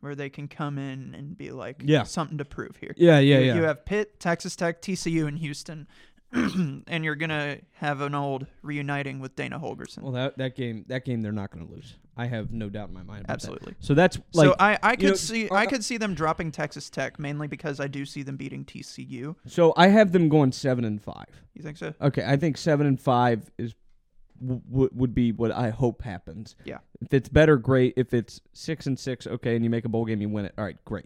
where 0.02 0.16
they 0.16 0.30
can 0.30 0.48
come 0.48 0.78
in 0.78 1.14
and 1.16 1.38
be 1.38 1.52
like, 1.52 1.82
Yeah. 1.84 2.04
something 2.04 2.38
to 2.38 2.46
prove 2.46 2.78
here. 2.78 2.94
Yeah, 2.98 3.20
yeah, 3.20 3.40
you, 3.40 3.56
you 3.56 3.64
have 3.64 3.86
Pitt, 3.86 4.20
Texas 4.20 4.56
Tech, 4.56 4.82
TCU, 4.82 5.28
and 5.28 5.38
Houston, 5.40 5.88
and 6.32 7.04
you're 7.04 7.16
gonna 7.16 7.58
have 7.74 8.02
an 8.02 8.14
old 8.14 8.46
reuniting 8.62 9.20
with 9.20 9.36
Dana 9.36 9.60
Holgorsen. 9.60 10.04
well, 10.04 10.12
that 10.12 10.38
that 10.38 10.56
game, 10.56 10.86
that 10.88 11.04
game, 11.06 11.22
they're 11.22 11.32
not 11.32 11.50
going 11.52 11.66
to 11.66 11.74
lose. 11.74 11.96
I 12.16 12.28
have 12.28 12.52
no 12.52 12.70
doubt 12.70 12.90
in 12.90 12.94
my 12.94 13.02
mind. 13.02 13.22
About 13.22 13.28
that. 13.28 13.34
Absolutely. 13.34 13.76
So 13.80 13.94
that's 13.94 14.20
like 14.34 14.46
so 14.48 14.56
I, 14.60 14.78
I 14.84 14.96
could 14.96 15.10
know, 15.10 15.14
see 15.16 15.50
uh, 15.50 15.56
I 15.56 15.66
could 15.66 15.84
see 15.84 15.98
them 15.98 16.14
dropping 16.14 16.52
Texas 16.52 16.90
Tech 16.90 17.18
mainly 17.18 17.48
because 17.48 17.80
I 17.80 17.88
do 17.88 18.06
see 18.06 18.22
them 18.24 18.36
beating 18.38 18.64
TCU. 18.66 19.36
so 19.48 19.74
I 19.76 19.88
have 19.88 20.12
them 20.12 20.30
going 20.30 20.52
seven 20.52 20.84
and 20.86 21.02
five. 21.02 21.26
You 21.56 21.64
think 21.64 21.78
so? 21.78 21.94
Okay, 22.02 22.24
I 22.26 22.36
think 22.38 22.58
seven 22.58 22.86
and 22.86 23.00
five 23.02 23.50
is 23.58 23.74
w- 24.46 24.90
would 24.94 25.14
be 25.14 25.32
what 25.32 25.52
I 25.52 25.70
hope 25.70 26.02
happens. 26.02 26.56
Yeah. 26.66 26.80
If 27.02 27.14
it's 27.14 27.30
better, 27.30 27.58
great. 27.58 27.94
If 27.98 28.14
it's 28.14 28.42
six 28.54 28.86
and 28.88 28.98
six, 28.98 29.26
okay, 29.28 29.56
and 29.56 29.64
you 29.64 29.70
make 29.70 29.86
a 29.86 29.90
bowl 29.90 30.06
game, 30.06 30.22
you 30.22 30.30
win 30.30 30.46
it. 30.46 30.54
All 30.58 30.64
right, 30.66 30.78
great. 30.86 31.06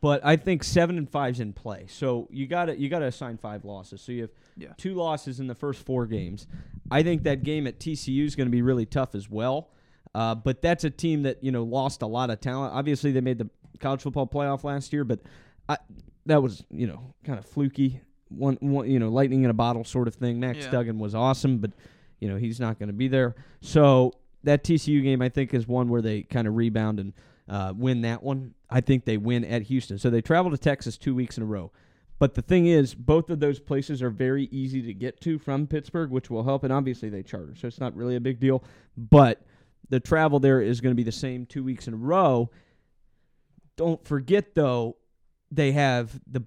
But 0.00 0.20
I 0.24 0.34
think 0.36 0.64
seven 0.64 0.98
and 0.98 1.08
five's 1.08 1.38
in 1.38 1.52
play. 1.52 1.86
So 1.88 2.26
you 2.30 2.46
got 2.48 2.64
to 2.66 2.76
you 2.78 2.88
got 2.88 2.98
to 3.00 3.06
assign 3.06 3.36
five 3.38 3.64
losses. 3.64 4.00
So 4.00 4.10
you 4.12 4.22
have 4.22 4.30
Yeah. 4.56 4.72
two 4.76 4.94
losses 4.94 5.38
in 5.38 5.46
the 5.46 5.54
first 5.54 5.84
four 5.84 6.06
games. 6.06 6.46
I 6.90 7.02
think 7.04 7.22
that 7.22 7.44
game 7.44 7.66
at 7.68 7.78
TCU 7.78 8.24
is 8.26 8.34
going 8.34 8.48
to 8.48 8.50
be 8.52 8.62
really 8.62 8.84
tough 8.86 9.14
as 9.14 9.30
well. 9.30 9.70
Uh, 10.14 10.34
but 10.34 10.60
that's 10.60 10.84
a 10.84 10.90
team 10.90 11.22
that 11.22 11.42
you 11.42 11.52
know 11.52 11.62
lost 11.62 12.02
a 12.02 12.06
lot 12.06 12.30
of 12.30 12.40
talent. 12.40 12.74
Obviously, 12.74 13.12
they 13.12 13.20
made 13.20 13.38
the 13.38 13.48
college 13.78 14.02
football 14.02 14.26
playoff 14.26 14.64
last 14.64 14.92
year, 14.92 15.04
but 15.04 15.20
I, 15.68 15.78
that 16.26 16.42
was 16.42 16.64
you 16.70 16.86
know 16.88 17.14
kind 17.24 17.38
of 17.38 17.44
fluky. 17.46 18.00
One, 18.28 18.56
one, 18.60 18.90
you 18.90 18.98
know, 18.98 19.08
lightning 19.10 19.44
in 19.44 19.50
a 19.50 19.54
bottle 19.54 19.84
sort 19.84 20.08
of 20.08 20.14
thing. 20.14 20.40
Max 20.40 20.58
Yeah. 20.64 20.70
Duggan 20.70 20.98
was 20.98 21.14
awesome, 21.14 21.58
but 21.58 21.70
you 22.22 22.28
know 22.28 22.36
he's 22.36 22.60
not 22.60 22.78
going 22.78 22.86
to 22.86 22.94
be 22.94 23.08
there. 23.08 23.34
So 23.60 24.12
that 24.44 24.62
TCU 24.62 25.02
game, 25.02 25.20
I 25.20 25.28
think, 25.28 25.52
is 25.52 25.66
one 25.66 25.88
where 25.88 26.00
they 26.00 26.22
kind 26.22 26.46
of 26.46 26.54
rebound 26.54 27.00
and 27.00 27.12
uh, 27.48 27.72
win 27.76 28.02
that 28.02 28.22
one. 28.22 28.54
I 28.70 28.80
think 28.80 29.04
they 29.04 29.16
win 29.16 29.44
at 29.44 29.62
Houston. 29.62 29.98
So 29.98 30.08
they 30.08 30.22
travel 30.22 30.52
to 30.52 30.56
Texas 30.56 30.96
two 30.96 31.16
weeks 31.16 31.36
in 31.36 31.42
a 31.42 31.46
row. 31.46 31.72
But 32.20 32.34
the 32.34 32.42
thing 32.42 32.66
is, 32.66 32.94
both 32.94 33.28
of 33.28 33.40
those 33.40 33.58
places 33.58 34.00
are 34.00 34.10
very 34.10 34.44
easy 34.52 34.82
to 34.82 34.94
get 34.94 35.20
to 35.22 35.40
from 35.40 35.66
Pittsburgh, 35.66 36.10
which 36.10 36.30
will 36.30 36.44
help. 36.44 36.62
And 36.62 36.72
obviously, 36.72 37.08
they 37.08 37.24
charter, 37.24 37.56
so 37.56 37.66
it's 37.66 37.80
not 37.80 37.96
really 37.96 38.14
a 38.14 38.20
big 38.20 38.38
deal. 38.38 38.62
But 38.96 39.42
the 39.88 39.98
travel 39.98 40.38
there 40.38 40.62
is 40.62 40.80
going 40.80 40.92
to 40.92 40.96
be 40.96 41.02
the 41.02 41.10
same 41.10 41.44
two 41.44 41.64
weeks 41.64 41.88
in 41.88 41.94
a 41.94 41.96
row. 41.96 42.50
Don't 43.76 44.04
forget, 44.06 44.54
though, 44.54 44.96
they 45.50 45.72
have 45.72 46.20
the 46.30 46.44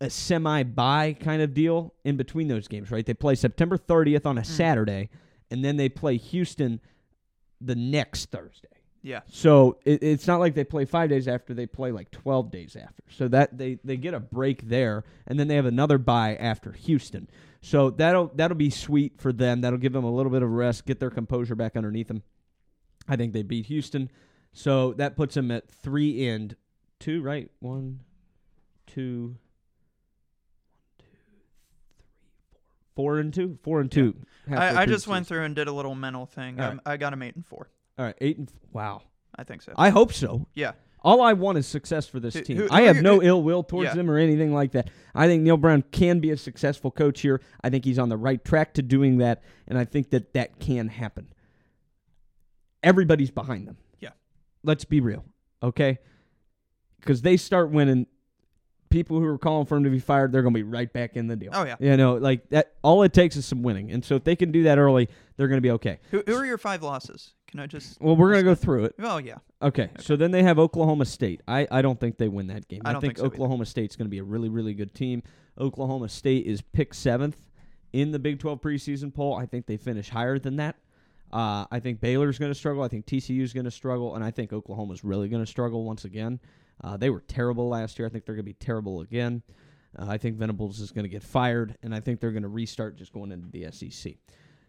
a 0.00 0.10
semi 0.10 0.62
bye 0.62 1.16
kind 1.18 1.42
of 1.42 1.54
deal 1.54 1.94
in 2.04 2.16
between 2.16 2.48
those 2.48 2.68
games, 2.68 2.90
right? 2.90 3.04
They 3.04 3.14
play 3.14 3.34
September 3.34 3.78
30th 3.78 4.26
on 4.26 4.38
a 4.38 4.42
mm. 4.42 4.46
Saturday, 4.46 5.08
and 5.50 5.64
then 5.64 5.76
they 5.76 5.88
play 5.88 6.16
Houston 6.16 6.80
the 7.60 7.74
next 7.74 8.30
Thursday. 8.30 8.68
Yeah. 9.06 9.20
So 9.28 9.78
it, 9.84 10.02
it's 10.02 10.26
not 10.26 10.40
like 10.40 10.54
they 10.54 10.64
play 10.64 10.84
five 10.84 11.08
days 11.08 11.28
after; 11.28 11.54
they 11.54 11.66
play 11.66 11.92
like 11.92 12.10
twelve 12.10 12.50
days 12.50 12.74
after. 12.74 13.04
So 13.08 13.28
that 13.28 13.56
they 13.56 13.78
they 13.84 13.96
get 13.96 14.14
a 14.14 14.20
break 14.20 14.68
there, 14.68 15.04
and 15.28 15.38
then 15.38 15.46
they 15.46 15.54
have 15.54 15.64
another 15.64 15.96
bye 15.96 16.34
after 16.34 16.72
Houston. 16.72 17.28
So 17.60 17.90
that'll 17.90 18.32
that'll 18.34 18.56
be 18.56 18.70
sweet 18.70 19.20
for 19.20 19.32
them. 19.32 19.60
That'll 19.60 19.78
give 19.78 19.92
them 19.92 20.02
a 20.02 20.12
little 20.12 20.32
bit 20.32 20.42
of 20.42 20.50
rest, 20.50 20.86
get 20.86 20.98
their 20.98 21.10
composure 21.10 21.54
back 21.54 21.76
underneath 21.76 22.08
them. 22.08 22.24
I 23.08 23.14
think 23.14 23.32
they 23.32 23.44
beat 23.44 23.66
Houston, 23.66 24.10
so 24.52 24.92
that 24.94 25.16
puts 25.16 25.36
them 25.36 25.52
at 25.52 25.68
three 25.68 26.26
and 26.26 26.56
two. 26.98 27.22
Right, 27.22 27.48
one, 27.60 28.00
two, 28.88 29.36
four 32.96 33.18
and 33.18 33.32
two, 33.32 33.58
four 33.62 33.80
and 33.80 33.92
two. 33.92 34.16
halfway 34.48 34.66
I, 34.66 34.82
I 34.82 34.86
just 34.86 35.06
went 35.06 35.26
through 35.28 35.44
and 35.44 35.54
did 35.54 35.68
a 35.68 35.72
little 35.72 35.94
mental 35.94 36.26
thing. 36.26 36.58
All 36.60 36.70
Um, 36.72 36.80
I 36.84 36.96
got 36.96 37.10
them 37.10 37.22
eight 37.22 37.36
and 37.36 37.46
four. 37.46 37.68
All 37.98 38.04
right, 38.04 38.16
eight 38.20 38.38
and 38.38 38.50
wow. 38.72 39.02
I 39.38 39.44
think 39.44 39.62
so. 39.62 39.72
I 39.76 39.90
hope 39.90 40.12
so. 40.12 40.48
yeah. 40.54 40.72
All 41.02 41.22
I 41.22 41.34
want 41.34 41.56
is 41.56 41.68
success 41.68 42.08
for 42.08 42.18
this 42.18 42.34
Who- 42.34 42.40
team. 42.42 42.56
who- 42.56 42.68
I 42.70 42.80
have 42.82 42.96
you- 42.96 43.02
no 43.02 43.20
who- 43.20 43.26
ill 43.26 43.42
will 43.42 43.62
towards 43.62 43.90
Yeah. 43.90 43.94
them 43.94 44.10
or 44.10 44.18
anything 44.18 44.52
like 44.52 44.72
that. 44.72 44.90
I 45.14 45.28
think 45.28 45.42
Neal 45.44 45.56
Brown 45.56 45.82
can 45.92 46.18
be 46.18 46.30
a 46.30 46.36
successful 46.36 46.90
coach 46.90 47.20
here. 47.20 47.40
I 47.62 47.70
think 47.70 47.84
he's 47.84 47.98
on 47.98 48.08
the 48.08 48.16
right 48.16 48.44
track 48.44 48.74
to 48.74 48.82
doing 48.82 49.18
that, 49.18 49.42
and 49.68 49.78
I 49.78 49.84
think 49.84 50.10
that 50.10 50.32
that 50.32 50.58
can 50.58 50.88
happen. 50.88 51.28
Everybody's 52.82 53.30
behind 53.30 53.68
them. 53.68 53.76
Yeah. 54.00 54.10
Let's 54.64 54.84
be 54.84 55.00
real, 55.00 55.24
okay? 55.62 55.98
Because 57.00 57.22
they 57.22 57.36
start 57.36 57.70
winning, 57.70 58.06
people 58.96 59.20
who 59.20 59.26
are 59.26 59.36
calling 59.36 59.66
for 59.66 59.76
him 59.76 59.84
to 59.84 59.90
be 59.90 59.98
fired, 59.98 60.32
they're 60.32 60.40
going 60.40 60.54
to 60.54 60.58
be 60.58 60.62
right 60.62 60.90
back 60.90 61.16
in 61.16 61.26
the 61.26 61.36
deal. 61.36 61.50
Oh 61.52 61.64
yeah. 61.64 61.76
You 61.78 61.98
know, 61.98 62.14
like 62.14 62.48
that. 62.48 62.72
All 62.82 63.02
it 63.02 63.12
takes 63.12 63.36
is 63.36 63.44
some 63.44 63.62
winning, 63.62 63.92
and 63.92 64.02
so 64.02 64.14
if 64.14 64.24
they 64.24 64.34
can 64.34 64.50
do 64.50 64.62
that 64.62 64.78
early, 64.78 65.10
they're 65.36 65.48
going 65.48 65.58
to 65.58 65.62
be 65.62 65.72
okay. 65.72 65.98
Who, 66.10 66.22
who 66.26 66.34
are 66.34 66.46
your 66.46 66.56
five 66.56 66.82
losses? 66.82 67.34
Can 67.46 67.60
I 67.60 67.66
just? 67.66 68.00
Well, 68.00 68.16
we're 68.16 68.32
going 68.32 68.42
to 68.42 68.50
go 68.50 68.54
through 68.54 68.86
it. 68.86 68.94
Oh 69.00 69.18
yeah. 69.18 69.36
Okay, 69.60 69.90
so 69.98 70.16
then 70.16 70.30
they 70.30 70.42
have 70.42 70.58
Oklahoma 70.58 71.04
State. 71.04 71.42
I, 71.46 71.68
I 71.70 71.82
don't 71.82 72.00
think 72.00 72.16
they 72.16 72.28
win 72.28 72.46
that 72.46 72.68
game. 72.68 72.80
I 72.86 72.92
don't 72.92 73.02
think, 73.02 73.16
think 73.16 73.18
so 73.18 73.26
either. 73.26 73.34
Oklahoma 73.34 73.66
State's 73.66 73.96
going 73.96 74.06
to 74.06 74.10
be 74.10 74.18
a 74.18 74.24
really 74.24 74.48
really 74.48 74.72
good 74.72 74.94
team. 74.94 75.22
Oklahoma 75.58 76.08
State 76.08 76.46
is 76.46 76.62
picked 76.62 76.96
seventh 76.96 77.50
in 77.92 78.12
the 78.12 78.18
Big 78.18 78.38
12 78.38 78.60
preseason 78.62 79.12
poll. 79.14 79.34
I 79.34 79.44
think 79.44 79.66
they 79.66 79.76
finish 79.76 80.08
higher 80.08 80.38
than 80.38 80.56
that. 80.56 80.76
Uh, 81.32 81.66
I 81.70 81.80
think 81.80 82.00
Baylor's 82.00 82.38
going 82.38 82.50
to 82.50 82.58
struggle. 82.58 82.82
I 82.82 82.88
think 82.88 83.04
TCU's 83.06 83.52
going 83.52 83.64
to 83.64 83.70
struggle, 83.70 84.14
and 84.14 84.24
I 84.24 84.30
think 84.30 84.52
Oklahoma's 84.52 85.04
really 85.04 85.28
going 85.28 85.44
to 85.44 85.50
struggle 85.50 85.84
once 85.84 86.04
again. 86.04 86.40
Uh, 86.82 86.96
they 86.96 87.10
were 87.10 87.20
terrible 87.20 87.68
last 87.68 87.98
year. 87.98 88.06
I 88.06 88.10
think 88.10 88.26
they're 88.26 88.34
going 88.34 88.44
to 88.44 88.50
be 88.50 88.54
terrible 88.54 89.00
again. 89.00 89.42
Uh, 89.98 90.06
I 90.08 90.18
think 90.18 90.36
Venables 90.36 90.80
is 90.80 90.92
going 90.92 91.04
to 91.04 91.08
get 91.08 91.22
fired, 91.22 91.76
and 91.82 91.94
I 91.94 92.00
think 92.00 92.20
they're 92.20 92.32
going 92.32 92.42
to 92.42 92.48
restart 92.48 92.96
just 92.96 93.12
going 93.12 93.32
into 93.32 93.48
the 93.48 93.70
SEC. 93.70 94.14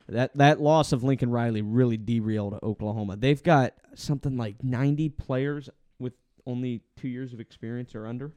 That 0.09 0.35
that 0.37 0.61
loss 0.61 0.93
of 0.93 1.03
Lincoln 1.03 1.29
Riley 1.29 1.61
really 1.61 1.97
derailed 1.97 2.57
Oklahoma. 2.63 3.17
They've 3.17 3.43
got 3.43 3.73
something 3.93 4.37
like 4.37 4.63
90 4.63 5.09
players 5.09 5.69
with 5.99 6.13
only 6.45 6.81
two 6.95 7.09
years 7.09 7.33
of 7.33 7.41
experience 7.41 7.93
or 7.93 8.07
under. 8.07 8.31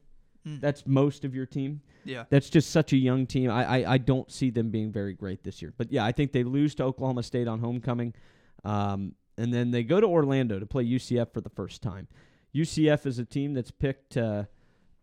Mm. 0.46 0.60
That's 0.60 0.84
most 0.86 1.24
of 1.24 1.34
your 1.34 1.46
team. 1.46 1.80
Yeah. 2.04 2.24
That's 2.30 2.50
just 2.50 2.70
such 2.70 2.92
a 2.92 2.96
young 2.96 3.26
team. 3.26 3.50
I, 3.50 3.82
I, 3.82 3.92
I 3.92 3.98
don't 3.98 4.30
see 4.32 4.50
them 4.50 4.70
being 4.70 4.90
very 4.90 5.12
great 5.12 5.44
this 5.44 5.60
year. 5.60 5.72
But 5.76 5.92
yeah, 5.92 6.04
I 6.04 6.12
think 6.12 6.32
they 6.32 6.42
lose 6.44 6.74
to 6.76 6.84
Oklahoma 6.84 7.22
State 7.22 7.46
on 7.46 7.60
homecoming. 7.60 8.14
Um, 8.64 9.14
and 9.36 9.52
then 9.52 9.70
they 9.70 9.84
go 9.84 10.00
to 10.00 10.06
Orlando 10.06 10.58
to 10.58 10.66
play 10.66 10.84
UCF 10.84 11.32
for 11.32 11.40
the 11.40 11.50
first 11.50 11.82
time. 11.82 12.08
UCF 12.54 13.06
is 13.06 13.18
a 13.18 13.24
team 13.24 13.54
that's 13.54 13.70
picked 13.70 14.16
uh, 14.16 14.44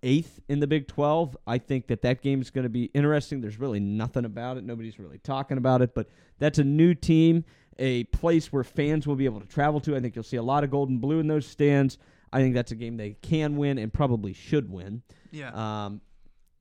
eighth 0.03 0.39
in 0.49 0.59
the 0.59 0.67
Big 0.67 0.87
12. 0.87 1.37
I 1.47 1.57
think 1.57 1.87
that 1.87 2.01
that 2.01 2.21
game 2.21 2.41
is 2.41 2.49
going 2.49 2.63
to 2.63 2.69
be 2.69 2.85
interesting. 2.93 3.41
There's 3.41 3.59
really 3.59 3.79
nothing 3.79 4.25
about 4.25 4.57
it. 4.57 4.63
Nobody's 4.63 4.99
really 4.99 5.17
talking 5.19 5.57
about 5.57 5.81
it. 5.81 5.93
But 5.95 6.09
that's 6.39 6.59
a 6.59 6.63
new 6.63 6.93
team, 6.93 7.45
a 7.79 8.03
place 8.05 8.51
where 8.51 8.63
fans 8.63 9.07
will 9.07 9.15
be 9.15 9.25
able 9.25 9.39
to 9.39 9.47
travel 9.47 9.79
to. 9.81 9.95
I 9.95 9.99
think 9.99 10.15
you'll 10.15 10.23
see 10.23 10.37
a 10.37 10.43
lot 10.43 10.63
of 10.63 10.71
gold 10.71 10.89
and 10.89 10.99
blue 11.01 11.19
in 11.19 11.27
those 11.27 11.45
stands. 11.45 11.97
I 12.33 12.41
think 12.41 12.53
that's 12.55 12.71
a 12.71 12.75
game 12.75 12.97
they 12.97 13.13
can 13.21 13.55
win 13.55 13.77
and 13.77 13.91
probably 13.93 14.33
should 14.33 14.69
win. 14.69 15.01
Yeah. 15.31 15.85
Um, 15.85 16.01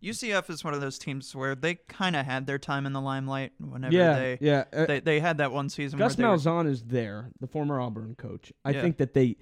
UCF 0.02 0.50
is 0.50 0.62
one 0.62 0.74
of 0.74 0.80
those 0.80 0.98
teams 0.98 1.34
where 1.34 1.54
they 1.56 1.76
kind 1.88 2.14
of 2.14 2.24
had 2.24 2.46
their 2.46 2.58
time 2.58 2.86
in 2.86 2.92
the 2.92 3.00
limelight 3.00 3.52
whenever 3.58 3.92
yeah, 3.94 4.14
they, 4.14 4.38
yeah. 4.40 4.64
Uh, 4.72 4.86
they 4.86 5.00
they 5.00 5.18
had 5.20 5.38
that 5.38 5.50
one 5.50 5.68
season 5.68 5.98
Gus 5.98 6.16
where 6.16 6.26
they 6.26 6.30
were- 6.30 6.36
Malzahn 6.36 6.68
is 6.68 6.82
there, 6.84 7.30
the 7.40 7.46
former 7.48 7.80
Auburn 7.80 8.14
coach. 8.14 8.52
I 8.64 8.70
Yeah. 8.70 8.82
think 8.82 8.98
that 8.98 9.14
they 9.14 9.36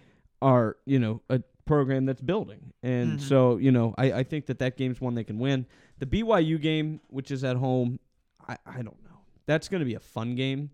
are, 0.44 0.76
you 0.84 0.98
know, 0.98 1.22
a 1.30 1.40
program 1.64 2.04
that's 2.04 2.20
building, 2.20 2.72
and 2.82 3.18
Mhm. 3.18 3.20
so 3.20 3.56
you 3.56 3.72
know, 3.72 3.94
I, 3.96 4.12
I 4.12 4.22
think 4.22 4.46
that 4.46 4.58
that 4.58 4.76
game's 4.76 5.00
one 5.00 5.14
they 5.14 5.24
can 5.24 5.38
win. 5.38 5.66
The 5.98 6.06
BYU 6.06 6.60
game, 6.60 7.00
which 7.08 7.30
is 7.30 7.42
at 7.44 7.56
home, 7.56 7.98
I, 8.46 8.56
I 8.66 8.76
don't 8.82 9.02
know. 9.04 9.20
That's 9.46 9.68
going 9.68 9.80
to 9.80 9.86
be 9.86 9.94
a 9.94 10.00
fun 10.00 10.34
game. 10.34 10.70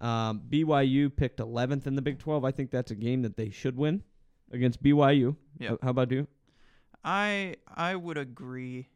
Um, 0.00 0.42
BYU 0.48 1.14
picked 1.14 1.38
11th 1.40 1.86
in 1.88 1.96
the 1.96 2.02
Big 2.02 2.18
12. 2.20 2.44
I 2.44 2.52
think 2.52 2.70
that's 2.70 2.90
a 2.92 2.94
game 2.94 3.22
that 3.22 3.36
they 3.36 3.50
should 3.50 3.76
win 3.76 4.02
against 4.52 4.80
BYU. 4.82 5.34
Yeah. 5.58 5.70
How- 5.70 5.78
How 5.82 5.90
about 5.90 6.10
you? 6.12 6.26
I 7.04 7.56
I 7.74 7.96
would 7.96 8.18
agree. 8.18 8.88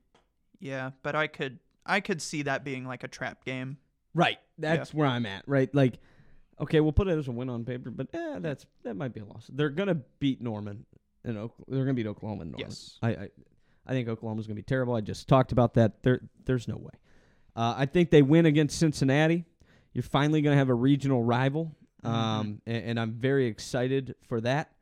Yeah, 0.60 0.90
but 1.02 1.14
I 1.16 1.26
could 1.26 1.58
I 1.84 2.00
could 2.00 2.22
see 2.22 2.42
that 2.42 2.62
being 2.64 2.84
like 2.86 3.02
a 3.04 3.08
trap 3.08 3.44
game. 3.44 3.78
Right. 4.14 4.38
That's 4.58 4.92
where 4.94 5.06
I'm 5.08 5.26
at. 5.26 5.42
Right. 5.48 5.74
Like, 5.74 5.98
okay, 6.62 6.80
we'll 6.80 6.92
put 6.92 7.08
it 7.08 7.18
as 7.18 7.28
a 7.28 7.32
win 7.32 7.48
on 7.50 7.64
paper, 7.64 7.90
but 7.90 8.08
eh, 8.14 8.38
that's 8.40 8.66
that 8.84 8.94
might 8.96 9.12
be 9.12 9.20
a 9.20 9.24
loss. 9.24 9.48
They're 9.52 9.70
gonna 9.70 9.96
beat 10.18 10.40
Norman 10.40 10.86
and 11.24 11.38
Oak- 11.38 11.54
they're 11.68 11.84
gonna 11.84 11.94
beat 11.94 12.06
Oklahoma 12.06 12.42
and 12.42 12.52
Norman. 12.52 12.66
Yes. 12.68 12.98
I, 13.02 13.10
I 13.10 13.28
I 13.86 13.92
think 13.92 14.08
Oklahoma's 14.08 14.46
gonna 14.46 14.54
be 14.56 14.62
terrible. 14.62 14.94
I 14.94 15.00
just 15.00 15.28
talked 15.28 15.52
about 15.52 15.74
that. 15.74 16.02
There 16.02 16.20
there's 16.44 16.68
no 16.68 16.76
way. 16.76 16.92
Uh, 17.54 17.74
I 17.76 17.86
think 17.86 18.10
they 18.10 18.22
win 18.22 18.46
against 18.46 18.78
Cincinnati. 18.78 19.44
You're 19.92 20.02
finally 20.02 20.40
gonna 20.40 20.56
have 20.56 20.70
a 20.70 20.74
regional 20.74 21.22
rival. 21.22 21.76
Um, 22.04 22.60
and, 22.66 22.84
and 22.84 23.00
I'm 23.00 23.12
very 23.12 23.46
excited 23.46 24.16
for 24.26 24.40
that. 24.40 24.72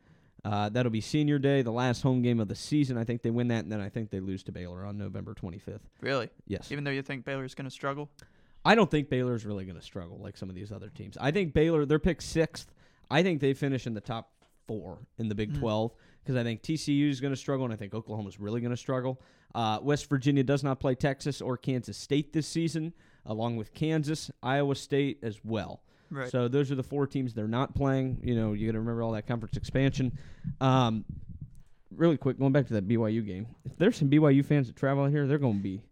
Uh, 0.43 0.71
that'll 0.71 0.90
be 0.90 1.03
senior 1.03 1.38
day, 1.38 1.61
the 1.61 1.71
last 1.71 2.01
home 2.01 2.23
game 2.23 2.40
of 2.40 2.49
the 2.49 2.55
season. 2.55 2.97
I 2.97 3.05
think 3.05 3.21
they 3.21 3.31
win 3.31 3.49
that, 3.49 3.64
and 3.64 3.71
then 3.71 3.81
I 3.81 3.90
think 3.90 4.11
they 4.11 4.21
lose 4.21 4.43
to 4.45 4.53
Baylor 4.53 4.87
on 4.87 4.97
November 4.97 5.35
25th. 5.35 5.81
Really? 6.01 6.31
Yes. 6.47 6.73
Even 6.73 6.85
though 6.85 6.90
you 6.90 7.03
think 7.03 7.27
Baylor's 7.27 7.55
going 7.55 7.66
to 7.66 7.71
struggle? 7.71 8.09
I 8.64 8.75
don't 8.75 8.90
think 8.90 9.09
Baylor's 9.09 9.44
really 9.46 9.64
going 9.64 9.79
to 9.79 9.85
struggle 9.85 10.18
like 10.23 10.37
some 10.37 10.49
of 10.49 10.55
these 10.55 10.70
other 10.73 10.88
teams. 10.90 11.16
I 11.20 11.31
think 11.31 11.55
Baylor, 11.55 11.87
they're 11.87 11.99
picked 11.99 12.23
sixth. 12.23 12.73
I 13.11 13.23
think 13.23 13.40
they 13.40 13.55
finish 13.55 13.87
in 13.87 13.94
the 13.94 14.01
top 14.01 14.31
four 14.66 14.99
in 15.18 15.29
the 15.29 15.35
Big 15.35 15.53
Mm. 15.55 15.59
12 15.61 15.94
because 16.23 16.37
I 16.37 16.42
think 16.44 16.62
TCU 16.62 17.09
is 17.09 17.20
going 17.20 17.33
to 17.33 17.37
struggle 17.37 17.64
and 17.64 17.73
I 17.73 17.77
think 17.77 17.94
Oklahoma's 17.94 18.38
really 18.38 18.61
going 18.61 18.70
to 18.73 18.77
struggle. 18.77 19.20
Uh, 19.55 19.79
West 19.83 20.09
Virginia 20.09 20.44
does 20.44 20.63
not 20.63 20.79
play 20.79 20.94
Texas 20.94 21.40
or 21.40 21.56
Kansas 21.56 21.96
State 21.96 22.33
this 22.33 22.46
season, 22.46 22.92
along 23.27 23.56
with 23.56 23.73
Kansas, 23.75 24.31
Iowa 24.42 24.77
State 24.77 25.19
as 25.23 25.40
well. 25.42 25.83
Right. 26.11 26.31
So 26.31 26.46
those 26.46 26.71
are 26.71 26.75
the 26.75 26.83
four 26.83 27.06
teams 27.06 27.35
they're 27.35 27.48
not 27.48 27.75
playing. 27.75 28.21
You 28.23 28.35
know, 28.35 28.52
you 28.52 28.67
got 28.67 28.73
to 28.73 28.81
remember 28.81 29.02
all 29.02 29.13
that 29.13 29.27
conference 29.27 29.56
expansion. 29.56 30.17
Um, 30.61 31.04
really 31.96 32.17
quick, 32.17 32.38
going 32.38 32.52
back 32.52 32.67
to 32.69 32.75
that 32.75 32.87
BYU 32.87 33.27
game. 33.27 33.46
If 33.65 33.77
there's 33.79 33.96
some 33.96 34.11
BYU 34.11 34.44
fans 34.44 34.67
that 34.67 34.77
travel 34.77 35.04
out 35.04 35.11
here, 35.11 35.27
they're 35.27 35.38
going 35.38 35.56
to 35.58 35.63
be 35.63 35.83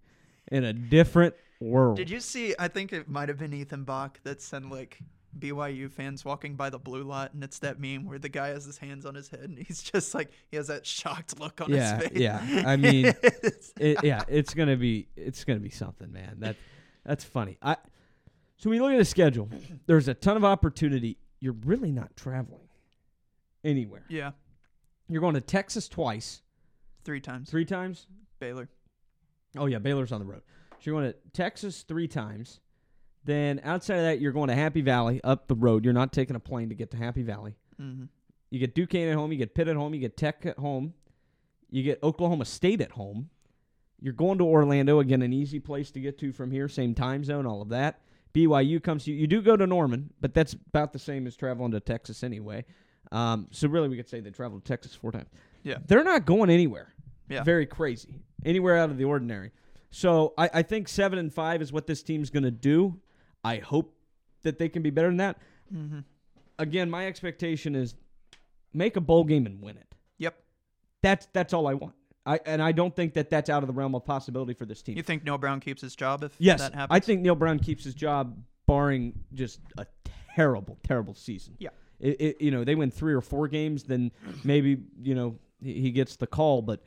in 0.52 0.64
a 0.64 0.72
different 0.72 1.34
world. 1.60 1.96
Did 1.96 2.10
you 2.10 2.20
see? 2.20 2.54
I 2.58 2.68
think 2.68 2.92
it 2.92 3.08
might 3.08 3.28
have 3.28 3.38
been 3.38 3.52
Ethan 3.52 3.84
Bach 3.84 4.20
that 4.24 4.40
sent 4.42 4.70
like 4.70 4.98
BYU 5.38 5.90
fans 5.90 6.24
walking 6.24 6.54
by 6.56 6.70
the 6.70 6.78
blue 6.78 7.02
lot, 7.04 7.34
and 7.34 7.44
it's 7.44 7.58
that 7.60 7.78
meme 7.80 8.04
where 8.06 8.18
the 8.18 8.28
guy 8.28 8.48
has 8.48 8.64
his 8.64 8.78
hands 8.78 9.04
on 9.06 9.14
his 9.14 9.28
head 9.28 9.40
and 9.40 9.58
he's 9.58 9.82
just 9.92 10.14
like 10.14 10.30
he 10.50 10.56
has 10.56 10.68
that 10.68 10.86
shocked 10.86 11.38
look 11.38 11.60
on 11.60 11.70
Yeah, 11.70 11.98
his 11.98 12.08
face. 12.08 12.18
yeah. 12.18 12.62
I 12.66 12.76
mean, 12.76 13.06
it, 13.78 14.02
yeah, 14.04 14.22
it's 14.28 14.54
gonna 14.54 14.76
be 14.76 15.08
it's 15.16 15.44
gonna 15.44 15.60
be 15.60 15.70
something, 15.70 16.10
man. 16.12 16.36
That 16.40 16.56
that's 17.04 17.24
funny. 17.24 17.58
I 17.62 17.76
so 18.56 18.70
when 18.70 18.76
you 18.78 18.82
look 18.82 18.92
at 18.92 18.98
the 18.98 19.04
schedule, 19.04 19.48
there's 19.86 20.08
a 20.08 20.14
ton 20.14 20.36
of 20.36 20.44
opportunity. 20.44 21.18
You're 21.40 21.56
really 21.64 21.92
not 21.92 22.16
traveling 22.16 22.66
anywhere. 23.62 24.04
yeah, 24.08 24.32
You're 25.08 25.20
going 25.20 25.34
to 25.34 25.40
Texas 25.40 25.88
twice, 25.88 26.42
Three 27.04 27.20
times. 27.20 27.48
three 27.50 27.64
times. 27.64 28.06
Baylor. 28.40 28.68
Oh 29.56 29.66
yeah, 29.66 29.78
Baylor's 29.78 30.10
on 30.10 30.18
the 30.20 30.26
road. 30.26 30.42
So 30.78 30.90
you're 30.90 31.00
going 31.00 31.12
to 31.12 31.18
Texas 31.32 31.82
three 31.82 32.08
times. 32.08 32.60
Then 33.24 33.60
outside 33.64 33.96
of 33.96 34.02
that, 34.04 34.20
you're 34.20 34.32
going 34.32 34.48
to 34.48 34.54
Happy 34.54 34.80
Valley 34.80 35.20
up 35.24 35.48
the 35.48 35.54
road. 35.54 35.84
You're 35.84 35.92
not 35.92 36.12
taking 36.12 36.36
a 36.36 36.40
plane 36.40 36.68
to 36.70 36.74
get 36.74 36.90
to 36.92 36.96
Happy 36.96 37.22
Valley. 37.22 37.56
Mm-hmm. 37.80 38.04
You 38.50 38.58
get 38.58 38.74
Duquesne 38.74 39.08
at 39.08 39.14
home. 39.14 39.32
You 39.32 39.38
get 39.38 39.54
Pitt 39.54 39.68
at 39.68 39.76
home. 39.76 39.92
You 39.92 40.00
get 40.00 40.16
Tech 40.16 40.46
at 40.46 40.58
home. 40.58 40.94
You 41.70 41.82
get 41.82 42.02
Oklahoma 42.02 42.44
State 42.44 42.80
at 42.80 42.92
home. 42.92 43.28
You're 44.00 44.14
going 44.14 44.38
to 44.38 44.44
Orlando 44.44 45.00
again, 45.00 45.22
an 45.22 45.32
easy 45.32 45.58
place 45.58 45.90
to 45.90 46.00
get 46.00 46.18
to 46.18 46.32
from 46.32 46.50
here, 46.52 46.68
same 46.68 46.94
time 46.94 47.24
zone, 47.24 47.46
all 47.46 47.60
of 47.60 47.70
that. 47.70 48.00
BYU 48.32 48.82
comes 48.82 49.04
to 49.04 49.10
you. 49.12 49.18
You 49.18 49.26
do 49.26 49.42
go 49.42 49.56
to 49.56 49.66
Norman, 49.66 50.10
but 50.20 50.34
that's 50.34 50.52
about 50.52 50.92
the 50.92 50.98
same 50.98 51.26
as 51.26 51.36
traveling 51.36 51.72
to 51.72 51.80
Texas 51.80 52.22
anyway. 52.22 52.64
Um, 53.10 53.48
so 53.50 53.68
really, 53.68 53.88
we 53.88 53.96
could 53.96 54.08
say 54.08 54.20
they 54.20 54.30
traveled 54.30 54.64
to 54.64 54.68
Texas 54.68 54.94
four 54.94 55.10
times. 55.10 55.28
Yeah. 55.64 55.78
they're 55.86 56.04
not 56.04 56.24
going 56.24 56.50
anywhere. 56.50 56.94
Yeah. 57.28 57.42
very 57.42 57.66
crazy, 57.66 58.22
anywhere 58.46 58.78
out 58.78 58.90
of 58.90 58.96
the 58.96 59.04
ordinary. 59.04 59.52
So 59.90 60.34
I, 60.36 60.50
I 60.54 60.62
think 60.62 60.88
seven 60.88 61.18
and 61.18 61.32
five 61.32 61.62
is 61.62 61.72
what 61.72 61.86
this 61.86 62.02
team's 62.02 62.30
going 62.30 62.42
to 62.42 62.50
do. 62.50 62.98
I 63.44 63.58
hope 63.58 63.94
that 64.42 64.58
they 64.58 64.68
can 64.68 64.82
be 64.82 64.90
better 64.90 65.08
than 65.08 65.16
that. 65.18 65.38
Mm-hmm. 65.74 66.00
Again, 66.58 66.90
my 66.90 67.06
expectation 67.06 67.74
is 67.74 67.94
make 68.72 68.96
a 68.96 69.00
bowl 69.00 69.24
game 69.24 69.46
and 69.46 69.60
win 69.62 69.76
it. 69.76 69.94
Yep. 70.18 70.36
That's 71.02 71.28
that's 71.32 71.52
all 71.52 71.66
I 71.66 71.74
want. 71.74 71.94
I 72.26 72.40
and 72.44 72.60
I 72.60 72.72
don't 72.72 72.94
think 72.94 73.14
that 73.14 73.30
that's 73.30 73.48
out 73.48 73.62
of 73.62 73.66
the 73.68 73.72
realm 73.72 73.94
of 73.94 74.04
possibility 74.04 74.54
for 74.54 74.66
this 74.66 74.82
team. 74.82 74.96
You 74.96 75.02
think 75.02 75.24
Neal 75.24 75.38
Brown 75.38 75.60
keeps 75.60 75.80
his 75.80 75.96
job 75.96 76.24
if 76.24 76.34
yes, 76.38 76.60
that 76.60 76.74
happens? 76.74 76.96
I 76.96 77.00
think 77.00 77.22
Neal 77.22 77.36
Brown 77.36 77.58
keeps 77.58 77.84
his 77.84 77.94
job, 77.94 78.36
barring 78.66 79.14
just 79.32 79.60
a 79.78 79.86
terrible, 80.34 80.78
terrible 80.82 81.14
season. 81.14 81.54
Yeah. 81.58 81.70
It, 82.00 82.20
it, 82.20 82.40
you 82.40 82.50
know, 82.50 82.62
they 82.62 82.74
win 82.74 82.90
three 82.90 83.14
or 83.14 83.20
four 83.20 83.48
games, 83.48 83.82
then 83.84 84.12
maybe 84.44 84.78
you 85.02 85.14
know 85.14 85.38
he, 85.62 85.80
he 85.80 85.90
gets 85.90 86.16
the 86.16 86.26
call, 86.26 86.62
but 86.62 86.82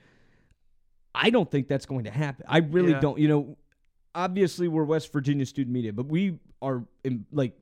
I 1.13 1.29
don't 1.29 1.49
think 1.49 1.67
that's 1.67 1.85
going 1.85 2.05
to 2.05 2.11
happen. 2.11 2.45
I 2.47 2.59
really 2.59 2.91
Yeah. 2.91 2.99
don't. 2.99 3.19
You 3.19 3.27
know, 3.27 3.57
obviously 4.15 4.67
we're 4.67 4.83
West 4.83 5.11
Virginia 5.11 5.45
student 5.45 5.73
media, 5.73 5.93
but 5.93 6.07
we 6.07 6.39
are 6.61 6.83
im- 7.03 7.25
like 7.31 7.57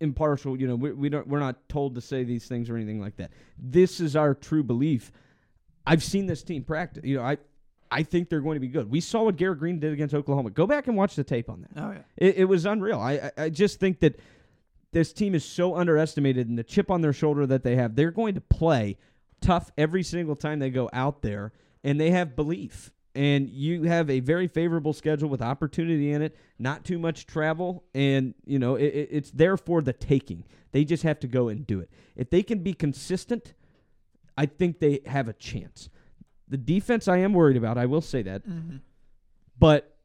impartial. 0.00 0.58
You 0.60 0.68
know, 0.68 0.76
we, 0.76 0.92
we 0.92 1.08
don't 1.08 1.26
we're 1.26 1.40
not 1.40 1.68
told 1.68 1.94
to 1.96 2.00
say 2.00 2.24
these 2.24 2.46
things 2.46 2.70
or 2.70 2.76
anything 2.76 3.00
like 3.00 3.16
that. 3.16 3.30
This 3.58 4.00
is 4.00 4.16
our 4.16 4.34
true 4.34 4.62
belief. 4.62 5.12
I've 5.86 6.02
seen 6.02 6.26
this 6.26 6.42
team 6.42 6.62
practice. 6.64 7.04
You 7.04 7.16
know, 7.16 7.22
I 7.22 7.38
I 7.90 8.02
think 8.02 8.28
they're 8.28 8.40
going 8.40 8.56
to 8.56 8.60
be 8.60 8.68
good. 8.68 8.90
We 8.90 9.00
saw 9.00 9.24
what 9.24 9.36
Garrett 9.36 9.58
Greene 9.60 9.78
did 9.78 9.92
against 9.92 10.14
Oklahoma. 10.14 10.50
Go 10.50 10.66
back 10.66 10.86
and 10.88 10.96
watch 10.96 11.14
the 11.14 11.24
tape 11.24 11.48
on 11.50 11.62
that. 11.62 11.70
Oh 11.82 11.90
yeah. 11.92 12.02
It, 12.16 12.36
it 12.38 12.44
was 12.46 12.64
unreal. 12.66 12.98
I, 12.98 13.30
I 13.36 13.42
I 13.44 13.48
just 13.50 13.78
think 13.80 14.00
that 14.00 14.18
this 14.92 15.12
team 15.12 15.34
is 15.34 15.44
so 15.44 15.74
underestimated, 15.76 16.48
and 16.48 16.56
the 16.56 16.62
chip 16.64 16.90
on 16.90 17.00
their 17.00 17.12
shoulder 17.12 17.46
that 17.46 17.64
they 17.64 17.74
have, 17.76 17.96
they're 17.96 18.12
going 18.12 18.34
to 18.36 18.40
play 18.40 18.96
tough 19.40 19.72
every 19.76 20.04
single 20.04 20.36
time 20.36 20.60
they 20.60 20.70
go 20.70 20.88
out 20.92 21.20
there, 21.20 21.52
and 21.84 22.00
they 22.00 22.10
have 22.10 22.34
belief. 22.34 22.90
And 23.16 23.48
you 23.48 23.84
have 23.84 24.10
a 24.10 24.18
very 24.18 24.48
favorable 24.48 24.92
schedule 24.92 25.28
with 25.28 25.40
opportunity 25.40 26.10
in 26.10 26.20
it, 26.20 26.34
not 26.58 26.84
too 26.84 26.98
much 26.98 27.26
travel, 27.26 27.84
and 27.94 28.34
you 28.44 28.58
know 28.58 28.74
it, 28.74 28.86
it- 28.86 29.08
it's 29.12 29.30
there 29.30 29.56
for 29.56 29.80
the 29.82 29.92
taking. 29.92 30.42
They 30.72 30.84
just 30.84 31.04
have 31.04 31.20
to 31.20 31.28
go 31.28 31.46
and 31.48 31.64
do 31.64 31.78
it. 31.78 31.88
If 32.16 32.30
they 32.30 32.42
can 32.42 32.58
be 32.64 32.74
consistent, 32.74 33.54
I 34.36 34.46
think 34.46 34.80
they 34.80 34.98
have 35.06 35.28
a 35.28 35.32
chance. 35.32 35.88
The 36.48 36.56
defense, 36.56 37.06
I 37.06 37.18
am 37.18 37.32
worried 37.34 37.56
about. 37.56 37.78
I 37.78 37.86
will 37.86 38.00
say 38.00 38.22
that 38.22 38.44
Mm-hmm. 38.48 38.78
but 39.58 39.96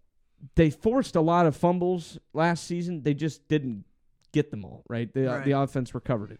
they 0.55 0.69
forced 0.69 1.15
a 1.15 1.21
lot 1.21 1.47
of 1.47 1.55
fumbles 1.55 2.19
last 2.33 2.63
season. 2.65 3.01
They 3.01 3.15
just 3.15 3.47
didn't 3.47 3.83
get 4.31 4.51
them 4.51 4.63
all 4.63 4.83
right. 4.87 5.11
The 5.11 5.25
Right. 5.25 5.43
the 5.45 5.51
offense 5.53 5.95
recovered 5.95 6.31
it. 6.31 6.39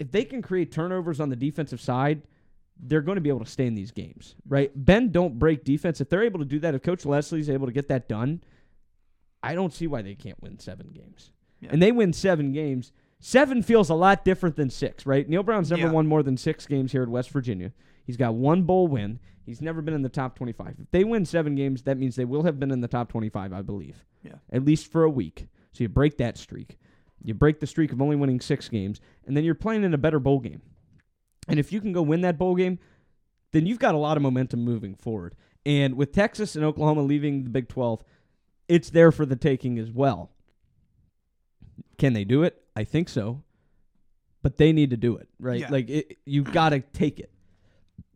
If 0.00 0.10
they 0.10 0.24
can 0.24 0.42
create 0.42 0.72
turnovers 0.72 1.20
on 1.20 1.28
the 1.30 1.36
defensive 1.36 1.80
side, 1.80 2.22
they're 2.80 3.00
going 3.02 3.16
to 3.16 3.20
be 3.22 3.28
able 3.28 3.44
to 3.44 3.50
stay 3.50 3.66
in 3.66 3.74
these 3.74 3.90
games, 3.92 4.34
right? 4.48 4.70
Ben 4.74 5.10
don't 5.12 5.38
break 5.38 5.64
defense. 5.64 6.00
If 6.00 6.08
they're 6.08 6.24
able 6.24 6.40
to 6.40 6.44
do 6.44 6.58
that, 6.60 6.74
if 6.74 6.82
Coach 6.82 7.06
Lesley's 7.06 7.48
able 7.48 7.66
to 7.66 7.72
get 7.72 7.88
that 7.88 8.08
done, 8.08 8.42
I 9.42 9.54
don't 9.54 9.72
see 9.72 9.86
why 9.86 10.02
they 10.02 10.14
can't 10.14 10.40
win 10.42 10.58
seven 10.58 10.88
games. 10.88 11.30
Yeah. 11.60 11.70
And 11.72 11.80
they 11.82 11.92
win 11.92 12.12
seven 12.12 12.52
games. 12.52 12.92
Seven 13.20 13.62
feels 13.62 13.88
a 13.90 13.94
lot 13.94 14.24
different 14.24 14.56
than 14.56 14.70
six, 14.70 15.06
right? 15.06 15.28
Neal 15.28 15.42
Brown's 15.42 15.70
never 15.70 15.82
Yeah. 15.86 15.92
won 15.92 16.06
more 16.06 16.22
than 16.22 16.36
six 16.36 16.66
games 16.66 16.92
here 16.92 17.02
at 17.02 17.08
West 17.08 17.30
Virginia. 17.30 17.72
He's 18.04 18.16
got 18.16 18.34
one 18.34 18.62
bowl 18.64 18.86
win. 18.88 19.18
He's 19.46 19.60
never 19.62 19.80
been 19.82 19.94
in 19.94 20.02
the 20.02 20.08
top 20.08 20.36
25. 20.36 20.76
If 20.80 20.90
they 20.90 21.04
win 21.04 21.24
seven 21.24 21.54
games, 21.54 21.82
that 21.82 21.98
means 21.98 22.16
they 22.16 22.24
will 22.24 22.42
have 22.42 22.58
been 22.58 22.70
in 22.70 22.80
the 22.80 22.88
top 22.88 23.08
25, 23.10 23.52
I 23.52 23.62
believe. 23.62 24.04
Yeah. 24.22 24.36
At 24.50 24.64
least 24.64 24.90
for 24.90 25.04
a 25.04 25.10
week. 25.10 25.46
So 25.72 25.84
you 25.84 25.88
break 25.88 26.16
that 26.18 26.36
streak. 26.38 26.78
You 27.22 27.34
break 27.34 27.60
the 27.60 27.66
streak 27.66 27.92
of 27.92 28.00
only 28.02 28.16
winning 28.16 28.40
six 28.40 28.68
games, 28.68 29.00
and 29.26 29.36
then 29.36 29.44
you're 29.44 29.54
playing 29.54 29.84
in 29.84 29.94
a 29.94 29.98
better 29.98 30.18
bowl 30.18 30.40
game. 30.40 30.60
And 31.48 31.58
if 31.58 31.72
you 31.72 31.80
can 31.80 31.92
go 31.92 32.02
win 32.02 32.22
that 32.22 32.38
bowl 32.38 32.54
game, 32.54 32.78
then 33.52 33.66
you've 33.66 33.78
got 33.78 33.94
a 33.94 33.98
lot 33.98 34.16
of 34.16 34.22
momentum 34.22 34.64
moving 34.64 34.94
forward. 34.94 35.34
And 35.66 35.96
with 35.96 36.12
Texas 36.12 36.56
and 36.56 36.64
Oklahoma 36.64 37.02
leaving 37.02 37.44
the 37.44 37.50
Big 37.50 37.68
12, 37.68 38.02
it's 38.68 38.90
there 38.90 39.12
for 39.12 39.26
the 39.26 39.36
taking 39.36 39.78
as 39.78 39.90
well. 39.90 40.30
Can 41.98 42.12
they 42.12 42.24
do 42.24 42.42
it? 42.42 42.62
I 42.76 42.84
think 42.84 43.08
so. 43.08 43.42
But 44.42 44.58
they 44.58 44.72
need 44.72 44.90
to 44.90 44.96
do 44.96 45.16
it, 45.16 45.28
right? 45.38 45.60
Yeah. 45.60 45.70
Like 45.70 45.88
it, 45.88 46.18
you've 46.26 46.52
got 46.52 46.70
to 46.70 46.80
take 46.80 47.18
it. 47.18 47.30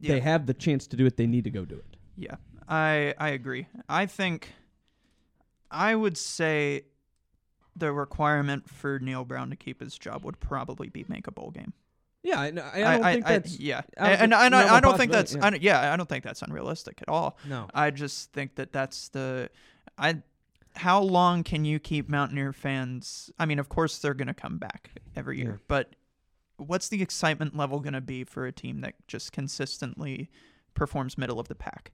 Yeah. 0.00 0.14
They 0.14 0.20
have 0.20 0.46
the 0.46 0.54
chance 0.54 0.86
to 0.88 0.96
do 0.96 1.06
it. 1.06 1.16
They 1.16 1.26
need 1.26 1.44
to 1.44 1.50
go 1.50 1.64
do 1.64 1.76
it. 1.76 1.96
Yeah, 2.16 2.36
I 2.68 3.14
I 3.18 3.30
agree. 3.30 3.66
I 3.88 4.06
think 4.06 4.52
I 5.70 5.94
would 5.94 6.18
say 6.18 6.82
the 7.74 7.92
requirement 7.92 8.68
for 8.68 8.98
Neal 8.98 9.24
Brown 9.24 9.50
to 9.50 9.56
keep 9.56 9.80
his 9.80 9.96
job 9.98 10.24
would 10.24 10.38
probably 10.40 10.88
be 10.88 11.04
make 11.08 11.26
a 11.26 11.32
bowl 11.32 11.50
game. 11.50 11.72
Yeah, 12.22 12.40
I, 12.40 12.46
I 12.46 12.50
don't 12.92 13.02
think 13.12 13.26
that's 13.26 13.58
yeah, 13.60 13.82
and, 13.96 14.34
and, 14.34 14.54
I, 14.54 14.76
I 14.76 14.80
don't 14.80 14.96
think 14.98 15.12
that's 15.12 15.32
possibility, 15.32 15.46
I 15.46 15.50
don't- 15.50 15.62
yeah 15.62 15.92
I 15.92 15.96
don't 15.96 16.08
think 16.08 16.24
that's 16.24 16.42
unrealistic 16.42 17.00
at 17.00 17.08
all. 17.08 17.38
no. 17.48 17.68
I 17.72 17.90
just 17.90 18.32
think 18.32 18.56
that 18.56 18.72
that's 18.72 19.08
the 19.08 19.50
I. 19.96 20.22
How 20.76 21.00
long 21.00 21.42
can 21.42 21.64
you 21.64 21.78
keep 21.80 22.08
Mountaineer 22.08 22.52
fans? 22.52 23.30
I 23.38 23.46
mean, 23.46 23.58
of 23.58 23.68
course 23.68 23.98
they're 23.98 24.14
going 24.14 24.28
to 24.28 24.34
come 24.34 24.58
back 24.58 24.90
every 25.16 25.38
year, 25.38 25.52
Yeah. 25.58 25.64
but 25.66 25.96
what's 26.56 26.88
the 26.88 27.02
excitement 27.02 27.56
level 27.56 27.80
going 27.80 27.94
to 27.94 28.00
be 28.00 28.22
for 28.24 28.46
a 28.46 28.52
team 28.52 28.80
that 28.82 28.94
just 29.08 29.32
consistently 29.32 30.28
performs 30.74 31.16
middle 31.18 31.40
of 31.40 31.48
the 31.48 31.54
pack? 31.56 31.92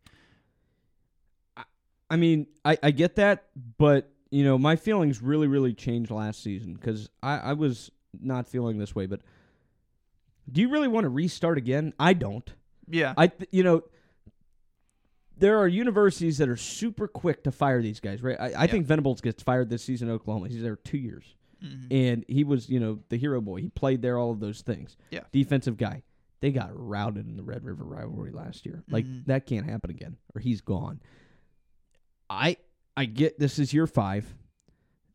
I 2.10 2.16
mean, 2.16 2.46
I, 2.64 2.76
I 2.82 2.90
get 2.90 3.16
that, 3.16 3.46
but 3.78 4.10
you 4.30 4.44
know, 4.44 4.58
my 4.58 4.76
feelings 4.76 5.22
really, 5.22 5.46
really 5.46 5.72
changed 5.72 6.10
last 6.10 6.42
season 6.42 6.74
because 6.74 7.08
I, 7.22 7.38
I 7.38 7.52
was 7.54 7.90
not 8.20 8.46
feeling 8.46 8.78
this 8.78 8.94
way. 8.94 9.06
But 9.06 9.20
do 10.50 10.60
you 10.60 10.68
really 10.68 10.88
want 10.88 11.04
to 11.04 11.08
restart 11.08 11.58
again? 11.58 11.92
I 11.98 12.12
don't. 12.14 12.48
Yeah, 12.88 13.14
I, 13.16 13.28
th- 13.28 13.48
you 13.50 13.62
know, 13.62 13.82
there 15.36 15.58
are 15.58 15.66
universities 15.68 16.38
that 16.38 16.48
are 16.48 16.56
super 16.56 17.08
quick 17.08 17.42
to 17.44 17.50
fire 17.52 17.82
these 17.82 17.98
guys, 18.00 18.22
right? 18.22 18.38
I, 18.38 18.44
I 18.44 18.48
Yeah. 18.64 18.66
think 18.66 18.86
Venables 18.86 19.20
gets 19.20 19.42
fired 19.42 19.68
this 19.70 19.82
season 19.82 20.08
in 20.08 20.14
Oklahoma. 20.14 20.48
He's 20.48 20.62
there 20.62 20.76
two 20.76 20.98
years, 20.98 21.24
Mhm. 21.62 21.86
and 21.90 22.24
he 22.28 22.44
was, 22.44 22.68
you 22.68 22.78
know, 22.78 23.00
the 23.08 23.16
hero 23.16 23.40
boy. 23.40 23.62
He 23.62 23.68
played 23.68 24.02
there, 24.02 24.18
all 24.18 24.30
of 24.30 24.40
those 24.40 24.60
things. 24.62 24.96
Yeah. 25.10 25.20
defensive 25.32 25.76
guy. 25.76 26.02
They 26.40 26.52
got 26.52 26.70
routed 26.74 27.26
in 27.26 27.36
the 27.38 27.42
Red 27.42 27.64
River 27.64 27.84
rivalry 27.84 28.30
last 28.30 28.66
year. 28.66 28.84
Like 28.90 29.06
Mhm. 29.06 29.24
that 29.26 29.46
can't 29.46 29.64
happen 29.68 29.90
again, 29.90 30.18
or 30.34 30.40
he's 30.42 30.60
gone. 30.60 31.00
I 32.28 32.58
I 32.96 33.06
get 33.06 33.38
this 33.38 33.58
is 33.58 33.72
year 33.72 33.86
five. 33.86 34.34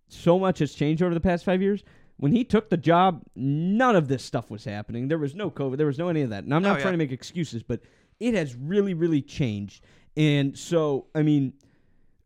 So 0.07 0.39
much 0.39 0.57
has 0.59 0.73
changed 0.73 1.03
over 1.03 1.13
the 1.13 1.19
past 1.21 1.45
five 1.45 1.61
years. 1.61 1.83
When 2.19 2.31
he 2.33 2.43
took 2.43 2.69
the 2.69 2.77
job, 2.77 3.23
none 3.35 3.95
of 3.95 4.07
this 4.09 4.23
stuff 4.23 4.49
was 4.49 4.65
happening. 4.65 5.07
There 5.07 5.17
was 5.17 5.33
no 5.35 5.49
COVID. 5.49 5.77
There 5.77 5.87
was 5.87 5.97
no 5.97 6.09
any 6.09 6.21
of 6.21 6.29
that. 6.31 6.43
And 6.43 6.53
I'm 6.53 6.63
Oh, 6.65 6.69
not 6.69 6.75
yeah. 6.77 6.81
trying 6.83 6.93
to 6.93 6.97
make 6.97 7.11
excuses, 7.11 7.63
but 7.63 7.81
it 8.19 8.33
has 8.33 8.55
really, 8.55 8.93
really 8.93 9.21
changed. 9.21 9.83
And 10.17 10.57
so, 10.57 11.07
I 11.15 11.21
mean, 11.23 11.53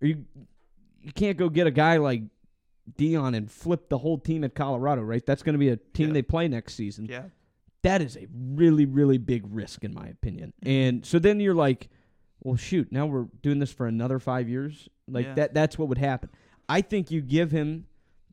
are 0.02 0.08
you 0.08 0.26
you 1.02 1.12
can't 1.12 1.38
go 1.38 1.50
get 1.50 1.68
a 1.68 1.72
guy 1.72 1.98
like 1.98 2.24
Deion 2.98 3.36
and 3.36 3.52
flip 3.52 3.90
the 3.90 3.98
whole 3.98 4.18
team 4.18 4.44
at 4.44 4.56
Colorado, 4.56 5.02
right? 5.02 5.26
That's 5.26 5.44
going 5.44 5.54
to 5.54 5.60
be 5.60 5.70
a 5.70 5.78
team 5.78 6.08
Yeah. 6.08 6.14
they 6.14 6.22
play 6.22 6.48
next 6.48 6.74
season 6.76 7.06
yeah, 7.06 7.24
that 7.84 8.02
is 8.02 8.16
a 8.18 8.28
really 8.34 8.86
really 8.86 9.18
big 9.18 9.44
risk 9.50 9.84
in 9.84 9.94
my 9.94 10.08
opinion 10.08 10.54
Mm-hmm. 10.66 10.70
and 10.70 11.06
so 11.06 11.20
then 11.20 11.40
you're 11.40 11.54
like 11.54 11.90
well 12.42 12.56
shoot 12.56 12.92
now 12.92 13.06
we're 13.06 13.28
doing 13.42 13.60
this 13.60 13.72
for 13.72 13.86
another 13.88 14.18
five 14.20 14.48
years 14.50 14.88
like 15.08 15.26
Yeah. 15.28 15.34
that 15.36 15.54
that's 15.54 15.78
what 15.78 15.88
would 15.90 15.98
happen 15.98 16.30
i 16.70 16.80
think 16.82 17.12
you 17.12 17.20
give 17.22 17.52
him 17.52 17.86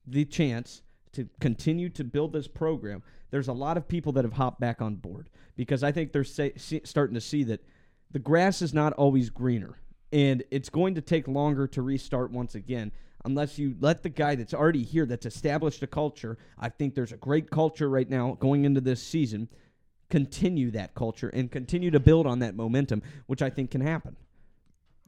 the 0.07 0.25
chance 0.25 0.83
to 1.13 1.29
continue 1.41 1.89
to 1.89 2.05
build 2.05 2.33
this 2.33 2.49
program 2.49 3.03
there's 3.31 3.49
a 3.49 3.53
lot 3.53 3.77
of 3.77 3.87
people 3.87 4.13
that 4.13 4.25
have 4.25 4.35
hopped 4.35 4.61
back 4.61 4.81
on 4.83 4.97
board 4.97 5.31
because 5.57 5.83
i 5.83 5.93
think 5.93 6.13
they're 6.13 6.25
say, 6.25 6.53
see, 6.57 6.81
starting 6.85 7.15
to 7.15 7.21
see 7.21 7.45
that 7.45 7.63
the 8.11 8.19
grass 8.19 8.63
is 8.63 8.75
not 8.75 8.93
always 8.95 9.31
greener 9.31 9.79
and 10.13 10.43
it's 10.51 10.69
going 10.69 10.95
to 10.95 11.01
take 11.01 11.29
longer 11.29 11.67
to 11.67 11.83
restart 11.83 12.31
once 12.31 12.55
again 12.55 12.91
unless 13.25 13.59
you 13.59 13.77
let 13.81 14.03
the 14.03 14.09
guy 14.09 14.35
that's 14.35 14.55
already 14.55 14.83
here 14.83 15.07
that's 15.07 15.27
established 15.27 15.83
a 15.83 15.87
culture 15.87 16.39
i 16.59 16.69
think 16.69 16.95
there's 16.95 17.13
a 17.13 17.17
great 17.17 17.51
culture 17.51 17.89
right 17.89 18.11
now 18.11 18.37
going 18.41 18.65
into 18.65 18.81
this 18.81 19.03
season 19.03 19.49
continue 20.11 20.71
that 20.73 20.95
culture 20.95 21.29
and 21.29 21.51
continue 21.51 21.91
to 21.91 22.01
build 22.01 22.27
on 22.27 22.41
that 22.41 22.55
momentum 22.55 23.03
which 23.27 23.43
i 23.43 23.49
think 23.49 23.71
can 23.71 23.81
happen. 23.81 24.17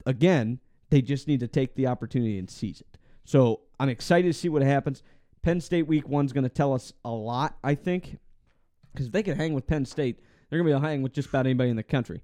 Again 0.07 0.61
they 0.91 1.01
just 1.01 1.27
need 1.27 1.41
to 1.41 1.49
take 1.49 1.75
the 1.75 1.87
opportunity 1.87 2.39
and 2.39 2.49
seize 2.49 2.81
it. 2.81 2.99
So 3.25 3.61
i'm 3.81 3.89
excited 3.89 4.29
to 4.29 4.39
see 4.39 4.49
what 4.49 4.63
happens 4.63 5.03
penn 5.43 5.61
state 5.61 5.87
week 5.87 6.09
one's 6.09 6.33
going 6.33 6.45
to 6.45 6.49
tell 6.49 6.73
us 6.73 6.93
a 7.05 7.11
lot 7.11 7.57
i 7.65 7.75
think 7.75 8.19
because 8.93 9.07
if 9.07 9.13
they 9.13 9.23
can 9.23 9.37
hang 9.37 9.53
with 9.55 9.67
penn 9.67 9.85
state 9.85 10.19
they're 10.49 10.59
going 10.59 10.67
to 10.67 10.71
be 10.71 10.73
able 10.73 10.81
to 10.83 10.89
hang 10.89 11.03
with 11.03 11.13
just 11.13 11.29
about 11.29 11.47
anybody 11.47 11.71
in 11.71 11.77
the 11.77 11.83
country 11.83 12.23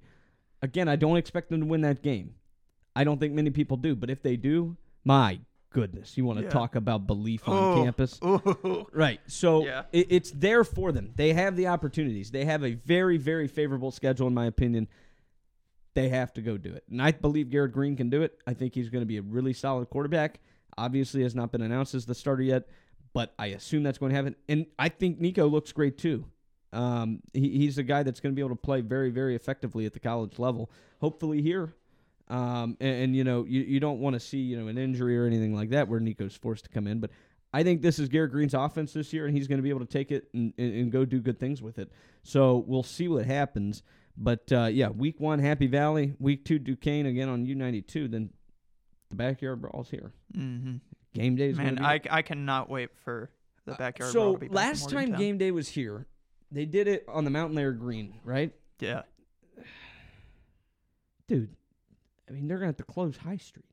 Again, 0.61 0.89
I 0.89 0.97
don't 0.97 1.16
expect 1.16 1.51
them 1.51 1.61
to 1.61 1.66
win 1.66 1.83
that 1.83 2.03
game. 2.03 2.35
I 2.97 3.05
don't 3.05 3.21
think 3.21 3.33
many 3.33 3.51
people 3.51 3.77
do, 3.77 3.95
but 3.95 4.11
if 4.11 4.25
they 4.25 4.35
do, 4.35 4.77
my 5.05 5.39
goodness, 5.71 6.16
you 6.16 6.25
want 6.25 6.41
to 6.41 6.47
Yeah. 6.47 6.51
talk 6.51 6.75
about 6.75 7.07
belief 7.07 7.49
on 7.49 7.69
Oh. 7.71 7.73
campus? 7.75 8.19
Ooh. 8.25 8.85
Right. 8.93 9.21
So 9.29 9.64
Yeah. 9.64 9.85
it, 9.93 10.09
it's 10.11 10.33
there 10.33 10.64
for 10.64 10.91
them. 10.91 11.12
They 11.14 11.33
have 11.33 11.55
the 11.55 11.69
opportunities. 11.69 12.33
They 12.33 12.45
have 12.45 12.64
a 12.64 12.75
very, 12.75 13.19
very 13.19 13.47
favorable 13.47 13.93
schedule, 13.93 14.27
in 14.27 14.35
my 14.35 14.47
opinion. 14.47 14.89
They 15.95 16.09
have 16.09 16.33
to 16.33 16.43
go 16.43 16.57
do 16.57 16.73
it. 16.73 16.83
And 16.91 17.01
I 17.01 17.12
believe 17.12 17.51
Garrett 17.51 17.71
Greene 17.71 17.95
can 17.95 18.11
do 18.11 18.23
it. 18.23 18.37
I 18.45 18.53
think 18.53 18.75
he's 18.75 18.89
going 18.91 19.03
to 19.03 19.07
be 19.07 19.19
a 19.19 19.23
really 19.23 19.53
solid 19.53 19.89
quarterback. 19.91 20.41
Obviously, 20.77 21.23
has 21.23 21.37
not 21.37 21.53
been 21.53 21.62
announced 21.62 21.95
as 21.95 22.05
the 22.05 22.16
starter 22.16 22.43
yet, 22.43 22.66
but 23.12 23.34
I 23.38 23.46
assume 23.48 23.82
that's 23.82 23.98
going 23.98 24.11
to 24.11 24.16
happen. 24.16 24.36
And 24.48 24.66
I 24.78 24.88
think 24.88 25.20
Nicco 25.20 25.50
looks 25.50 25.72
great 25.72 25.98
too. 25.98 26.24
Um, 26.72 27.20
he, 27.32 27.59
he's 27.59 27.78
a 27.78 27.82
guy 27.82 28.02
that's 28.02 28.20
going 28.20 28.32
to 28.32 28.36
be 28.36 28.42
able 28.42 28.54
to 28.54 28.61
play 28.61 28.80
very, 28.80 29.11
very 29.11 29.34
effectively 29.34 29.86
at 29.86 29.92
the 29.92 30.00
college 30.00 30.38
level. 30.38 30.70
Hopefully 31.00 31.42
here. 31.42 31.74
Um, 32.28 32.76
and, 32.80 33.04
and, 33.04 33.16
you 33.16 33.24
know, 33.24 33.44
you, 33.44 33.62
you 33.62 33.80
don't 33.80 34.00
want 34.00 34.14
to 34.14 34.20
see 34.20 34.38
you 34.38 34.61
know 34.61 34.68
an 34.68 34.76
injury 34.76 35.18
or 35.18 35.24
anything 35.24 35.54
like 35.54 35.70
that 35.70 35.88
where 35.88 35.98
Nicco's 35.98 36.36
forced 36.36 36.64
to 36.64 36.70
come 36.70 36.86
in. 36.86 37.00
But 37.00 37.11
I 37.54 37.62
think 37.62 37.80
this 37.80 37.98
is 37.98 38.09
Garrett 38.11 38.32
Greene's 38.32 38.52
offense 38.52 38.92
this 38.92 39.12
year, 39.12 39.26
and 39.26 39.34
he's 39.34 39.48
going 39.48 39.59
to 39.59 39.62
be 39.62 39.70
able 39.70 39.80
to 39.80 39.86
take 39.86 40.12
it 40.12 40.28
and, 40.34 40.52
and, 40.59 40.74
and 40.74 40.92
go 40.92 41.06
do 41.06 41.20
good 41.20 41.40
things 41.40 41.62
with 41.62 41.78
it. 41.78 41.90
So 42.22 42.64
we'll 42.66 42.82
see 42.82 43.09
what 43.09 43.24
happens. 43.24 43.82
But 44.16 44.52
uh, 44.52 44.66
yeah, 44.66 44.88
week 44.88 45.18
one, 45.20 45.38
Happy 45.38 45.68
Valley. 45.68 46.14
Week 46.18 46.44
two, 46.44 46.59
Duquesne 46.59 47.06
again 47.06 47.28
on 47.30 47.46
U92. 47.46 48.11
Then 48.11 48.30
the 49.09 49.16
backyard 49.16 49.62
brawl's 49.62 49.90
here. 49.90 50.12
hmm 50.34 50.76
Game 51.14 51.36
day 51.36 51.48
is 51.50 51.56
Man, 51.56 51.78
I, 51.84 52.00
I 52.11 52.22
cannot 52.22 52.68
wait 52.70 52.90
for 53.04 53.30
the 53.64 53.72
backyard. 53.74 54.12
so 54.12 54.34
to 54.34 54.38
be 54.38 54.46
back 54.46 54.50
in 54.50 54.54
last 54.56 54.84
time 54.90 54.92
Morgantown. 54.94 55.20
game 55.20 55.38
day 55.38 55.50
was 55.50 55.68
here, 55.68 56.06
they 56.52 56.64
did 56.64 56.86
it 56.88 57.04
on 57.09 57.24
the 57.24 57.30
Mountainlair 57.30 57.76
Green, 57.78 58.14
right? 58.24 58.52
Yeah. 58.80 59.02
Dude, 61.26 61.50
I 62.28 62.32
mean 62.32 62.48
they're 62.48 62.56
gonna 62.59 62.66
have 62.68 62.76
to 62.78 62.84
close 62.84 63.16
High 63.16 63.36
Street. 63.36 63.64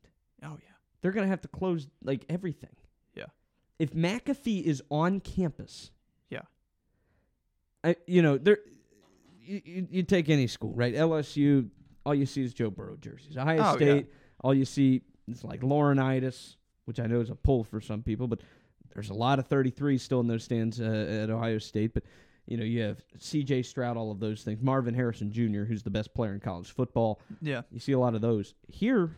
Oh 0.44 0.58
yeah. 0.62 0.72
They're 1.02 1.12
gonna 1.12 1.28
have 1.28 1.42
to 1.42 1.48
close 1.48 1.88
like 2.04 2.26
everything. 2.30 2.76
Yeah. 3.14 3.26
If 3.80 3.94
McAfee 3.94 4.64
is 4.64 4.82
on 4.90 5.20
campus, 5.22 5.92
Yeah. 6.30 6.42
I 7.84 7.96
you 8.08 8.22
know 8.22 8.38
there, 8.38 8.58
you, 9.42 9.62
you, 9.64 9.88
you 9.92 10.04
take 10.04 10.30
any 10.30 10.48
school 10.48 10.74
right? 10.74 10.94
LSU, 10.94 11.70
all 12.06 12.16
you 12.16 12.26
see 12.26 12.44
is 12.44 12.54
Joe 12.54 12.70
Burrow 12.70 12.98
jerseys. 12.98 13.38
Ohio 13.38 13.60
Oh, 13.62 13.64
yeah. 13.72 13.76
State, 13.76 14.08
all 14.42 14.54
you 14.54 14.66
see 14.66 15.02
is 15.30 15.44
like 15.44 15.62
Laurinaitis, 15.62 16.56
which 16.86 17.00
I 17.00 17.06
know 17.08 17.22
is 17.22 17.30
a 17.30 17.36
pull 17.36 17.64
for 17.64 17.82
some 17.82 18.02
people, 18.02 18.28
but 18.28 18.42
there's 18.94 19.10
a 19.10 19.14
lot 19.14 19.40
of 19.40 19.48
33 19.48 19.98
still 19.98 20.20
in 20.22 20.28
those 20.28 20.44
stands 20.44 20.80
uh, 20.80 20.84
at 21.24 21.30
Ohio 21.30 21.58
State. 21.58 21.94
But 21.94 22.04
you 22.48 22.58
know 22.58 22.64
you 22.64 22.82
have 22.82 23.00
C.J. 23.20 23.64
Stroud, 23.64 23.98
all 23.98 24.12
of 24.12 24.20
those 24.20 24.44
things. 24.44 24.62
Marvin 24.62 24.94
Harrison 24.94 25.32
Jr., 25.32 25.64
who's 25.64 25.84
the 25.84 25.90
best 25.90 26.14
player 26.14 26.34
in 26.34 26.40
college 26.40 26.72
football. 26.72 27.20
Yeah. 27.42 27.64
You 27.72 27.80
see 27.80 27.92
a 27.92 28.00
lot 28.00 28.16
of 28.16 28.22
those 28.22 28.54
here. 28.68 29.18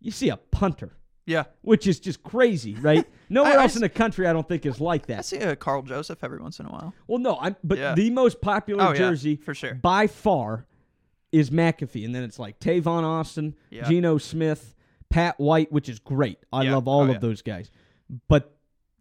You 0.00 0.10
see 0.10 0.28
a 0.28 0.36
punter 0.36 0.92
Yeah. 1.26 1.44
which 1.62 1.86
is 1.86 1.98
just 2.00 2.22
crazy, 2.22 2.74
right? 2.74 3.06
Nowhere 3.28 3.52
I- 3.52 3.56
I 3.56 3.62
else 3.62 3.72
s- 3.72 3.76
in 3.76 3.82
the 3.82 3.88
country, 3.88 4.26
I 4.26 4.32
don't 4.32 4.46
think 4.46 4.64
is 4.66 4.80
like 4.80 5.06
that. 5.06 5.18
I 5.18 5.22
see 5.22 5.38
a 5.38 5.56
Karl 5.56 5.82
Joseph 5.82 6.22
every 6.22 6.38
once 6.38 6.60
in 6.60 6.66
a 6.66 6.70
while. 6.70 6.94
Well, 7.06 7.18
no, 7.18 7.38
I'm, 7.40 7.56
but 7.64 7.78
Yeah. 7.78 7.94
the 7.94 8.10
most 8.10 8.40
popular 8.40 8.84
Oh, 8.84 8.90
yeah, 8.92 8.98
jersey 8.98 9.36
for 9.36 9.54
sure. 9.54 9.74
by 9.74 10.06
far 10.06 10.66
is 11.32 11.50
McAfee, 11.50 12.04
and 12.04 12.14
then 12.14 12.22
it's 12.24 12.38
like 12.38 12.60
Tavon 12.60 13.02
Austin, 13.02 13.54
Yeah. 13.70 13.88
Geno 13.88 14.18
Smith, 14.18 14.74
Pat 15.10 15.38
White, 15.38 15.70
which 15.72 15.88
is 15.88 15.98
great. 15.98 16.38
I 16.52 16.62
Yeah. 16.64 16.74
love 16.74 16.88
all 16.88 17.00
Oh, 17.00 17.04
of 17.04 17.10
yeah. 17.10 17.18
those 17.18 17.42
guys, 17.42 17.70
but 18.28 18.56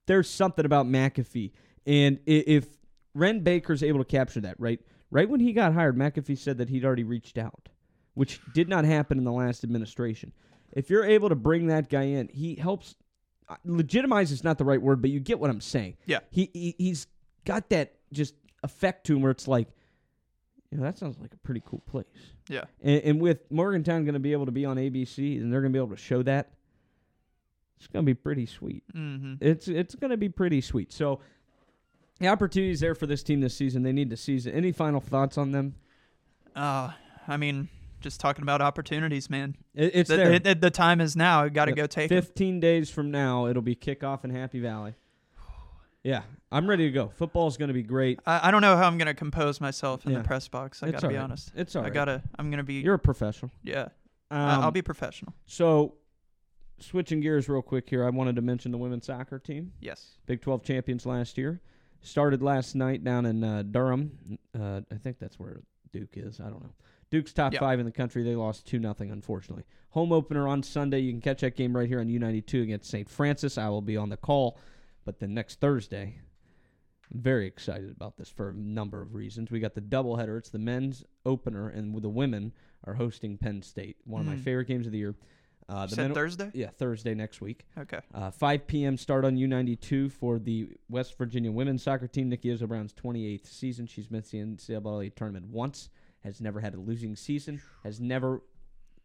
there's 0.06 0.30
something 0.30 0.66
about 0.66 0.86
McAfee, 0.86 1.52
and 1.86 2.20
if 2.26 2.68
Wren 3.14 3.40
Baker's 3.42 3.82
able 3.84 4.00
to 4.00 4.06
capture 4.06 4.42
that, 4.42 4.60
right? 4.60 4.80
Right 5.12 5.30
when 5.30 5.40
he 5.40 5.54
got 5.54 5.74
hired, 5.74 5.96
McAfee 5.98 6.38
said 6.38 6.58
that 6.58 6.70
he'd 6.70 6.84
already 6.86 7.04
reached 7.04 7.38
out, 7.38 7.70
which 8.14 8.40
did 8.54 8.68
not 8.70 8.86
happen 8.86 9.18
in 9.18 9.24
the 9.24 9.32
last 9.32 9.64
administration. 9.64 10.32
If 10.74 10.90
you're 10.90 11.06
able 11.06 11.30
to 11.30 11.36
bring 11.36 11.68
that 11.68 11.90
guy 11.90 12.04
in, 12.04 12.28
he 12.28 12.56
helps. 12.56 12.96
uh, 13.48 13.56
Legitimize 13.64 14.32
is 14.32 14.44
not 14.44 14.58
the 14.58 14.66
right 14.66 14.82
word, 14.82 15.02
but 15.02 15.12
you 15.12 15.20
get 15.20 15.40
what 15.40 15.50
I'm 15.50 15.62
saying. 15.62 15.96
Yeah. 16.06 16.20
He, 16.32 16.50
he 16.54 16.76
he's 16.78 17.08
got 17.46 17.70
that 17.70 17.94
just 18.12 18.34
effect 18.64 19.06
to 19.08 19.16
him 19.16 19.22
where 19.22 19.32
it's 19.32 19.48
like, 19.48 19.68
you 20.72 20.78
know, 20.78 20.84
that 20.84 20.98
sounds 20.98 21.18
like 21.20 21.34
a 21.34 21.38
pretty 21.38 21.62
cool 21.66 21.82
place. 21.88 22.06
Yeah. 22.50 22.64
And, 22.84 23.02
and 23.04 23.22
with 23.22 23.50
Morgantown 23.52 24.04
going 24.04 24.14
to 24.14 24.20
be 24.20 24.34
able 24.34 24.46
to 24.46 24.52
be 24.52 24.66
on 24.66 24.78
ABC 24.78 25.40
and 25.42 25.52
they're 25.52 25.62
going 25.62 25.72
to 25.72 25.78
be 25.78 25.84
able 25.84 25.96
to 25.96 26.02
show 26.02 26.24
that, 26.24 26.52
it's 27.78 27.88
going 27.88 28.04
to 28.04 28.10
be 28.10 28.14
pretty 28.14 28.46
sweet. 28.46 28.84
Mm-hmm. 28.94 29.36
It's 29.42 29.68
it's 29.68 29.96
going 29.96 30.12
to 30.12 30.18
be 30.18 30.30
pretty 30.30 30.62
sweet. 30.62 30.92
So 30.92 31.20
the 32.20 32.28
opportunities 32.28 32.80
there 32.80 32.96
for 32.96 33.08
this 33.08 33.24
team 33.24 33.42
this 33.42 33.56
season. 33.56 33.84
They 33.84 33.92
need 33.92 34.10
to 34.10 34.18
seize 34.18 34.46
it. 34.46 34.56
Any 34.56 34.72
final 34.72 35.02
thoughts 35.02 35.38
on 35.38 35.52
them? 35.52 35.76
Uh, 36.56 36.92
I 37.28 37.38
mean, 37.38 37.68
just 38.00 38.22
talking 38.22 38.44
about 38.44 38.62
opportunities, 38.62 39.30
man. 39.30 39.56
It, 39.74 39.92
it's 39.94 40.10
the, 40.10 40.16
there. 40.16 40.40
the- 40.40 40.56
the 40.56 40.72
time 40.72 41.02
is 41.02 41.16
now. 41.16 41.48
Got 41.50 41.66
to 41.66 41.74
go 41.74 41.88
take 41.88 42.12
it. 42.12 42.16
15 42.16 42.60
days 42.60 42.90
from 42.90 43.12
now, 43.12 43.48
it'll 43.48 43.62
be 43.62 43.76
kickoff 43.76 44.24
in 44.24 44.30
Happy 44.30 44.60
Valley. 44.60 44.94
Yeah, 46.06 46.22
I'm 46.52 46.70
ready 46.70 46.86
to 46.86 46.92
go. 46.92 47.08
Football's 47.10 47.58
going 47.58 47.70
to 47.70 47.74
be 47.74 47.82
great. 47.84 48.20
I, 48.28 48.48
I 48.48 48.52
don't 48.52 48.62
know 48.62 48.78
how 48.78 48.86
I'm 48.86 48.98
gonna 49.00 49.14
compose 49.16 49.60
myself 49.60 50.06
in 50.06 50.12
Yeah. 50.12 50.20
the 50.20 50.24
press 50.24 50.48
box. 50.48 50.84
I 50.84 50.88
It's 50.88 50.94
gotta 51.02 51.08
be 51.08 51.16
all 51.16 51.22
right. 51.22 51.24
honest. 51.26 51.52
It's 51.56 51.76
all 51.76 51.82
I 51.82 51.86
right. 51.86 51.94
gotta. 51.94 52.22
I'm 52.38 52.52
gonna 52.52 52.64
be. 52.64 52.76
You're 52.76 52.94
a 52.94 53.00
professional. 53.00 53.52
yeah. 53.64 53.88
Um, 54.32 54.40
I- 54.40 54.56
I'll 54.62 54.72
be 54.72 54.82
professional. 54.84 55.34
So, 55.48 55.96
switching 56.80 57.22
gears 57.22 57.50
real 57.50 57.62
quick 57.62 57.90
here, 57.90 58.06
I 58.06 58.10
wanted 58.12 58.36
to 58.36 58.42
mention 58.42 58.72
the 58.72 58.78
women's 58.78 59.06
soccer 59.06 59.40
team, 59.40 59.74
Yes. 59.80 60.18
Big 60.26 60.42
12 60.42 60.64
champions 60.64 61.06
last 61.06 61.38
year. 61.38 61.62
Started 62.02 62.42
last 62.44 62.76
night 62.76 63.04
down 63.04 63.26
in 63.26 63.44
uh, 63.44 63.64
Durham. 63.64 64.38
Uh, 64.58 64.82
I 64.92 64.96
think 64.96 65.18
that's 65.18 65.40
where 65.40 65.62
Duke 65.92 66.18
is. 66.18 66.40
I 66.40 66.46
don't 66.50 66.62
know. 66.62 66.74
Duke's 67.10 67.34
top 67.34 67.54
Yeah. 67.54 67.60
five 67.60 67.80
in 67.80 67.86
the 67.86 67.92
country. 67.92 68.22
They 68.24 68.36
lost 68.36 68.68
2 68.68 68.78
nothing, 68.80 69.10
unfortunately. 69.10 69.64
Home 69.92 70.12
opener 70.12 70.48
on 70.48 70.62
Sunday. 70.62 71.00
You 71.00 71.12
can 71.14 71.22
catch 71.22 71.42
that 71.42 71.56
game 71.56 71.76
right 71.76 71.88
here 71.88 72.00
on 72.00 72.08
U92 72.10 72.62
against 72.64 72.90
St. 72.92 73.10
Francis. 73.10 73.58
I 73.58 73.70
will 73.70 73.82
be 73.82 73.98
on 73.98 74.10
the 74.10 74.18
call. 74.18 74.58
But 75.06 75.20
then 75.20 75.34
next 75.34 75.60
Thursday, 75.60 76.16
I'm 77.14 77.22
very 77.22 77.46
excited 77.48 77.92
about 77.92 78.18
this 78.18 78.30
for 78.30 78.50
a 78.50 78.54
number 78.54 79.02
of 79.02 79.14
reasons. 79.14 79.52
We 79.52 79.60
got 79.60 79.76
the 79.76 79.82
doubleheader. 79.82 80.38
It's 80.38 80.50
the 80.50 80.60
men's 80.60 81.04
opener, 81.26 81.70
and 81.70 81.96
the 82.02 82.10
women 82.10 82.52
are 82.86 82.96
hosting 82.96 83.38
Penn 83.38 83.62
State. 83.62 83.98
One 84.06 84.22
of 84.22 84.28
my 84.28 84.36
Mm. 84.36 84.44
favorite 84.44 84.68
games 84.68 84.86
of 84.88 84.92
the 84.92 84.98
year. 84.98 85.16
Uh, 85.68 85.86
the 85.88 85.96
said 85.96 86.02
men- 86.10 86.14
Thursday. 86.14 86.52
yeah, 86.54 86.70
Thursday 86.70 87.16
next 87.16 87.42
week. 87.42 87.66
Okay. 87.78 88.00
Uh, 88.14 88.30
5 88.30 88.68
p.m. 88.68 88.98
start 88.98 89.26
on 89.26 89.36
U92 89.36 90.10
for 90.12 90.38
the 90.38 90.76
West 90.90 91.18
Virginia 91.18 91.52
women's 91.52 91.82
soccer 91.82 92.08
team. 92.08 92.30
Nikki 92.30 92.50
Izzo 92.50 92.68
Brown's 92.68 92.94
28th 92.94 93.48
season. 93.48 93.88
She's 93.88 94.12
missed 94.12 94.32
the 94.32 94.40
NCAA 94.40 95.10
tournament 95.16 95.48
once, 95.48 95.90
has 96.20 96.40
never 96.40 96.60
had 96.60 96.76
a 96.76 96.80
losing 96.80 97.16
season, 97.16 97.62
has 97.84 98.00
never 98.00 98.44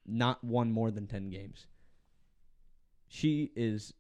not 0.07 0.45
won 0.45 0.71
more 0.71 0.91
than 0.91 1.07
10 1.07 1.31
games. 1.31 1.67
She 3.09 3.53
is 3.57 3.95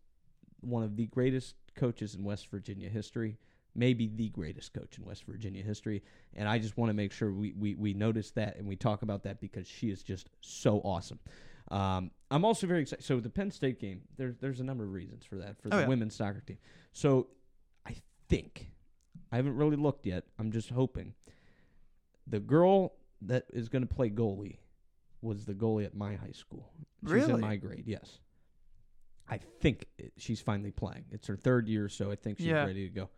one 0.60 0.82
of 0.82 0.96
the 0.96 1.06
greatest 1.06 1.54
coaches 1.74 2.14
in 2.14 2.24
West 2.24 2.48
Virginia 2.50 2.88
history, 2.88 3.38
maybe 3.74 4.08
the 4.08 4.28
greatest 4.30 4.72
coach 4.72 4.98
in 4.98 5.04
West 5.04 5.24
Virginia 5.24 5.62
history. 5.62 6.02
And 6.34 6.48
I 6.48 6.58
just 6.58 6.76
want 6.76 6.90
to 6.90 6.94
make 6.94 7.12
sure 7.12 7.32
we, 7.32 7.52
we, 7.52 7.74
we 7.74 7.94
notice 7.94 8.30
that 8.32 8.56
and 8.56 8.66
we 8.66 8.76
talk 8.76 9.02
about 9.02 9.22
that 9.24 9.40
because 9.40 9.66
she 9.66 9.90
is 9.90 10.02
just 10.02 10.28
so 10.40 10.78
awesome. 10.80 11.18
Um, 11.70 12.10
I'm 12.30 12.44
also 12.44 12.66
very 12.66 12.80
excited. 12.82 13.04
So 13.04 13.20
the 13.20 13.30
Penn 13.30 13.50
State 13.52 13.78
game, 13.80 14.02
there's 14.16 14.36
there's 14.38 14.58
a 14.60 14.64
number 14.64 14.82
of 14.84 14.92
reasons 14.92 15.24
for 15.24 15.36
that 15.36 15.60
for 15.62 15.68
the 15.68 15.76
Oh, 15.76 15.80
yeah. 15.80 15.86
women's 15.88 16.16
soccer 16.16 16.40
team. 16.40 16.58
So 16.92 17.28
I 17.86 17.94
think 18.28 18.70
I 19.30 19.36
haven't 19.36 19.56
really 19.56 19.76
looked 19.76 20.04
yet. 20.06 20.24
I'm 20.38 20.50
just 20.50 20.70
hoping 20.70 21.14
the 22.26 22.40
girl 22.40 22.94
that 23.22 23.44
is 23.52 23.68
going 23.68 23.86
to 23.86 23.92
play 23.94 24.10
goalie 24.10 24.56
was 25.22 25.44
the 25.44 25.54
goalie 25.54 25.84
at 25.84 25.94
my 25.94 26.14
high 26.16 26.32
school. 26.32 26.70
She's 27.04 27.12
Really? 27.12 27.34
in 27.34 27.40
my 27.40 27.56
grade. 27.56 27.84
Yes. 27.86 28.18
I 29.30 29.38
think 29.60 29.86
it, 29.98 30.12
she's 30.16 30.40
finally 30.40 30.72
playing. 30.72 31.04
It's 31.10 31.26
her 31.28 31.36
third 31.36 31.68
year, 31.68 31.88
so 31.88 32.10
I 32.10 32.16
think 32.16 32.38
she's 32.38 32.48
Yeah. 32.48 32.64
ready 32.66 32.88
to 32.88 32.94
go. 32.94 33.08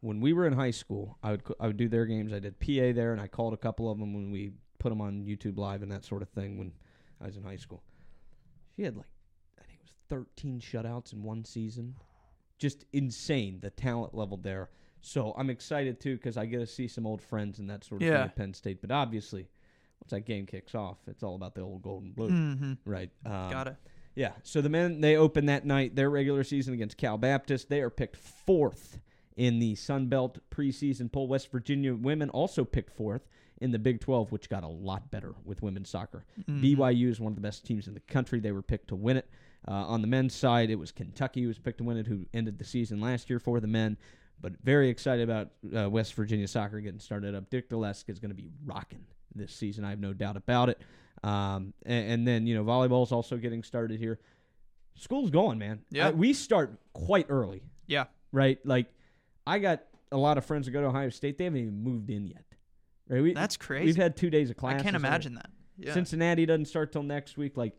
When 0.00 0.20
we 0.20 0.32
were 0.32 0.46
in 0.46 0.52
high 0.52 0.70
school, 0.70 1.18
I 1.22 1.32
would 1.32 1.44
co- 1.44 1.56
I 1.58 1.66
would 1.66 1.76
do 1.76 1.88
their 1.88 2.06
games. 2.06 2.32
I 2.32 2.38
did 2.38 2.60
PA 2.60 2.92
there, 2.92 3.12
and 3.12 3.20
I 3.20 3.26
called 3.26 3.52
a 3.52 3.56
couple 3.56 3.90
of 3.90 3.98
them 3.98 4.14
when 4.14 4.30
we 4.30 4.52
put 4.78 4.90
them 4.90 5.00
on 5.00 5.24
YouTube 5.24 5.58
Live 5.58 5.82
and 5.82 5.90
that 5.90 6.04
sort 6.04 6.22
of 6.22 6.28
thing 6.28 6.56
when 6.56 6.72
I 7.20 7.26
was 7.26 7.36
in 7.36 7.42
high 7.42 7.56
school. 7.56 7.82
She 8.76 8.82
had 8.84 8.96
like 8.96 9.08
I 9.58 9.62
think 9.64 9.80
it 9.80 9.82
was 9.82 9.94
13 10.08 10.60
shutouts 10.60 11.12
in 11.12 11.24
one 11.24 11.44
season. 11.44 11.96
Just 12.58 12.84
insane 12.92 13.58
the 13.60 13.70
talent 13.70 14.14
level 14.14 14.36
there. 14.36 14.70
So 15.00 15.32
I'm 15.36 15.50
excited 15.50 15.98
too 16.00 16.14
because 16.16 16.36
I 16.36 16.46
get 16.46 16.58
to 16.58 16.66
see 16.66 16.86
some 16.86 17.04
old 17.06 17.20
friends 17.22 17.58
and 17.58 17.68
that 17.70 17.82
sort 17.84 18.02
of 18.02 18.06
Yeah. 18.06 18.14
thing 18.18 18.22
at 18.30 18.36
Penn 18.36 18.54
State. 18.54 18.80
But 18.80 18.92
obviously, 18.92 19.48
once 20.00 20.10
that 20.10 20.20
game 20.26 20.46
kicks 20.46 20.74
off, 20.76 20.98
it's 21.08 21.24
all 21.24 21.34
about 21.34 21.54
the 21.56 21.60
old 21.62 21.82
gold 21.82 22.04
and 22.04 22.14
blue, 22.14 22.30
Mm-hmm. 22.30 22.72
right? 22.84 23.10
Um, 23.24 23.50
Got 23.50 23.66
it. 23.68 23.76
Yeah. 24.18 24.32
So 24.42 24.60
the 24.60 24.68
men 24.68 25.00
they 25.00 25.16
open 25.16 25.46
that 25.46 25.64
night 25.64 25.94
their 25.94 26.10
regular 26.10 26.42
season 26.44 26.74
against 26.74 26.96
Cal 26.96 27.16
Baptist. 27.16 27.68
They 27.68 27.80
are 27.80 27.90
picked 27.90 28.16
fourth 28.16 28.98
in 29.36 29.60
the 29.60 29.76
Sun 29.76 30.08
Belt 30.08 30.38
preseason 30.50 31.10
poll. 31.10 31.28
West 31.28 31.50
Virginia 31.52 31.94
women 31.94 32.28
also 32.30 32.64
picked 32.64 32.90
fourth 32.90 33.28
in 33.60 33.70
the 33.70 33.78
Big 33.78 34.00
12, 34.00 34.30
which 34.32 34.48
got 34.48 34.64
a 34.64 34.68
lot 34.68 35.10
better 35.10 35.34
with 35.44 35.62
women's 35.62 35.88
soccer. 35.88 36.24
Mhm. 36.48 36.60
BYU 36.62 37.08
is 37.08 37.20
one 37.20 37.30
of 37.32 37.36
the 37.36 37.40
best 37.42 37.64
teams 37.64 37.86
in 37.88 37.94
the 37.94 38.00
country. 38.00 38.40
They 38.40 38.52
were 38.52 38.62
picked 38.62 38.88
to 38.88 38.96
win 38.96 39.16
it. 39.16 39.28
Uh, 39.66 39.72
on 39.72 40.00
the 40.00 40.06
men's 40.08 40.34
side, 40.34 40.70
it 40.70 40.76
was 40.76 40.90
Kentucky 40.92 41.42
who 41.42 41.48
was 41.48 41.58
picked 41.58 41.78
to 41.78 41.84
win 41.84 41.96
it, 41.96 42.06
who 42.06 42.26
ended 42.34 42.58
the 42.58 42.64
season 42.64 43.00
last 43.00 43.28
year 43.30 43.38
for 43.38 43.60
the 43.60 43.66
men. 43.66 43.96
But 44.40 44.52
very 44.62 44.88
excited 44.88 45.28
about 45.28 45.50
uh, 45.76 45.90
West 45.90 46.14
Virginia 46.14 46.46
soccer 46.46 46.80
getting 46.80 47.00
started 47.00 47.34
up. 47.34 47.50
Dick 47.50 47.68
Gillespie 47.68 48.12
is 48.12 48.18
going 48.20 48.30
to 48.30 48.36
be 48.36 48.48
rocking 48.64 49.04
this 49.34 49.52
season. 49.52 49.84
I 49.84 49.90
have 49.90 50.00
no 50.00 50.12
doubt 50.12 50.36
about 50.36 50.68
it. 50.68 50.80
Um, 51.22 51.72
and, 51.84 52.10
and 52.12 52.28
then 52.28 52.46
you 52.46 52.54
know 52.54 52.64
volleyball's 52.64 53.12
also 53.12 53.36
getting 53.36 53.62
started 53.62 53.98
here. 53.98 54.18
School's 54.94 55.30
going, 55.30 55.58
man. 55.58 55.80
Yeah. 55.90 56.08
I- 56.08 56.10
we 56.12 56.32
start 56.32 56.78
quite 56.92 57.26
early, 57.28 57.62
Yeah. 57.86 58.04
right? 58.32 58.58
Like 58.64 58.86
I 59.46 59.58
got 59.58 59.82
a 60.10 60.16
lot 60.16 60.38
of 60.38 60.44
friends 60.44 60.66
that 60.66 60.72
go 60.72 60.80
to 60.80 60.88
Ohio 60.88 61.10
State. 61.10 61.38
They 61.38 61.44
haven't 61.44 61.60
even 61.60 61.82
moved 61.82 62.10
in 62.10 62.26
yet. 62.26 62.44
Right? 63.08 63.22
We, 63.22 63.32
That's 63.32 63.56
crazy. 63.56 63.86
We've 63.86 63.96
had 63.96 64.16
two 64.16 64.28
days 64.30 64.50
of 64.50 64.56
class. 64.56 64.80
I 64.80 64.82
can't 64.82 64.96
imagine 64.96 65.34
that. 65.36 65.50
Yeah. 65.78 65.94
Cincinnati 65.94 66.44
doesn't 66.46 66.66
start 66.66 66.92
till 66.92 67.02
next 67.04 67.36
week. 67.38 67.56
Like 67.56 67.72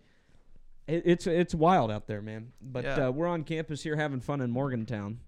it, 0.87 1.03
it's 1.05 1.27
it's 1.27 1.53
wild 1.53 1.91
out 1.91 2.07
there, 2.07 2.21
man. 2.21 2.51
But 2.61 2.83
Yeah. 2.85 3.07
uh, 3.07 3.11
we're 3.11 3.27
on 3.27 3.43
campus 3.43 3.83
here 3.83 3.95
having 3.95 4.21
fun 4.21 4.41
in 4.41 4.49
Morgantown, 4.51 5.19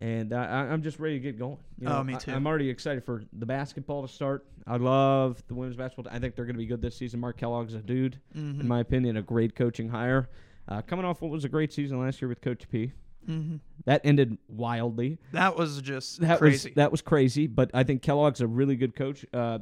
and 0.00 0.32
I, 0.32 0.62
I'm 0.70 0.82
just 0.82 0.98
ready 0.98 1.14
to 1.16 1.20
get 1.20 1.38
going. 1.38 1.58
You 1.78 1.88
Oh, 1.88 2.04
me 2.04 2.14
I- 2.14 2.18
too. 2.18 2.32
I'm 2.32 2.46
already 2.46 2.68
excited 2.68 3.04
for 3.04 3.22
the 3.32 3.46
basketball 3.46 4.06
to 4.06 4.12
start. 4.12 4.46
I 4.66 4.76
love 4.76 5.42
the 5.48 5.54
women's 5.54 5.76
basketball. 5.76 6.12
I 6.12 6.18
think 6.18 6.34
they're 6.36 6.44
going 6.44 6.56
to 6.56 6.58
be 6.58 6.66
good 6.66 6.82
this 6.82 6.96
season. 6.96 7.20
Mark 7.20 7.36
Kellogg's 7.38 7.74
a 7.74 7.78
dude, 7.78 8.18
Mhm. 8.36 8.60
in 8.60 8.68
my 8.68 8.80
opinion, 8.80 9.16
a 9.16 9.22
great 9.22 9.54
coaching 9.54 9.88
hire. 9.88 10.28
Uh, 10.68 10.82
coming 10.82 11.04
off 11.04 11.22
what 11.22 11.30
was 11.30 11.44
a 11.44 11.48
great 11.48 11.72
season 11.72 12.00
last 12.00 12.20
year 12.20 12.28
with 12.28 12.40
Coach 12.40 12.68
P. 12.68 12.92
Mhm. 13.28 13.60
That 13.86 14.00
ended 14.04 14.36
wildly. 14.48 15.18
That 15.32 15.56
was 15.56 15.80
just 15.82 16.20
That 16.20 16.38
crazy. 16.38 16.70
was 16.70 16.74
that 16.76 16.90
was 16.90 17.02
crazy. 17.02 17.46
But 17.46 17.70
I 17.74 17.82
think 17.84 18.02
Kellogg's 18.02 18.40
a 18.40 18.46
really 18.46 18.76
good 18.76 18.94
coach. 18.94 19.24
Uh, 19.32 19.60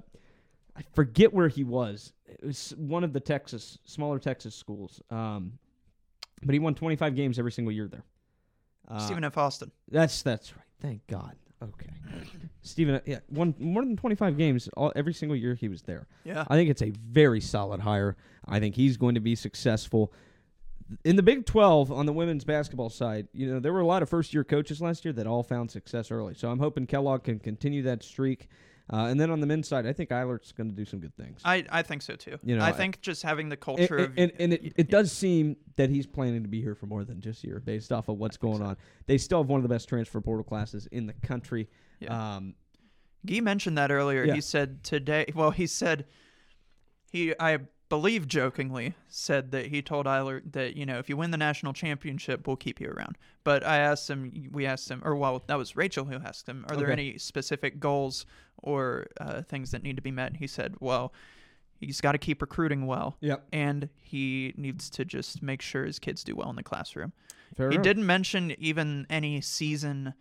I 0.76 0.82
forget 0.94 1.32
where 1.32 1.48
he 1.48 1.62
was. 1.64 2.12
It 2.26 2.44
was 2.44 2.74
one 2.76 3.04
of 3.04 3.12
the 3.12 3.20
Texas 3.20 3.78
smaller 3.84 4.18
Texas 4.18 4.54
schools. 4.54 5.00
Um, 5.10 5.58
but 6.42 6.52
he 6.52 6.58
won 6.58 6.74
25 6.74 7.14
games 7.14 7.38
every 7.38 7.52
single 7.52 7.72
year 7.72 7.86
there. 7.88 8.04
Uh, 8.88 8.98
Stephen 8.98 9.24
F. 9.24 9.38
Austin. 9.38 9.70
That's 9.90 10.22
that's 10.22 10.54
right. 10.54 10.64
Thank 10.80 11.06
God. 11.06 11.36
Okay. 11.62 11.90
Stephen, 12.62 13.00
yeah, 13.06 13.20
won 13.30 13.54
more 13.58 13.82
than 13.84 13.96
25 13.96 14.36
games 14.36 14.68
all, 14.76 14.92
every 14.96 15.14
single 15.14 15.36
year 15.36 15.54
he 15.54 15.68
was 15.68 15.82
there. 15.82 16.06
Yeah. 16.24 16.44
I 16.48 16.56
think 16.56 16.70
it's 16.70 16.82
a 16.82 16.90
very 16.90 17.40
solid 17.40 17.80
hire. 17.80 18.16
I 18.46 18.60
think 18.60 18.74
he's 18.74 18.96
going 18.96 19.14
to 19.14 19.20
be 19.20 19.34
successful. 19.34 20.12
In 21.04 21.16
the 21.16 21.22
Big 21.22 21.46
12 21.46 21.90
on 21.90 22.04
the 22.06 22.12
women's 22.12 22.44
basketball 22.44 22.90
side, 22.90 23.28
you 23.32 23.50
know, 23.50 23.60
there 23.60 23.72
were 23.72 23.80
a 23.80 23.86
lot 23.86 24.02
of 24.02 24.08
first 24.08 24.34
year 24.34 24.44
coaches 24.44 24.82
last 24.82 25.04
year 25.04 25.12
that 25.14 25.26
all 25.26 25.42
found 25.42 25.70
success 25.70 26.10
early. 26.10 26.34
So 26.34 26.50
I'm 26.50 26.58
hoping 26.58 26.86
Kellogg 26.86 27.24
can 27.24 27.38
continue 27.38 27.82
that 27.82 28.02
streak. 28.02 28.48
Uh, 28.92 29.06
and 29.06 29.18
then 29.18 29.30
on 29.30 29.40
the 29.40 29.46
men's 29.46 29.66
side, 29.66 29.86
I 29.86 29.94
think 29.94 30.10
Eilert's 30.10 30.52
going 30.52 30.68
to 30.68 30.76
do 30.76 30.84
some 30.84 31.00
good 31.00 31.16
things. 31.16 31.40
I, 31.44 31.64
I 31.70 31.82
think 31.82 32.02
so 32.02 32.16
too. 32.16 32.38
You 32.42 32.56
know, 32.58 32.62
I 32.64 32.68
I- 32.68 32.72
think 32.72 33.00
just 33.00 33.22
having 33.22 33.48
the 33.48 33.54
And, 33.54 33.60
culture 33.60 33.96
of 33.96 34.12
and, 34.18 34.30
and 34.38 34.52
it, 34.52 34.74
it 34.76 34.90
does 34.90 35.10
seem 35.10 35.56
that 35.76 35.88
he's 35.88 36.06
planning 36.06 36.42
to 36.42 36.48
be 36.48 36.60
here 36.60 36.74
for 36.74 36.84
more 36.86 37.02
than 37.04 37.20
just 37.22 37.44
a 37.44 37.46
year 37.46 37.60
based 37.60 37.92
off 37.92 38.08
of 38.08 38.18
what's 38.18 38.36
going 38.36 38.60
on. 38.62 38.76
They 39.06 39.16
still 39.16 39.38
have 39.42 39.48
one 39.48 39.58
of 39.58 39.62
the 39.62 39.70
best 39.74 39.88
transfer 39.88 40.20
portal 40.20 40.44
classes 40.44 40.86
in 40.92 41.06
the 41.06 41.14
country. 41.14 41.68
Yeah. 42.00 42.36
Um, 42.36 42.54
Guy 43.24 43.40
mentioned 43.40 43.78
that 43.78 43.90
earlier. 43.90 44.24
Yeah. 44.24 44.34
He 44.34 44.42
said 44.42 44.84
today. 44.84 45.32
Well, 45.34 45.50
he 45.50 45.66
said 45.66 46.04
he, 47.10 47.32
I 47.40 47.60
believe, 47.94 48.26
jokingly 48.26 48.94
said 49.08 49.52
that 49.52 49.66
he 49.66 49.80
told 49.80 50.06
Eiler 50.06 50.42
that 50.52 50.74
you 50.76 50.84
know 50.84 50.98
if 50.98 51.08
you 51.08 51.16
win 51.16 51.30
the 51.30 51.36
national 51.36 51.72
championship, 51.72 52.46
we'll 52.46 52.56
keep 52.56 52.80
you 52.80 52.88
around. 52.88 53.16
But 53.44 53.64
I 53.64 53.78
asked 53.78 54.10
him. 54.10 54.48
We 54.50 54.66
asked 54.66 54.90
him, 54.90 55.00
or 55.04 55.14
well, 55.14 55.42
that 55.46 55.56
was 55.56 55.76
Rachel 55.76 56.04
who 56.04 56.16
asked 56.16 56.48
him. 56.48 56.64
Are 56.68 56.76
there 56.76 56.90
any 56.90 57.18
specific 57.18 57.78
goals 57.78 58.26
or 58.58 59.06
uh, 59.20 59.42
things 59.42 59.70
that 59.70 59.82
need 59.84 59.96
to 59.96 60.02
be 60.02 60.10
met? 60.10 60.28
And 60.28 60.36
he 60.38 60.48
said, 60.48 60.74
well, 60.80 61.12
he's 61.78 62.00
got 62.00 62.12
to 62.12 62.18
keep 62.18 62.42
recruiting 62.42 62.86
well. 62.86 63.16
Yep. 63.20 63.46
And 63.52 63.88
he 64.00 64.54
needs 64.56 64.90
to 64.90 65.04
just 65.04 65.42
make 65.42 65.62
sure 65.62 65.84
his 65.84 65.98
kids 65.98 66.24
do 66.24 66.34
well 66.34 66.50
in 66.50 66.56
the 66.56 66.62
classroom. 66.62 67.12
Fair 67.56 67.68
he 67.68 67.76
enough. 67.76 67.84
didn't 67.84 68.06
mention 68.06 68.54
even 68.58 69.06
any 69.08 69.40
season 69.40 70.14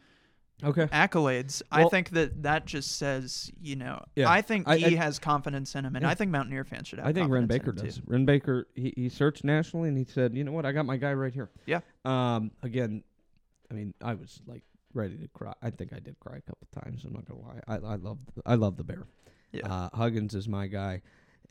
Okay. 0.64 0.86
accolades. 0.88 1.62
I 1.72 1.86
think 1.90 2.10
that 2.12 2.44
that 2.44 2.66
just 2.66 2.98
says, 2.98 3.52
you 3.62 3.76
know, 3.76 4.04
Yeah. 4.16 4.30
I 4.32 4.42
think 4.42 4.68
I- 4.68 4.78
he 4.78 4.98
I- 4.98 5.02
has 5.04 5.20
confidence 5.20 5.76
in 5.76 5.86
him, 5.86 5.96
and 5.96 6.04
Yeah. 6.04 6.10
I 6.10 6.16
think 6.16 6.32
Mountaineer 6.32 6.64
fans 6.64 6.88
should 6.88 7.00
have. 7.00 7.08
I 7.08 7.14
think 7.14 7.30
Wren 7.32 7.48
Baker 7.48 7.72
does. 7.72 7.98
Too. 7.98 8.04
Wren 8.08 8.26
Baker, 8.26 8.68
he, 8.76 8.94
he 8.96 9.10
searched 9.10 9.44
nationally 9.44 9.90
and 9.90 9.98
he 9.98 10.06
said, 10.06 10.36
you 10.36 10.44
know 10.44 10.52
what, 10.52 10.66
I 10.66 10.72
got 10.72 10.86
my 10.86 10.98
guy 10.98 11.14
right 11.14 11.34
here. 11.34 11.50
Yeah. 11.66 11.82
Um. 12.06 12.52
Again, 12.62 13.04
I 13.70 13.74
mean, 13.74 13.94
I 14.02 14.14
was 14.14 14.42
like 14.48 14.64
ready 14.94 15.18
to 15.18 15.28
cry. 15.30 15.54
I 15.62 15.70
think 15.72 15.92
I 15.94 16.00
did 16.00 16.20
cry 16.20 16.38
a 16.38 16.42
couple 16.42 16.68
times. 16.82 17.04
I'm 17.04 17.14
not 17.14 17.26
gonna 17.26 17.42
lie. 17.42 17.60
I 17.68 17.76
I 17.76 17.96
love 17.96 18.20
I 18.46 18.56
love 18.56 18.78
the 18.78 18.84
bear. 18.84 19.04
Yeah. 19.52 19.68
Uh, 19.68 19.90
Huggins 19.94 20.34
is 20.36 20.48
my 20.48 20.68
guy, 20.68 21.02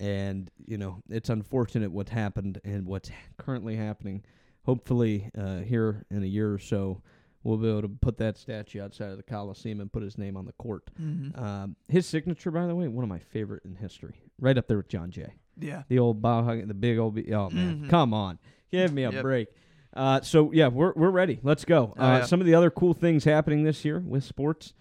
and 0.00 0.50
you 0.66 0.78
know 0.78 1.02
it's 1.08 1.28
unfortunate 1.28 1.90
what 1.92 2.08
happened 2.08 2.60
and 2.64 2.86
what's 2.86 3.10
currently 3.38 3.76
happening. 3.76 4.24
Hopefully, 4.64 5.28
uh, 5.36 5.58
here 5.58 6.04
in 6.10 6.22
a 6.22 6.26
year 6.26 6.52
or 6.54 6.58
so, 6.58 7.02
we'll 7.44 7.56
be 7.58 7.68
able 7.68 7.82
to 7.82 7.88
put 7.88 8.18
that 8.18 8.36
statue 8.38 8.80
outside 8.82 9.10
of 9.10 9.16
the 9.16 9.22
Coliseum 9.22 9.80
and 9.80 9.92
put 9.92 10.02
his 10.02 10.16
name 10.18 10.36
on 10.36 10.44
the 10.46 10.52
court. 10.52 10.90
Mhm. 11.00 11.36
Um, 11.40 11.76
his 11.88 12.06
signature, 12.06 12.50
by 12.50 12.66
the 12.66 12.74
way, 12.74 12.88
one 12.88 13.02
of 13.04 13.08
my 13.10 13.18
favorite 13.18 13.64
in 13.64 13.76
history, 13.76 14.20
right 14.40 14.56
up 14.56 14.68
there 14.68 14.76
with 14.76 14.88
John 14.88 15.10
Jay. 15.10 15.34
yeah. 15.60 15.82
The 15.88 15.98
old 15.98 16.22
Bob 16.22 16.44
Huggins, 16.46 16.68
the 16.68 16.74
big 16.74 16.98
old. 16.98 17.14
Be- 17.14 17.32
oh 17.34 17.50
man, 17.50 17.82
Mhm. 17.84 17.88
come 17.90 18.14
on, 18.14 18.38
give 18.70 18.92
me 18.92 19.04
a 19.04 19.10
Yep. 19.12 19.22
break. 19.22 19.48
Uh, 19.94 20.20
so 20.22 20.50
yeah, 20.52 20.68
we're 20.68 20.92
we're 20.94 21.10
ready. 21.10 21.38
Let's 21.42 21.64
go. 21.66 21.92
Oh, 21.98 22.02
uh, 22.02 22.18
yeah. 22.18 22.24
Some 22.24 22.40
of 22.40 22.46
the 22.46 22.54
other 22.54 22.70
cool 22.70 22.94
things 22.94 23.24
happening 23.24 23.62
this 23.64 23.84
year 23.84 23.98
with 24.00 24.24
sports. 24.24 24.72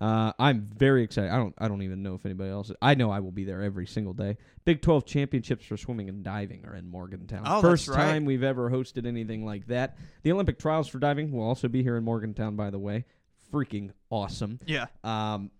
Uh, 0.00 0.32
I'm 0.38 0.68
very 0.76 1.02
excited. 1.02 1.30
I 1.30 1.36
don't 1.36 1.54
I 1.56 1.68
don't 1.68 1.82
even 1.82 2.02
know 2.02 2.14
if 2.14 2.26
anybody 2.26 2.50
else. 2.50 2.70
Is. 2.70 2.76
I 2.82 2.94
know 2.94 3.10
I 3.10 3.20
will 3.20 3.32
be 3.32 3.44
there 3.44 3.62
every 3.62 3.86
single 3.86 4.12
day. 4.12 4.36
Big 4.64 4.82
12 4.82 5.06
championships 5.06 5.64
for 5.64 5.76
swimming 5.76 6.08
and 6.08 6.22
diving 6.22 6.66
are 6.66 6.74
in 6.74 6.88
Morgantown. 6.88 7.42
Oh, 7.46 7.62
that's 7.62 7.62
First 7.62 7.88
right. 7.88 7.96
time 7.96 8.24
we've 8.24 8.42
ever 8.42 8.70
hosted 8.70 9.06
anything 9.06 9.44
like 9.46 9.66
that. 9.68 9.96
The 10.22 10.32
Olympic 10.32 10.58
trials 10.58 10.88
for 10.88 10.98
diving 10.98 11.32
will 11.32 11.44
also 11.44 11.68
be 11.68 11.82
here 11.82 11.96
in 11.96 12.04
Morgantown. 12.04 12.56
By 12.56 12.70
the 12.70 12.78
way, 12.78 13.04
freaking 13.52 13.90
awesome. 14.10 14.58
Yeah. 14.66 14.86
Um, 15.02 15.50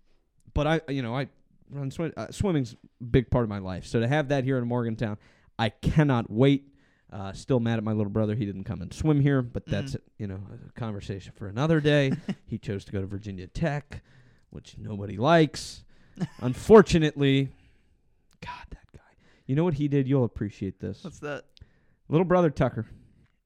but 0.53 0.67
I, 0.67 0.81
you 0.89 1.01
know, 1.01 1.15
I 1.15 1.29
run 1.69 1.91
swim. 1.91 2.13
Uh, 2.15 2.27
swimming's 2.31 2.75
a 3.01 3.03
big 3.03 3.29
part 3.29 3.43
of 3.43 3.49
my 3.49 3.59
life. 3.59 3.85
So 3.85 3.99
to 3.99 4.07
have 4.07 4.29
that 4.29 4.43
here 4.43 4.57
in 4.57 4.67
Morgantown, 4.67 5.17
I 5.57 5.69
cannot 5.69 6.29
wait. 6.29 6.73
Uh, 7.11 7.31
still 7.31 7.59
mad 7.59 7.77
at 7.77 7.83
my 7.83 7.93
little 7.93 8.11
brother. 8.11 8.35
He 8.35 8.45
didn't 8.45 8.65
come 8.65 8.81
and 8.81 8.93
swim 8.93 9.21
here, 9.21 9.41
but 9.41 9.65
that's 9.65 9.95
you 10.17 10.27
know 10.27 10.39
a 10.67 10.79
conversation 10.79 11.31
for 11.35 11.47
another 11.47 11.79
day. 11.79 12.11
he 12.45 12.57
chose 12.57 12.83
to 12.85 12.91
go 12.91 12.99
to 12.99 13.07
Virginia 13.07 13.47
Tech, 13.47 14.01
which 14.57 14.75
nobody 14.79 15.17
likes. 15.17 15.83
Unfortunately, 16.41 17.49
God, 18.43 18.65
that 18.71 18.91
guy. 18.91 18.99
You 19.45 19.55
know 19.55 19.63
what 19.63 19.75
he 19.75 19.87
did? 19.87 20.07
You'll 20.07 20.23
appreciate 20.23 20.79
this. 20.79 21.03
What's 21.03 21.19
that? 21.19 21.43
Little 22.09 22.25
brother 22.25 22.49
Tucker 22.49 22.87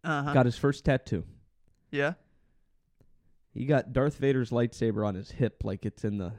Uh 0.05 0.23
huh. 0.23 0.33
got 0.33 0.45
his 0.45 0.57
first 0.57 0.85
tattoo. 0.85 1.25
Yeah. 1.91 2.13
He 3.53 3.65
got 3.65 3.91
Darth 3.91 4.15
Vader's 4.17 4.51
lightsaber 4.51 5.05
on 5.05 5.15
his 5.15 5.29
hip, 5.29 5.63
like 5.65 5.85
it's 5.85 6.05
in 6.05 6.17
the 6.17 6.31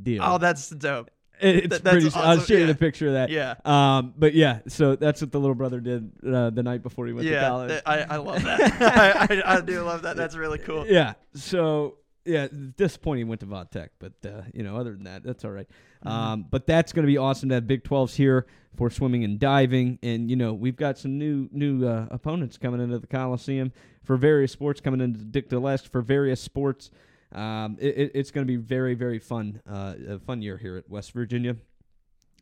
deal. 0.00 0.22
Oh, 0.24 0.38
that's 0.38 0.68
dope. 0.70 1.10
It- 1.40 1.56
it's 1.56 1.68
Th- 1.70 1.82
that's 1.82 2.04
pretty. 2.04 2.10
I'll 2.14 2.38
show 2.38 2.54
you 2.54 2.60
yeah. 2.60 2.66
the 2.66 2.74
picture 2.76 3.08
of 3.08 3.14
that. 3.14 3.30
Yeah. 3.30 3.54
Um, 3.64 4.14
but 4.16 4.34
yeah, 4.34 4.60
so 4.68 4.94
that's 4.94 5.20
what 5.20 5.32
the 5.32 5.40
little 5.40 5.56
brother 5.56 5.80
did 5.80 6.12
uh, 6.24 6.50
the 6.50 6.62
night 6.62 6.84
before 6.84 7.08
he 7.08 7.12
went 7.12 7.26
to 7.26 7.40
college. 7.40 7.70
th- 7.70 7.82
I, 7.84 8.02
I 8.02 8.16
love 8.18 8.44
that. 8.44 8.60
I, 8.80 9.42
I, 9.42 9.56
I 9.56 9.60
do 9.60 9.82
love 9.82 10.02
that. 10.02 10.16
That's 10.16 10.36
really 10.36 10.58
cool. 10.58 10.86
Yeah. 10.86 11.14
So 11.34 11.96
yeah, 12.24 12.48
disappointing 12.76 13.26
he 13.26 13.28
went 13.28 13.40
to 13.40 13.46
Vodtech, 13.46 13.90
but 13.98 14.12
uh, 14.24 14.42
you 14.52 14.62
know, 14.62 14.76
other 14.76 14.92
than 14.92 15.04
that, 15.04 15.22
that's 15.22 15.44
all 15.44 15.50
right. 15.50 15.68
Mhm. 16.04 16.10
Um, 16.10 16.46
but 16.50 16.66
that's 16.66 16.92
going 16.92 17.04
to 17.04 17.10
be 17.10 17.18
awesome 17.18 17.48
to 17.50 17.56
have 17.56 17.66
Big 17.66 17.84
12s 17.84 18.14
here 18.14 18.46
for 18.76 18.90
swimming 18.90 19.24
and 19.24 19.38
diving, 19.38 19.98
and 20.02 20.28
you 20.30 20.36
know, 20.36 20.52
we've 20.54 20.76
got 20.76 20.98
some 20.98 21.18
new 21.18 21.48
new 21.52 21.86
uh, 21.86 22.06
opponents 22.10 22.56
coming 22.58 22.80
into 22.80 22.98
the 22.98 23.06
Coliseum 23.06 23.72
for 24.02 24.16
various 24.16 24.52
sports, 24.52 24.80
coming 24.80 25.00
into 25.00 25.20
Dick 25.20 25.48
Dlesk 25.48 25.88
for 25.90 26.00
various 26.02 26.40
sports. 26.40 26.90
Um, 27.32 27.76
it, 27.80 27.96
it- 27.98 28.12
it's 28.14 28.30
going 28.30 28.46
to 28.46 28.50
be 28.50 28.56
very 28.56 28.94
very 28.94 29.18
fun, 29.18 29.60
uh, 29.68 29.94
a 30.08 30.18
fun 30.18 30.40
year 30.42 30.56
here 30.56 30.76
at 30.76 30.88
West 30.88 31.12
Virginia. 31.12 31.56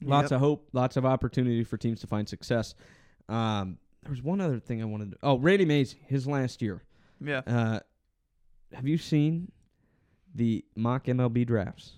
Lots 0.05 0.26
Yep. 0.30 0.37
of 0.37 0.41
hope, 0.41 0.68
lots 0.72 0.97
of 0.97 1.07
opportunity 1.07 1.62
for 1.64 1.76
teams 1.76 2.01
to 2.01 2.07
find 2.07 2.28
success. 2.28 2.74
Um, 3.28 3.78
there 4.03 4.11
was 4.11 4.20
one 4.22 4.41
other 4.41 4.59
thing 4.59 4.83
I 4.83 4.85
wanted 4.85 5.12
to. 5.12 5.18
Oh, 5.22 5.39
Randy 5.39 5.64
Mazey, 5.64 5.99
his 6.09 6.26
last 6.26 6.61
year. 6.61 6.83
Yeah. 7.24 7.43
Uh, 7.47 7.78
have 8.72 8.89
you 8.89 8.99
seen 8.99 9.53
the 10.35 10.64
mock 10.76 11.05
MLB 11.07 11.47
drafts? 11.47 11.93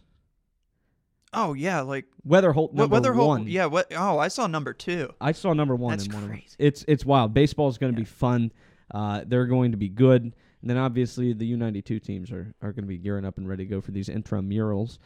Oh 1.32 1.53
yeah. 1.55 1.80
Like 1.80 2.07
Wetherholt 2.26 2.72
number 2.72 2.93
Whether 2.93 3.12
one. 3.12 3.47
Yeah. 3.49 3.66
What? 3.66 3.93
Oh, 3.95 4.18
I 4.18 4.28
saw 4.28 4.47
number 4.47 4.72
two. 4.72 5.12
I 5.20 5.32
saw 5.32 5.53
number 5.53 5.74
one 5.74 5.93
That's 5.93 6.07
in 6.07 6.12
one 6.12 6.22
of 6.22 6.28
them. 6.28 6.39
crazy. 6.39 6.55
It's 6.59 6.85
it's 6.87 7.05
wild. 7.05 7.35
Baseball 7.35 7.68
is 7.68 7.78
going 7.78 7.93
to 7.93 8.01
Yeah. 8.01 8.05
be 8.05 8.09
fun. 8.11 8.53
Uh, 8.93 9.22
they're 9.26 9.47
going 9.47 9.72
to 9.72 9.76
be 9.76 9.89
good. 9.89 10.22
And 10.22 10.70
then 10.70 10.76
obviously 10.76 11.32
the 11.32 11.53
U92 11.57 12.03
teams 12.03 12.30
are, 12.30 12.55
are 12.62 12.72
going 12.72 12.85
to 12.85 12.89
be 12.89 12.97
gearing 12.97 13.24
up 13.24 13.37
and 13.37 13.49
ready 13.49 13.64
to 13.64 13.70
go 13.70 13.80
for 13.80 13.91
these 13.91 14.09
intramurals. 14.09 14.99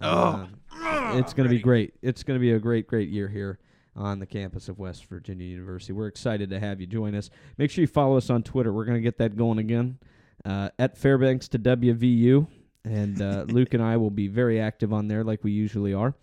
Oh. 0.00 0.46
Uh, 0.72 1.12
it's 1.18 1.32
going 1.32 1.48
to 1.48 1.54
be 1.54 1.60
great. 1.60 1.94
It's 2.02 2.22
going 2.22 2.38
to 2.38 2.40
be 2.40 2.52
a 2.52 2.58
great, 2.58 2.86
great 2.86 3.08
year 3.08 3.28
here 3.28 3.58
on 3.94 4.18
the 4.18 4.26
campus 4.26 4.68
of 4.68 4.78
West 4.78 5.06
Virginia 5.06 5.46
University. 5.46 5.94
We're 5.94 6.08
excited 6.08 6.50
to 6.50 6.60
have 6.60 6.80
you 6.82 6.86
join 6.86 7.14
us. 7.14 7.30
Make 7.56 7.70
sure 7.70 7.80
you 7.80 7.86
follow 7.86 8.18
us 8.18 8.28
on 8.28 8.42
Twitter. 8.42 8.72
We're 8.74 8.84
going 8.84 8.98
to 8.98 9.02
get 9.02 9.16
that 9.18 9.36
going 9.36 9.58
again 9.58 9.98
uh, 10.44 10.68
at 10.78 10.98
Fairbanks 10.98 11.48
to 11.48 11.58
WVU. 11.58 12.46
And 12.86 13.20
uh, 13.20 13.44
Luke 13.48 13.74
and 13.74 13.82
I 13.82 13.96
will 13.96 14.10
be 14.10 14.28
very 14.28 14.60
active 14.60 14.92
on 14.92 15.08
there 15.08 15.24
like 15.24 15.42
we 15.44 15.50
usually 15.52 15.92
are. 15.92 16.14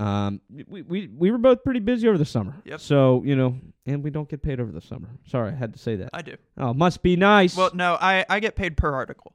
Um, 0.00 0.40
we, 0.68 0.82
we 0.82 1.08
we 1.08 1.30
were 1.30 1.38
both 1.38 1.62
pretty 1.62 1.80
busy 1.80 2.08
over 2.08 2.16
the 2.18 2.24
summer. 2.24 2.56
Yep. 2.64 2.80
So 2.80 3.22
you 3.24 3.36
know, 3.36 3.56
and 3.86 4.02
we 4.02 4.10
don't 4.10 4.28
get 4.28 4.42
paid 4.42 4.58
over 4.58 4.72
the 4.72 4.80
summer. 4.80 5.08
Sorry, 5.26 5.50
I 5.52 5.54
had 5.54 5.72
to 5.74 5.78
say 5.78 5.96
that. 5.96 6.10
I 6.12 6.22
do. 6.22 6.36
Oh, 6.56 6.72
must 6.74 7.02
be 7.02 7.16
nice. 7.16 7.56
Well, 7.56 7.70
no, 7.74 7.96
I 8.00 8.24
I 8.28 8.40
get 8.40 8.56
paid 8.56 8.76
per 8.76 8.92
article. 8.92 9.34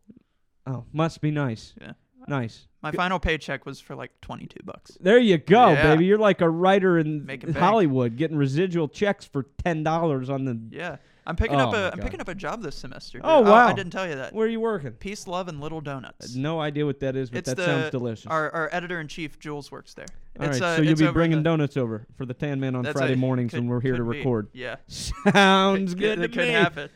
oh, 0.68 0.84
must 0.92 1.22
be 1.22 1.32
nice. 1.32 1.74
Yeah. 1.80 1.94
Nice. 2.28 2.68
My 2.82 2.90
Good. 2.90 2.98
final 2.98 3.20
paycheck 3.20 3.68
was 3.68 3.80
for 3.80 3.96
like 3.96 4.10
22 4.22 4.62
bucks. 4.64 4.98
There 5.00 5.20
you 5.20 5.38
go, 5.38 5.74
Yeah. 5.74 5.92
baby. 5.94 6.06
You're 6.06 6.18
like 6.18 6.42
a 6.42 6.50
writer 6.50 6.98
in 6.98 7.24
bank. 7.24 7.48
Hollywood, 7.56 8.16
getting 8.18 8.36
residual 8.36 8.88
checks 8.88 9.26
for 9.26 9.44
ten 9.64 9.84
dollars 9.84 10.30
on 10.32 10.46
the. 10.46 10.60
Yeah. 10.72 10.98
I'm 11.28 11.36
picking 11.36 11.60
Oh 11.60 11.70
up 11.70 11.74
a 11.74 11.92
I'm 11.94 12.00
picking 12.00 12.22
up 12.22 12.28
a 12.28 12.36
job 12.36 12.62
this 12.62 12.76
semester. 12.76 13.18
dude. 13.18 13.26
Oh, 13.26 13.44
I 13.46 13.50
wow. 13.50 13.74
didn't 13.74 13.92
tell 13.92 14.08
you 14.08 14.16
that. 14.16 14.34
Where 14.34 14.46
are 14.46 14.50
you 14.50 14.60
working? 14.60 14.92
Peace, 14.92 15.28
love, 15.28 15.48
and 15.48 15.60
little 15.60 15.82
donuts. 15.82 16.36
No 16.36 16.60
idea 16.62 16.86
what 16.86 17.00
that 17.00 17.16
is, 17.16 17.30
but 17.30 17.40
It's 17.40 17.50
that 17.50 17.58
the- 17.58 17.66
sounds 17.66 17.90
delicious. 17.92 18.28
Our 18.28 18.52
our 18.52 18.70
editor 18.72 19.00
in 19.00 19.08
chief 19.08 19.40
Jules 19.40 19.72
works 19.72 19.94
there. 19.96 20.06
All 20.40 20.46
it's, 20.48 20.60
right, 20.60 20.66
uh, 20.68 20.76
so 20.78 20.82
you'll 20.84 20.96
be 20.98 21.08
bringing 21.12 21.40
the- 21.40 21.44
donuts 21.44 21.78
over 21.78 22.06
for 22.18 22.26
the 22.26 22.34
Tan 22.34 22.60
Man 22.60 22.76
on 22.76 22.86
Friday 22.86 23.14
a- 23.14 23.18
mornings 23.18 23.52
could- 23.52 23.62
when 23.62 23.70
we're 23.70 23.82
here 23.82 23.98
to 23.98 24.04
be. 24.04 24.18
record. 24.20 24.50
Yeah. 24.54 24.76
Sounds 24.88 25.96
good 25.96 26.20
It 26.20 26.22
to 26.24 26.28
could 26.28 26.48
me. 26.48 26.50
happen. 26.50 26.90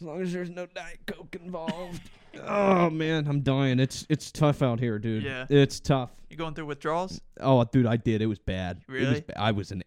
As 0.00 0.06
long 0.06 0.20
as 0.22 0.32
there's 0.32 0.50
no 0.50 0.66
Diet 0.66 1.00
Coke 1.06 1.36
involved. 1.42 2.00
oh 2.46 2.90
man, 2.90 3.26
I'm 3.26 3.40
dying. 3.40 3.78
It's 3.80 4.06
it's 4.08 4.30
tough 4.30 4.62
out 4.62 4.80
here, 4.80 4.98
dude. 4.98 5.22
Yeah. 5.24 5.46
It's 5.48 5.80
tough. 5.80 6.10
You 6.30 6.36
going 6.36 6.54
through 6.54 6.66
withdrawals? 6.66 7.20
Oh, 7.40 7.62
dude, 7.64 7.86
I 7.86 7.96
did. 7.96 8.20
It 8.22 8.26
was 8.26 8.38
bad. 8.40 8.78
It 8.88 8.92
was 8.92 9.00
Really? 9.00 9.20
ba- 9.20 9.40
I 9.40 9.52
was 9.52 9.70
an 9.70 9.82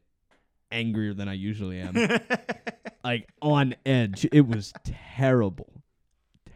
angrier 0.71 1.13
than 1.13 1.27
I 1.27 1.33
usually 1.33 1.79
am. 1.79 1.95
like 3.03 3.27
on 3.41 3.75
edge. 3.85 4.27
It 4.31 4.47
was 4.47 4.73
terrible. 5.15 5.71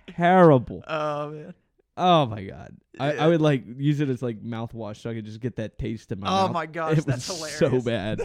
Terrible. 0.08 0.84
oh 0.88 1.30
man. 1.30 1.54
Oh 1.98 2.26
my 2.26 2.44
god. 2.44 2.76
I. 3.00 3.14
I 3.14 3.28
would 3.28 3.42
like 3.42 3.64
use 3.78 4.00
it 4.00 4.10
as 4.10 4.22
like 4.22 4.42
mouthwash 4.42 4.98
so 4.98 5.10
I 5.10 5.14
could 5.14 5.26
just 5.26 5.40
get 5.40 5.58
that 5.58 5.78
taste 5.78 6.12
in 6.12 6.20
my 6.20 6.28
Oh 6.28 6.44
mouth. 6.44 6.54
my 6.54 6.66
gosh, 6.66 6.98
it 6.98 7.06
that's 7.06 7.30
was 7.30 7.58
hilarious. 7.58 7.60
so 7.60 7.82
bad. 7.82 8.22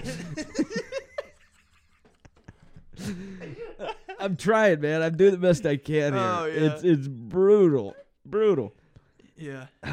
I'm 4.18 4.37
trying, 4.37 4.80
man. 4.80 5.03
I'm 5.03 5.16
doing 5.16 5.32
the 5.32 5.39
best 5.39 5.66
I 5.66 5.76
can 5.76 6.14
oh, 6.14 6.16
here. 6.16 6.26
Oh, 6.26 6.47
yeah. 6.47 6.72
It's 6.72 6.82
it's 6.84 7.09
brutal. 7.09 7.95
Brutal. 8.24 8.72
Yeah. 9.37 9.66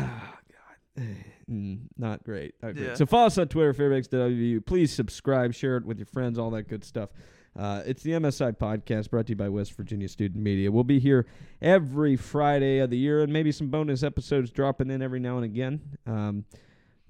Mm, 1.54 1.80
not 1.98 2.24
great. 2.24 2.56
Not 2.62 2.76
great. 2.76 2.88
Yeah. 2.88 2.94
So 2.96 3.06
follow 3.06 3.28
us 3.28 3.38
on 3.38 3.48
Twitter, 3.48 3.74
FairbanksWU. 3.74 4.66
Please 4.66 4.92
subscribe, 4.92 5.54
share 5.54 5.78
it 5.78 5.86
with 5.86 6.00
your 6.00 6.08
friends, 6.08 6.40
all 6.40 6.50
that 6.52 6.64
good 6.64 6.84
stuff. 6.84 7.10
Uh, 7.56 7.84
it's 7.86 8.02
the 8.02 8.12
MSI 8.12 8.58
podcast 8.58 9.12
brought 9.12 9.28
to 9.28 9.34
you 9.34 9.36
by 9.36 9.48
West 9.48 9.74
Virginia 9.74 10.08
Student 10.08 10.44
Media. 10.44 10.72
We'll 10.72 10.84
be 10.84 11.00
here 11.00 11.28
every 11.62 12.16
Friday 12.16 12.80
of 12.80 12.90
the 12.90 12.98
year, 12.98 13.22
and 13.22 13.32
maybe 13.32 13.52
some 13.52 13.68
bonus 13.68 14.02
episodes 14.02 14.50
dropping 14.50 14.90
in 14.90 15.04
every 15.04 15.20
now 15.20 15.36
and 15.36 15.46
again. 15.46 15.80
Um, 16.08 16.46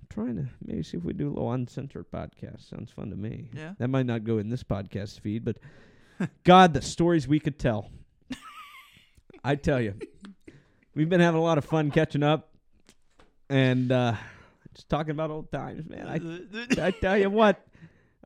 trying 0.10 0.36
to 0.36 0.48
maybe 0.66 0.84
see 0.84 0.98
if 0.98 1.04
we 1.04 1.14
do 1.14 1.30
a 1.30 1.32
little 1.32 1.52
uncensored 1.54 2.12
podcast. 2.12 2.70
Sounds 2.70 2.92
fun 2.92 3.10
to 3.12 3.16
me. 3.16 3.50
Yeah. 3.56 3.74
That 3.80 3.88
might 3.88 4.06
not 4.06 4.26
go 4.26 4.38
in 4.38 4.50
this 4.50 4.64
podcast 4.64 5.22
feed, 5.22 5.46
but 5.46 5.58
God, 6.44 6.74
the 6.74 6.82
stories 6.82 7.26
we 7.26 7.40
could 7.40 7.58
tell. 7.58 7.90
I 9.46 9.56
tell 9.56 9.80
you, 9.82 9.96
we've 10.94 11.10
been 11.10 11.20
having 11.22 11.40
a 11.40 11.44
lot 11.44 11.58
of 11.58 11.66
fun 11.66 11.90
catching 11.90 12.24
up 12.24 12.50
and 13.50 13.92
uh, 13.92 14.16
just 14.74 14.90
talking 14.90 15.12
about 15.12 15.32
old 15.32 15.52
times, 15.52 15.88
man. 15.88 16.08
I 16.08 16.86
I 16.88 16.92
tell 16.92 17.18
you 17.18 17.30
what, 17.30 17.66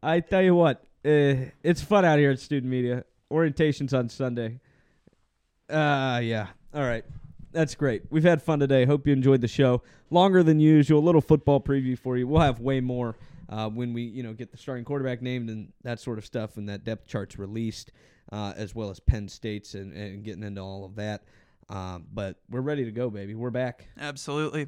I 0.01 0.19
tell 0.19 0.41
you 0.41 0.55
what, 0.55 0.83
uh, 1.05 1.51
it's 1.63 1.81
fun 1.81 2.05
out 2.05 2.19
here 2.19 2.31
at 2.31 2.39
Student 2.39 2.71
Media. 2.71 3.03
Orientation's 3.31 3.93
on 3.93 4.09
Sunday. 4.09 4.59
Uh, 5.69 6.19
yeah. 6.23 6.47
All 6.73 6.83
right. 6.83 7.03
That's 7.51 7.75
great. 7.75 8.03
We've 8.09 8.23
had 8.23 8.41
fun 8.41 8.59
today. 8.59 8.85
Hope 8.85 9.07
you 9.07 9.13
enjoyed 9.13 9.41
the 9.41 9.47
show. 9.47 9.81
Longer 10.09 10.43
than 10.43 10.59
usual. 10.59 10.99
A 10.99 11.05
little 11.05 11.21
football 11.21 11.59
preview 11.59 11.97
for 11.97 12.17
you. 12.17 12.27
We'll 12.27 12.41
have 12.41 12.59
way 12.59 12.79
more 12.81 13.15
uh, 13.49 13.69
when 13.69 13.93
we, 13.93 14.03
you 14.03 14.23
know, 14.23 14.33
get 14.33 14.51
the 14.51 14.57
starting 14.57 14.85
quarterback 14.85 15.21
named 15.21 15.49
and 15.49 15.71
that 15.83 15.99
sort 15.99 16.17
of 16.17 16.25
stuff, 16.25 16.57
and 16.57 16.69
that 16.69 16.83
depth 16.83 17.07
chart's 17.07 17.37
released, 17.39 17.91
uh, 18.31 18.53
as 18.55 18.75
well 18.75 18.89
as 18.89 18.99
Penn 18.99 19.27
State's 19.27 19.73
and, 19.73 19.93
and 19.93 20.23
getting 20.23 20.43
into 20.43 20.61
all 20.61 20.85
of 20.85 20.95
that. 20.95 21.23
Um, 21.69 22.05
but 22.13 22.37
we're 22.49 22.61
ready 22.61 22.85
to 22.85 22.91
go, 22.91 23.09
baby. 23.09 23.35
We're 23.35 23.49
back. 23.49 23.87
Absolutely. 23.99 24.67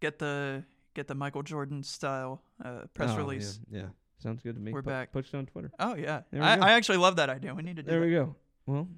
Get 0.00 0.18
the 0.18 0.64
get 0.94 1.06
the 1.08 1.14
Michael 1.14 1.42
Jordan 1.42 1.82
style 1.82 2.42
uh, 2.64 2.82
press 2.94 3.10
Oh, 3.12 3.16
release. 3.16 3.60
Yeah, 3.70 3.80
yeah. 3.80 3.86
sounds 4.22 4.42
good 4.42 4.54
to 4.54 4.60
me. 4.60 4.72
We're 4.72 4.82
back. 4.82 5.12
Push 5.12 5.28
it 5.32 5.36
on 5.36 5.46
Twitter. 5.46 5.70
Oh 5.78 5.94
yeah. 5.94 6.22
I. 6.34 6.58
I 6.58 6.72
actually 6.72 6.98
love 6.98 7.16
that 7.16 7.30
idea. 7.30 7.54
We 7.54 7.62
need 7.62 7.76
to 7.76 7.82
do 7.82 7.88
it. 7.88 7.90
There 7.90 8.00
that. 8.00 8.06
we 8.06 8.12
go. 8.12 8.34
Well, 8.66 8.88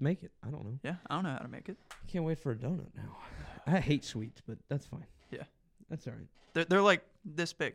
make 0.00 0.22
it. 0.22 0.30
I 0.46 0.50
don't 0.50 0.64
know. 0.64 0.78
Yeah, 0.82 0.96
I 1.08 1.14
don't 1.14 1.24
know 1.24 1.30
how 1.30 1.38
to 1.38 1.48
make 1.48 1.68
it. 1.68 1.76
Can't 2.08 2.24
wait 2.24 2.38
for 2.38 2.52
a 2.52 2.56
donut 2.56 2.86
now. 2.96 3.16
I 3.66 3.80
hate 3.80 4.04
sweets, 4.04 4.42
but 4.46 4.58
that's 4.68 4.86
fine. 4.86 5.06
Yeah. 5.30 5.44
That's 5.90 6.06
all 6.06 6.12
right. 6.14 6.26
They're 6.52 6.64
they're 6.64 6.82
like 6.82 7.02
this 7.24 7.52
big. 7.52 7.74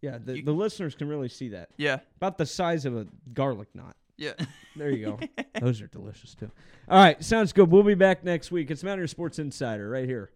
Yeah, 0.00 0.18
the, 0.24 0.36
You- 0.36 0.42
the 0.44 0.52
listeners 0.52 0.94
can 0.94 1.08
really 1.08 1.28
see 1.28 1.48
that. 1.50 1.70
Yeah. 1.76 1.98
About 2.18 2.38
the 2.38 2.46
size 2.46 2.84
of 2.84 2.96
a 2.96 3.06
garlic 3.34 3.68
knot. 3.74 3.96
Yeah. 4.16 4.32
There 4.76 4.90
you 4.90 5.06
go. 5.06 5.44
Those 5.60 5.80
are 5.80 5.86
delicious 5.88 6.34
too. 6.34 6.50
All 6.88 6.98
right, 7.02 7.22
sounds 7.22 7.52
good. 7.52 7.70
We'll 7.70 7.82
be 7.82 7.94
back 7.94 8.22
next 8.24 8.50
week. 8.52 8.70
It's 8.70 8.82
Mountaineer 8.84 9.06
Sports 9.08 9.38
Insider 9.40 9.88
right 9.90 10.06
here 10.08 10.30